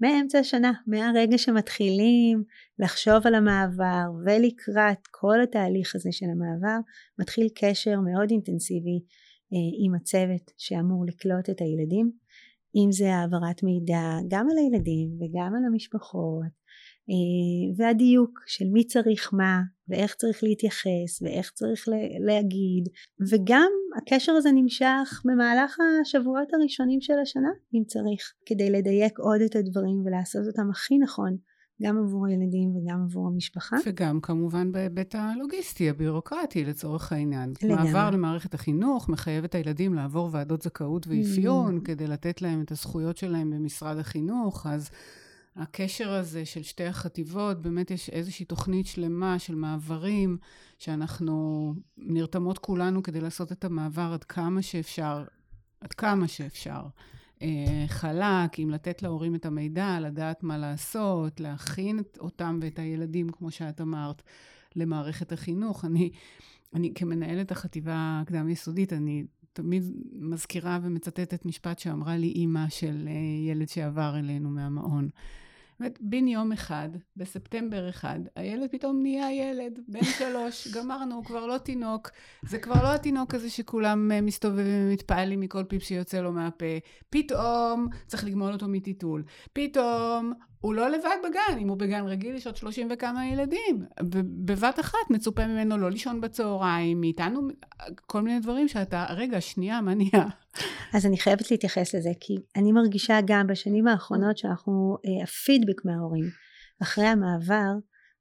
מאמצע 0.00 0.38
השנה, 0.38 0.72
מהרגע 0.86 1.38
שמתחילים 1.38 2.44
לחשוב 2.78 3.26
על 3.26 3.34
המעבר 3.34 4.04
ולקראת 4.26 5.06
כל 5.10 5.42
התהליך 5.42 5.94
הזה 5.94 6.08
של 6.12 6.26
המעבר, 6.26 6.78
מתחיל 7.18 7.48
קשר 7.54 8.00
מאוד 8.00 8.30
אינטנסיבי 8.30 9.00
אה, 9.52 9.84
עם 9.84 9.94
הצוות 9.94 10.50
שאמור 10.58 11.04
לקלוט 11.06 11.50
את 11.50 11.60
הילדים, 11.60 12.12
אם 12.76 12.92
זה 12.92 13.14
העברת 13.14 13.62
מידע 13.62 14.18
גם 14.28 14.46
על 14.50 14.58
הילדים 14.58 15.10
וגם 15.20 15.52
על 15.56 15.64
המשפחות 15.72 16.54
אה, 17.10 17.74
והדיוק 17.76 18.40
של 18.46 18.64
מי 18.72 18.86
צריך 18.86 19.30
מה 19.32 19.60
ואיך 19.92 20.14
צריך 20.14 20.38
להתייחס 20.42 21.22
ואיך 21.22 21.50
צריך 21.50 21.88
להגיד 22.26 22.88
וגם 23.30 23.70
הקשר 23.96 24.32
הזה 24.32 24.50
נמשך 24.52 25.22
במהלך 25.24 25.78
השבועות 26.00 26.48
הראשונים 26.54 27.00
של 27.00 27.18
השנה 27.22 27.50
אם 27.74 27.82
צריך 27.86 28.32
כדי 28.46 28.70
לדייק 28.70 29.18
עוד 29.18 29.40
את 29.40 29.56
הדברים 29.56 30.02
ולעשות 30.04 30.46
אותם 30.46 30.70
הכי 30.70 30.98
נכון 30.98 31.36
גם 31.82 31.98
עבור 31.98 32.26
הילדים 32.26 32.76
וגם 32.76 33.02
עבור 33.04 33.28
המשפחה. 33.28 33.76
וגם 33.86 34.20
כמובן 34.20 34.72
בהיבט 34.72 35.14
הלוגיסטי, 35.14 35.90
הבירוקרטי 35.90 36.64
לצורך 36.64 37.12
העניין. 37.12 37.52
לגמרי. 37.62 37.84
מעבר 37.84 38.10
למערכת 38.10 38.54
החינוך 38.54 39.08
מחייב 39.08 39.44
את 39.44 39.54
הילדים 39.54 39.94
לעבור 39.94 40.28
ועדות 40.32 40.62
זכאות 40.62 41.06
ואפיון 41.06 41.78
mm. 41.78 41.84
כדי 41.84 42.06
לתת 42.06 42.42
להם 42.42 42.62
את 42.62 42.70
הזכויות 42.72 43.16
שלהם 43.16 43.50
במשרד 43.50 43.98
החינוך, 43.98 44.66
אז 44.66 44.90
הקשר 45.56 46.12
הזה 46.12 46.44
של 46.44 46.62
שתי 46.62 46.84
החטיבות, 46.84 47.62
באמת 47.62 47.90
יש 47.90 48.10
איזושהי 48.10 48.44
תוכנית 48.44 48.86
שלמה 48.86 49.38
של 49.38 49.54
מעברים, 49.54 50.38
שאנחנו 50.78 51.74
נרתמות 51.96 52.58
כולנו 52.58 53.02
כדי 53.02 53.20
לעשות 53.20 53.52
את 53.52 53.64
המעבר 53.64 54.10
עד 54.14 54.24
כמה 54.24 54.62
שאפשר, 54.62 55.24
עד 55.80 55.92
כמה 55.92 56.28
שאפשר. 56.28 56.82
אה, 57.42 57.84
חלק, 57.86 58.60
אם 58.60 58.70
לתת 58.70 59.02
להורים 59.02 59.34
את 59.34 59.46
המידע, 59.46 60.00
לדעת 60.00 60.42
מה 60.42 60.58
לעשות, 60.58 61.40
להכין 61.40 62.00
אותם 62.20 62.58
ואת 62.62 62.78
הילדים, 62.78 63.28
כמו 63.28 63.50
שאת 63.50 63.80
אמרת, 63.80 64.22
למערכת 64.76 65.32
החינוך. 65.32 65.84
אני, 65.84 66.10
אני 66.74 66.92
כמנהלת 66.94 67.50
החטיבה 67.50 68.22
הקדם-יסודית, 68.22 68.92
אני 68.92 69.24
תמיד 69.52 69.82
מזכירה 70.12 70.78
ומצטטת 70.82 71.44
משפט 71.44 71.78
שאמרה 71.78 72.16
לי 72.16 72.26
אימא 72.26 72.68
של 72.68 73.08
אה, 73.08 73.50
ילד 73.50 73.68
שעבר 73.68 74.18
אלינו 74.18 74.50
מהמעון. 74.50 75.08
באמת, 75.82 75.98
בן 76.00 76.28
יום 76.28 76.52
אחד, 76.52 76.88
בספטמבר 77.16 77.88
אחד, 77.88 78.18
הילד 78.36 78.70
פתאום 78.70 79.02
נהיה 79.02 79.32
ילד, 79.32 79.78
בן 79.88 80.04
שלוש, 80.18 80.68
גמרנו, 80.68 81.14
הוא 81.14 81.24
כבר 81.24 81.46
לא 81.46 81.58
תינוק. 81.58 82.10
זה 82.42 82.58
כבר 82.58 82.82
לא 82.82 82.94
התינוק 82.94 83.34
הזה 83.34 83.50
שכולם 83.50 84.12
אה, 84.12 84.20
מסתובבים 84.20 84.88
ומתפעלים 84.88 85.40
מכל 85.40 85.64
פיפ 85.64 85.82
שיוצא 85.82 86.20
לו 86.20 86.32
מהפה. 86.32 86.66
פתאום 87.10 87.88
צריך 88.06 88.24
לגמול 88.24 88.52
אותו 88.52 88.68
מטיטול. 88.68 89.24
פתאום 89.52 90.32
הוא 90.60 90.74
לא 90.74 90.88
לבד 90.88 91.16
בגן, 91.24 91.58
אם 91.58 91.68
הוא 91.68 91.76
בגן 91.76 92.06
רגיל 92.06 92.34
יש 92.34 92.46
עוד 92.46 92.56
שלושים 92.56 92.88
וכמה 92.90 93.26
ילדים. 93.26 93.84
בבת 94.44 94.80
אחת 94.80 95.10
מצופה 95.10 95.46
ממנו 95.46 95.78
לא 95.78 95.90
לישון 95.90 96.20
בצהריים, 96.20 97.00
מאיתנו 97.00 97.48
כל 98.06 98.22
מיני 98.22 98.40
דברים 98.40 98.68
שאתה, 98.68 99.06
רגע, 99.10 99.40
שנייה, 99.40 99.80
מה 99.80 99.94
נהיה? 99.94 100.28
אז 100.94 101.06
אני 101.06 101.18
חייבת 101.18 101.50
להתייחס 101.50 101.94
לזה, 101.94 102.10
כי 102.20 102.34
אני 102.56 102.72
מרגישה 102.72 103.18
גם 103.26 103.46
בשנים 103.46 103.86
האחרונות 103.86 104.38
שאנחנו, 104.38 104.96
אה, 105.06 105.24
הפידבק 105.24 105.84
מההורים 105.84 106.24
אחרי 106.82 107.06
המעבר 107.06 107.72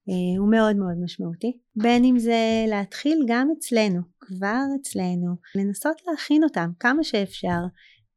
אה, 0.10 0.40
הוא 0.40 0.52
מאוד 0.52 0.76
מאוד 0.76 0.96
משמעותי. 1.04 1.58
בין 1.76 2.04
אם 2.04 2.20
זה 2.20 2.66
להתחיל 2.68 3.26
גם 3.28 3.48
אצלנו, 3.58 4.02
כבר 4.20 4.64
אצלנו, 4.82 5.36
לנסות 5.56 5.96
להכין 6.08 6.44
אותם 6.44 6.70
כמה 6.80 7.04
שאפשר 7.04 7.60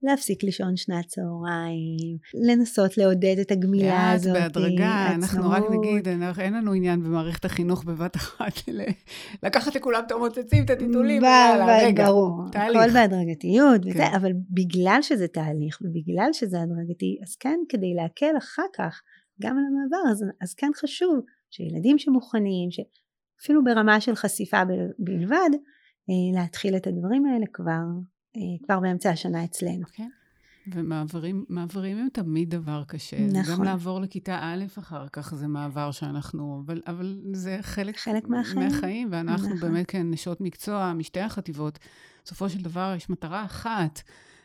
להפסיק 0.05 0.43
לישון 0.43 0.77
שנת 0.77 1.07
צהריים, 1.07 2.19
לנסות 2.49 2.99
לעודד 2.99 3.37
את 3.41 3.51
הגמילה 3.51 4.13
הזאת. 4.13 4.35
לאט, 4.35 4.43
בהדרגה, 4.43 5.09
אנחנו 5.15 5.51
רק 5.51 5.63
נגיד, 5.71 6.09
אין 6.39 6.55
לנו 6.55 6.73
עניין 6.73 7.03
במערכת 7.03 7.45
החינוך 7.45 7.85
בבת 7.85 8.17
אחת 8.17 8.53
לקחת 9.45 9.75
לכולם 9.75 10.03
את 10.07 10.13
המוצצים, 10.13 10.65
את 10.65 10.71
הטיטולים, 10.71 11.23
ויאללה, 11.23 11.79
רגע, 11.79 12.07
ברור, 12.07 12.43
תהליך. 12.53 12.83
הכל 12.83 12.93
בהדרגתיות, 12.93 13.85
כן. 13.85 13.91
וזה, 13.91 14.17
אבל 14.17 14.33
בגלל 14.51 14.99
שזה 15.03 15.29
תהליך 15.29 15.79
ובגלל 15.83 16.29
שזה 16.33 16.57
הדרגתי, 16.63 17.19
אז 17.23 17.37
כן, 17.37 17.59
כדי 17.69 17.95
להקל 17.95 18.39
אחר 18.39 18.67
כך 18.77 19.01
גם 19.43 19.59
על 19.59 19.65
המעבר, 19.65 20.11
אז, 20.11 20.25
אז 20.41 20.55
כן 20.55 20.71
חשוב 20.77 21.21
שילדים 21.51 21.99
שמוכנים, 21.99 22.69
אפילו 23.43 23.65
ברמה 23.65 24.01
של 24.01 24.15
חשיפה 24.15 24.63
בלבד, 24.99 25.51
אה, 26.11 26.43
להתחיל 26.43 26.77
את 26.77 26.87
הדברים 26.87 27.27
האלה 27.27 27.47
כבר 27.53 27.83
כבר 28.65 28.81
באמצע 28.81 29.11
השנה 29.11 29.45
אצלנו. 29.45 29.85
כן. 29.93 30.09
ומעברים 30.67 31.99
הם 31.99 32.09
תמיד 32.13 32.51
דבר 32.51 32.83
קשה. 32.87 33.27
נכון. 33.27 33.55
גם 33.55 33.63
לעבור 33.65 34.01
לכיתה 34.01 34.39
א' 34.43 34.65
אחר 34.79 35.09
כך 35.09 35.35
זה 35.35 35.47
מעבר 35.47 35.91
שאנחנו, 35.91 36.63
אבל, 36.67 36.83
אבל 36.87 37.21
זה 37.33 37.59
חלק, 37.61 37.97
חלק 37.97 38.29
מהחיים. 38.29 38.69
מהחיים, 38.69 39.09
ואנחנו 39.13 39.49
נכון. 39.49 39.61
באמת 39.61 39.87
כן 39.91 40.11
נשות 40.11 40.41
מקצוע 40.41 40.93
משתי 40.93 41.21
החטיבות. 41.21 41.79
בסופו 42.25 42.49
של 42.49 42.63
דבר 42.63 42.95
יש 42.97 43.11
מטרה 43.11 43.45
אחת. 43.45 44.03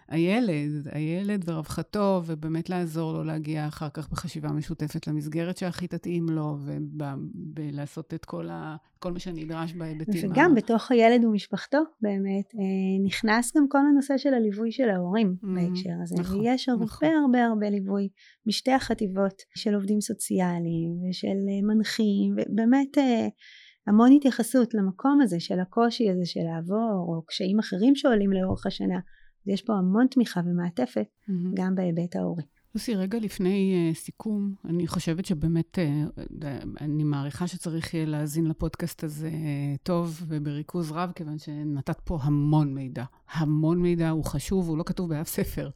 הילד, 0.09 0.87
הילד 0.91 1.49
ורווחתו, 1.49 2.21
ובאמת 2.25 2.69
לעזור 2.69 3.13
לו 3.13 3.23
להגיע 3.23 3.67
אחר 3.67 3.89
כך 3.89 4.09
בחשיבה 4.09 4.49
משותפת 4.49 5.07
למסגרת 5.07 5.57
שהכי 5.57 5.87
תתאים 5.87 6.25
לו, 6.29 6.57
ולעשות 7.55 8.13
את 8.13 8.25
כל, 8.25 8.49
ה, 8.49 8.75
כל 8.99 9.11
מה 9.11 9.19
שנדרש 9.19 9.73
בהיבטים. 9.73 10.31
וגם 10.31 10.51
ה... 10.51 10.55
בתוך 10.55 10.91
הילד 10.91 11.25
ומשפחתו, 11.25 11.77
באמת, 12.01 12.45
אה, 12.55 13.05
נכנס 13.05 13.57
גם 13.57 13.65
כל 13.69 13.77
הנושא 13.77 14.17
של 14.17 14.33
הליווי 14.33 14.71
של 14.71 14.89
ההורים 14.89 15.35
mm-hmm, 15.43 15.47
בהקשר 15.55 15.93
הזה. 16.03 16.15
נכון, 16.19 16.39
ויש 16.39 16.69
הרבה 16.69 16.85
נכון. 16.85 17.09
הרבה 17.23 17.45
הרבה 17.45 17.69
ליווי 17.69 18.09
משתי 18.47 18.71
החטיבות 18.71 19.41
של 19.55 19.75
עובדים 19.75 20.01
סוציאליים 20.01 20.91
ושל 21.09 21.27
אה, 21.27 21.75
מנחים, 21.75 22.35
ובאמת... 22.37 22.97
המון 23.87 24.11
התייחסות 24.11 24.73
למקום 24.73 25.21
הזה 25.21 25.39
של 25.39 25.59
הקושי 25.59 26.09
הזה 26.09 26.25
של 26.25 26.39
לעבור 26.39 27.05
או 27.07 27.25
קשיים 27.27 27.59
אחרים 27.59 27.95
שעולים 27.95 28.31
לאורך 28.31 28.65
השנה 28.65 28.99
יש 29.49 29.61
פה 29.61 29.73
המון 29.73 30.07
תמיכה 30.07 30.41
ומעטפת 30.45 31.05
mm-hmm. 31.05 31.33
גם 31.53 31.75
בהיבט 31.75 32.15
ההורי. 32.15 32.43
לוסי, 32.75 32.95
רגע 32.95 33.19
לפני 33.19 33.91
uh, 33.91 33.97
סיכום, 33.97 34.53
אני 34.65 34.87
חושבת 34.87 35.25
שבאמת, 35.25 35.77
uh, 35.77 36.45
אני 36.81 37.03
מעריכה 37.03 37.47
שצריך 37.47 37.93
יהיה 37.93 38.05
להאזין 38.05 38.45
לפודקאסט 38.45 39.03
הזה 39.03 39.29
uh, 39.29 39.77
טוב 39.83 40.21
ובריכוז 40.27 40.91
רב, 40.91 41.11
כיוון 41.15 41.39
שנתת 41.39 41.99
פה 41.99 42.19
המון 42.21 42.73
מידע. 42.73 43.03
המון 43.31 43.81
מידע, 43.81 44.09
הוא 44.09 44.25
חשוב, 44.25 44.69
הוא 44.69 44.77
לא 44.77 44.83
כתוב 44.83 45.09
באף 45.09 45.27
ספר 45.27 45.69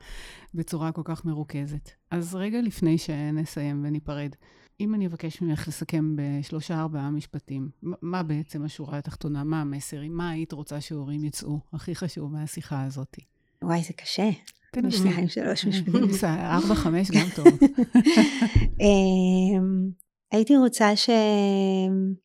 בצורה 0.54 0.92
כל 0.92 1.02
כך 1.06 1.26
מרוכזת. 1.26 1.90
אז 2.12 2.36
רגע 2.36 2.62
לפני 2.62 2.98
שנסיים 2.98 3.82
וניפרד, 3.86 4.36
אם 4.80 4.96
אני 4.96 5.08
אבקש 5.08 5.42
ממך 5.42 5.68
לסכם 5.68 6.16
בשלושה 6.16 6.80
ארבעה 6.80 7.10
משפטים, 7.10 7.70
מה 7.82 8.24
בעצם 8.24 8.64
השורה 8.64 8.98
התחתונה, 8.98 9.44
מה 9.44 9.62
המסר, 9.62 10.02
מה 10.10 10.30
היית 10.30 10.52
רוצה 10.52 10.82
שהורים 10.82 11.24
יצאו, 11.24 11.60
הכי 11.74 11.96
חשוב 11.96 12.32
מהשיחה 12.32 12.84
הזאת? 12.84 13.18
וואי, 13.64 13.84
זה 13.84 13.94
קשה. 13.94 14.30
בשניים, 14.82 15.28
שלוש 15.28 15.66
משפטים. 15.66 16.10
ארבע, 16.24 16.76
חמש, 16.76 17.12
גם 17.12 17.28
טוב. 17.36 17.48
אמ, 18.82 19.90
הייתי 20.32 20.58
רוצה 20.58 20.96
ש... 20.96 21.10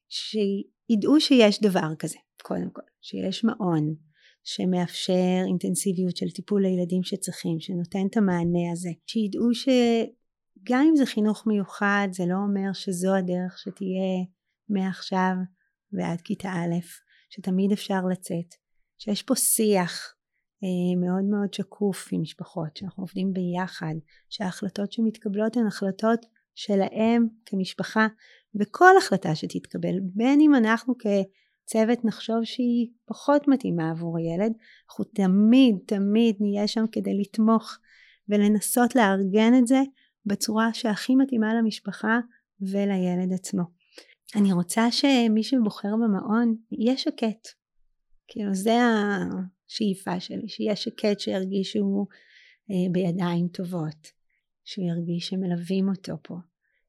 שידעו 0.09 1.21
שיש 1.21 1.61
דבר 1.61 1.95
כזה, 1.99 2.17
קודם 2.43 2.71
כל, 2.73 2.83
שיש 3.01 3.45
מעון 3.45 3.95
שמאפשר 4.45 5.43
אינטנסיביות 5.47 6.17
של 6.17 6.31
טיפול 6.31 6.63
לילדים 6.63 7.03
שצריכים, 7.03 7.61
שנותן 7.61 8.07
את 8.11 8.17
המענה 8.17 8.73
הזה, 8.73 8.91
שידעו 9.07 9.55
שגם 9.55 10.87
אם 10.91 10.97
זה 10.97 11.07
חינוך 11.07 11.47
מיוחד, 11.47 12.09
זה 12.13 12.27
לא 12.27 12.35
אומר 12.35 12.73
שזו 12.73 13.15
הדרך 13.15 13.59
שתהיה 13.59 14.25
מעכשיו 14.69 15.35
ועד 15.93 16.21
כיתה 16.21 16.49
א', 16.49 16.79
שתמיד 17.31 17.73
אפשר 17.73 18.01
לצאת, 18.11 18.55
שיש 18.99 19.23
פה 19.23 19.37
שיח 19.37 20.15
מאוד 20.97 21.25
מאוד 21.25 21.55
שקוף 21.55 22.09
עם 22.13 22.23
משפחות, 22.23 22.77
שאנחנו 22.77 23.03
עובדים 23.03 23.33
ביחד, 23.33 23.95
שההחלטות 24.29 24.93
שמתקבלות 24.93 25.57
הן 25.57 25.67
החלטות 25.67 26.27
שלהם 26.55 27.27
כמשפחה, 27.47 28.07
וכל 28.55 28.97
החלטה 28.99 29.35
שתתקבל, 29.35 29.95
בין 30.01 30.41
אם 30.41 30.55
אנחנו 30.55 30.95
כצוות 30.99 32.05
נחשוב 32.05 32.45
שהיא 32.45 32.91
פחות 33.07 33.49
מתאימה 33.49 33.91
עבור 33.91 34.19
הילד, 34.19 34.53
אנחנו 34.91 35.05
תמיד 35.05 35.77
תמיד 35.87 36.37
נהיה 36.41 36.69
שם 36.69 36.85
כדי 36.93 37.19
לתמוך 37.21 37.79
ולנסות 38.29 38.97
לארגן 38.97 39.53
את 39.59 39.67
זה 39.67 39.81
בצורה 40.27 40.75
שהכי 40.75 41.15
מתאימה 41.15 41.55
למשפחה 41.55 42.19
ולילד 42.61 43.33
עצמו. 43.33 43.63
אני 44.37 44.53
רוצה 44.53 44.91
שמי 44.91 45.43
שבוחר 45.43 45.93
במעון 45.95 46.57
יהיה 46.73 46.97
שקט. 46.97 47.49
כאילו 48.29 48.55
זה 48.55 48.79
השאיפה 49.69 50.21
שלי, 50.21 50.49
שיהיה 50.49 50.77
שקט 50.77 51.21
שירגישו 51.21 52.07
אה, 52.71 52.93
בידיים 52.93 53.49
טובות, 53.49 54.13
שהוא 54.65 54.85
ירגיש 54.87 55.29
שמלווים 55.29 55.89
אותו 55.89 56.17
פה, 56.23 56.35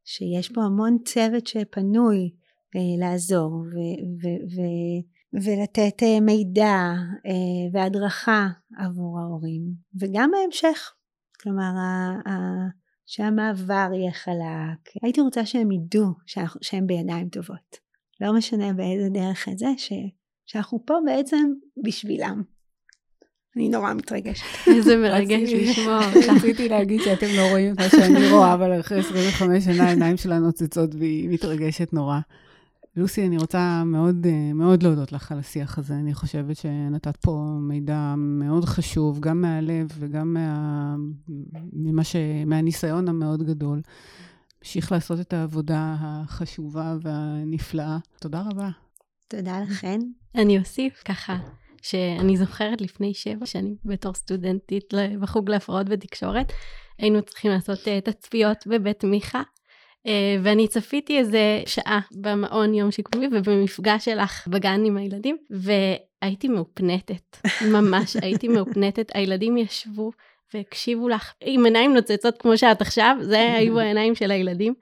שיש 0.05 0.51
פה 0.51 0.61
המון 0.63 0.97
צוות 1.05 1.47
שפנוי 1.47 2.31
אה, 2.75 2.99
לעזור 2.99 3.51
ו- 3.51 4.01
ו- 4.21 4.45
ו- 4.55 5.19
ולתת 5.33 6.03
אה, 6.03 6.19
מידע 6.19 6.93
והדרכה 7.73 8.47
עבור 8.77 9.19
ההורים, 9.19 9.61
וגם 9.99 10.31
בהמשך, 10.31 10.93
כלומר 11.41 11.71
שהמעבר 13.05 13.89
יהיה 13.93 14.11
חלק. 14.11 15.03
הייתי 15.03 15.21
רוצה 15.21 15.45
שהם 15.45 15.71
ידעו 15.71 16.07
שהם 16.61 16.87
בידיים 16.87 17.29
טובות. 17.29 17.77
לא 18.21 18.33
משנה 18.33 18.73
באיזה 18.73 19.09
דרך 19.09 19.49
את 19.49 19.57
זה, 19.57 19.67
ש, 19.77 19.93
שאנחנו 20.45 20.85
פה 20.85 20.93
בעצם 21.05 21.53
בשבילם. 21.83 22.43
אני 23.55 23.69
נורא 23.69 23.93
מתרגשת. 23.93 24.45
איזה 24.75 24.97
מרגש 24.97 25.49
לשמוע 25.53 25.99
אותך. 26.05 26.29
רציתי 26.29 26.69
להגיד 26.69 27.01
שאתם 27.01 27.27
לא 27.37 27.49
רואים 27.49 27.73
את 27.73 27.79
מה 27.79 27.89
שאני 27.89 28.31
רואה, 28.31 28.53
אבל 28.53 28.79
אחרי 28.79 28.99
25 28.99 29.63
שנה 29.63 29.83
העיניים 29.83 30.17
שלה 30.17 30.39
נוצצות 30.39 30.95
והיא 30.95 31.29
מתרגשת 31.29 31.93
נורא. 31.93 32.19
לוסי, 32.95 33.27
אני 33.27 33.37
רוצה 33.37 33.83
מאוד, 33.85 34.27
מאוד 34.53 34.83
להודות 34.83 35.11
לך 35.11 35.31
על 35.31 35.39
השיח 35.39 35.77
הזה. 35.77 35.93
אני 35.93 36.13
חושבת 36.13 36.57
שנתת 36.57 37.17
פה 37.17 37.45
מידע 37.59 38.13
מאוד 38.17 38.65
חשוב, 38.65 39.19
גם 39.19 39.41
מהלב 39.41 39.87
וגם 39.99 40.33
מה, 40.33 40.95
ממה 41.73 42.03
ש, 42.03 42.15
מהניסיון 42.45 43.07
המאוד 43.07 43.43
גדול. 43.43 43.81
המשיך 44.61 44.91
לעשות 44.91 45.19
את 45.19 45.33
העבודה 45.33 45.95
החשובה 45.99 46.95
והנפלאה. 47.01 47.97
תודה 48.19 48.41
רבה. 48.41 48.69
תודה 49.27 49.61
לכן. 49.61 49.99
אני 50.35 50.59
אוסיף 50.59 51.01
ככה, 51.05 51.37
שאני 51.81 52.37
זוכרת 52.37 52.81
לפני 52.81 53.13
שבע 53.13 53.45
שנים 53.45 53.75
בתור 53.85 54.13
סטודנטית 54.13 54.93
בחוג 55.19 55.49
להפרעות 55.49 55.87
ותקשורת, 55.89 56.53
היינו 56.97 57.21
צריכים 57.21 57.51
לעשות 57.51 57.79
uh, 57.79 58.11
תצפיות 58.11 58.67
בבית 58.67 59.03
מיכה, 59.03 59.41
uh, 59.41 60.09
ואני 60.43 60.67
צפיתי 60.67 61.17
איזה 61.17 61.61
שעה 61.65 61.99
במעון 62.11 62.73
יום 62.73 62.91
שיקומי 62.91 63.27
ובמפגש 63.31 64.05
שלך 64.05 64.47
בגן 64.47 64.85
עם 64.85 64.97
הילדים, 64.97 65.37
והייתי 65.49 66.47
מאופנטת, 66.47 67.37
ממש 67.73 68.15
הייתי 68.21 68.47
מאופנטת, 68.47 69.11
הילדים 69.13 69.57
ישבו 69.57 70.11
והקשיבו 70.53 71.09
לך 71.09 71.33
עם 71.41 71.65
עיניים 71.65 71.93
נוצצות 71.93 72.37
כמו 72.41 72.57
שאת 72.57 72.81
עכשיו, 72.81 73.17
זה 73.21 73.53
היו 73.53 73.79
העיניים 73.79 74.15
של 74.15 74.31
הילדים. 74.31 74.73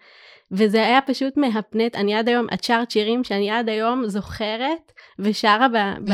וזה 0.52 0.86
היה 0.86 1.02
פשוט 1.02 1.38
מהפנט, 1.38 1.95
אני 1.95 2.16
עד 2.16 2.28
היום, 2.28 2.48
את 2.54 2.64
שרת 2.64 2.91
שירים 2.91 3.24
שאני 3.24 3.52
עד 3.52 3.70
היום 3.70 4.08
זוכרת 4.08 4.91
ושרה 5.20 5.68
ב, 5.68 5.78
ב, 6.10 6.14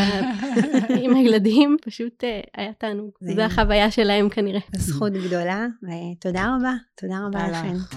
עם 1.04 1.16
הילדים, 1.16 1.78
פשוט 1.82 2.24
uh, 2.24 2.50
היה 2.58 2.74
תענוג. 2.74 3.10
זו 3.22 3.42
החוויה 3.42 3.92
שלהם 3.92 4.30
כנראה. 4.30 4.60
זכות 4.76 5.14
גדולה, 5.14 5.66
ותודה 5.84 6.56
רבה, 6.58 6.74
תודה 6.96 7.16
רבה 7.28 7.48
לכם. 7.50 7.96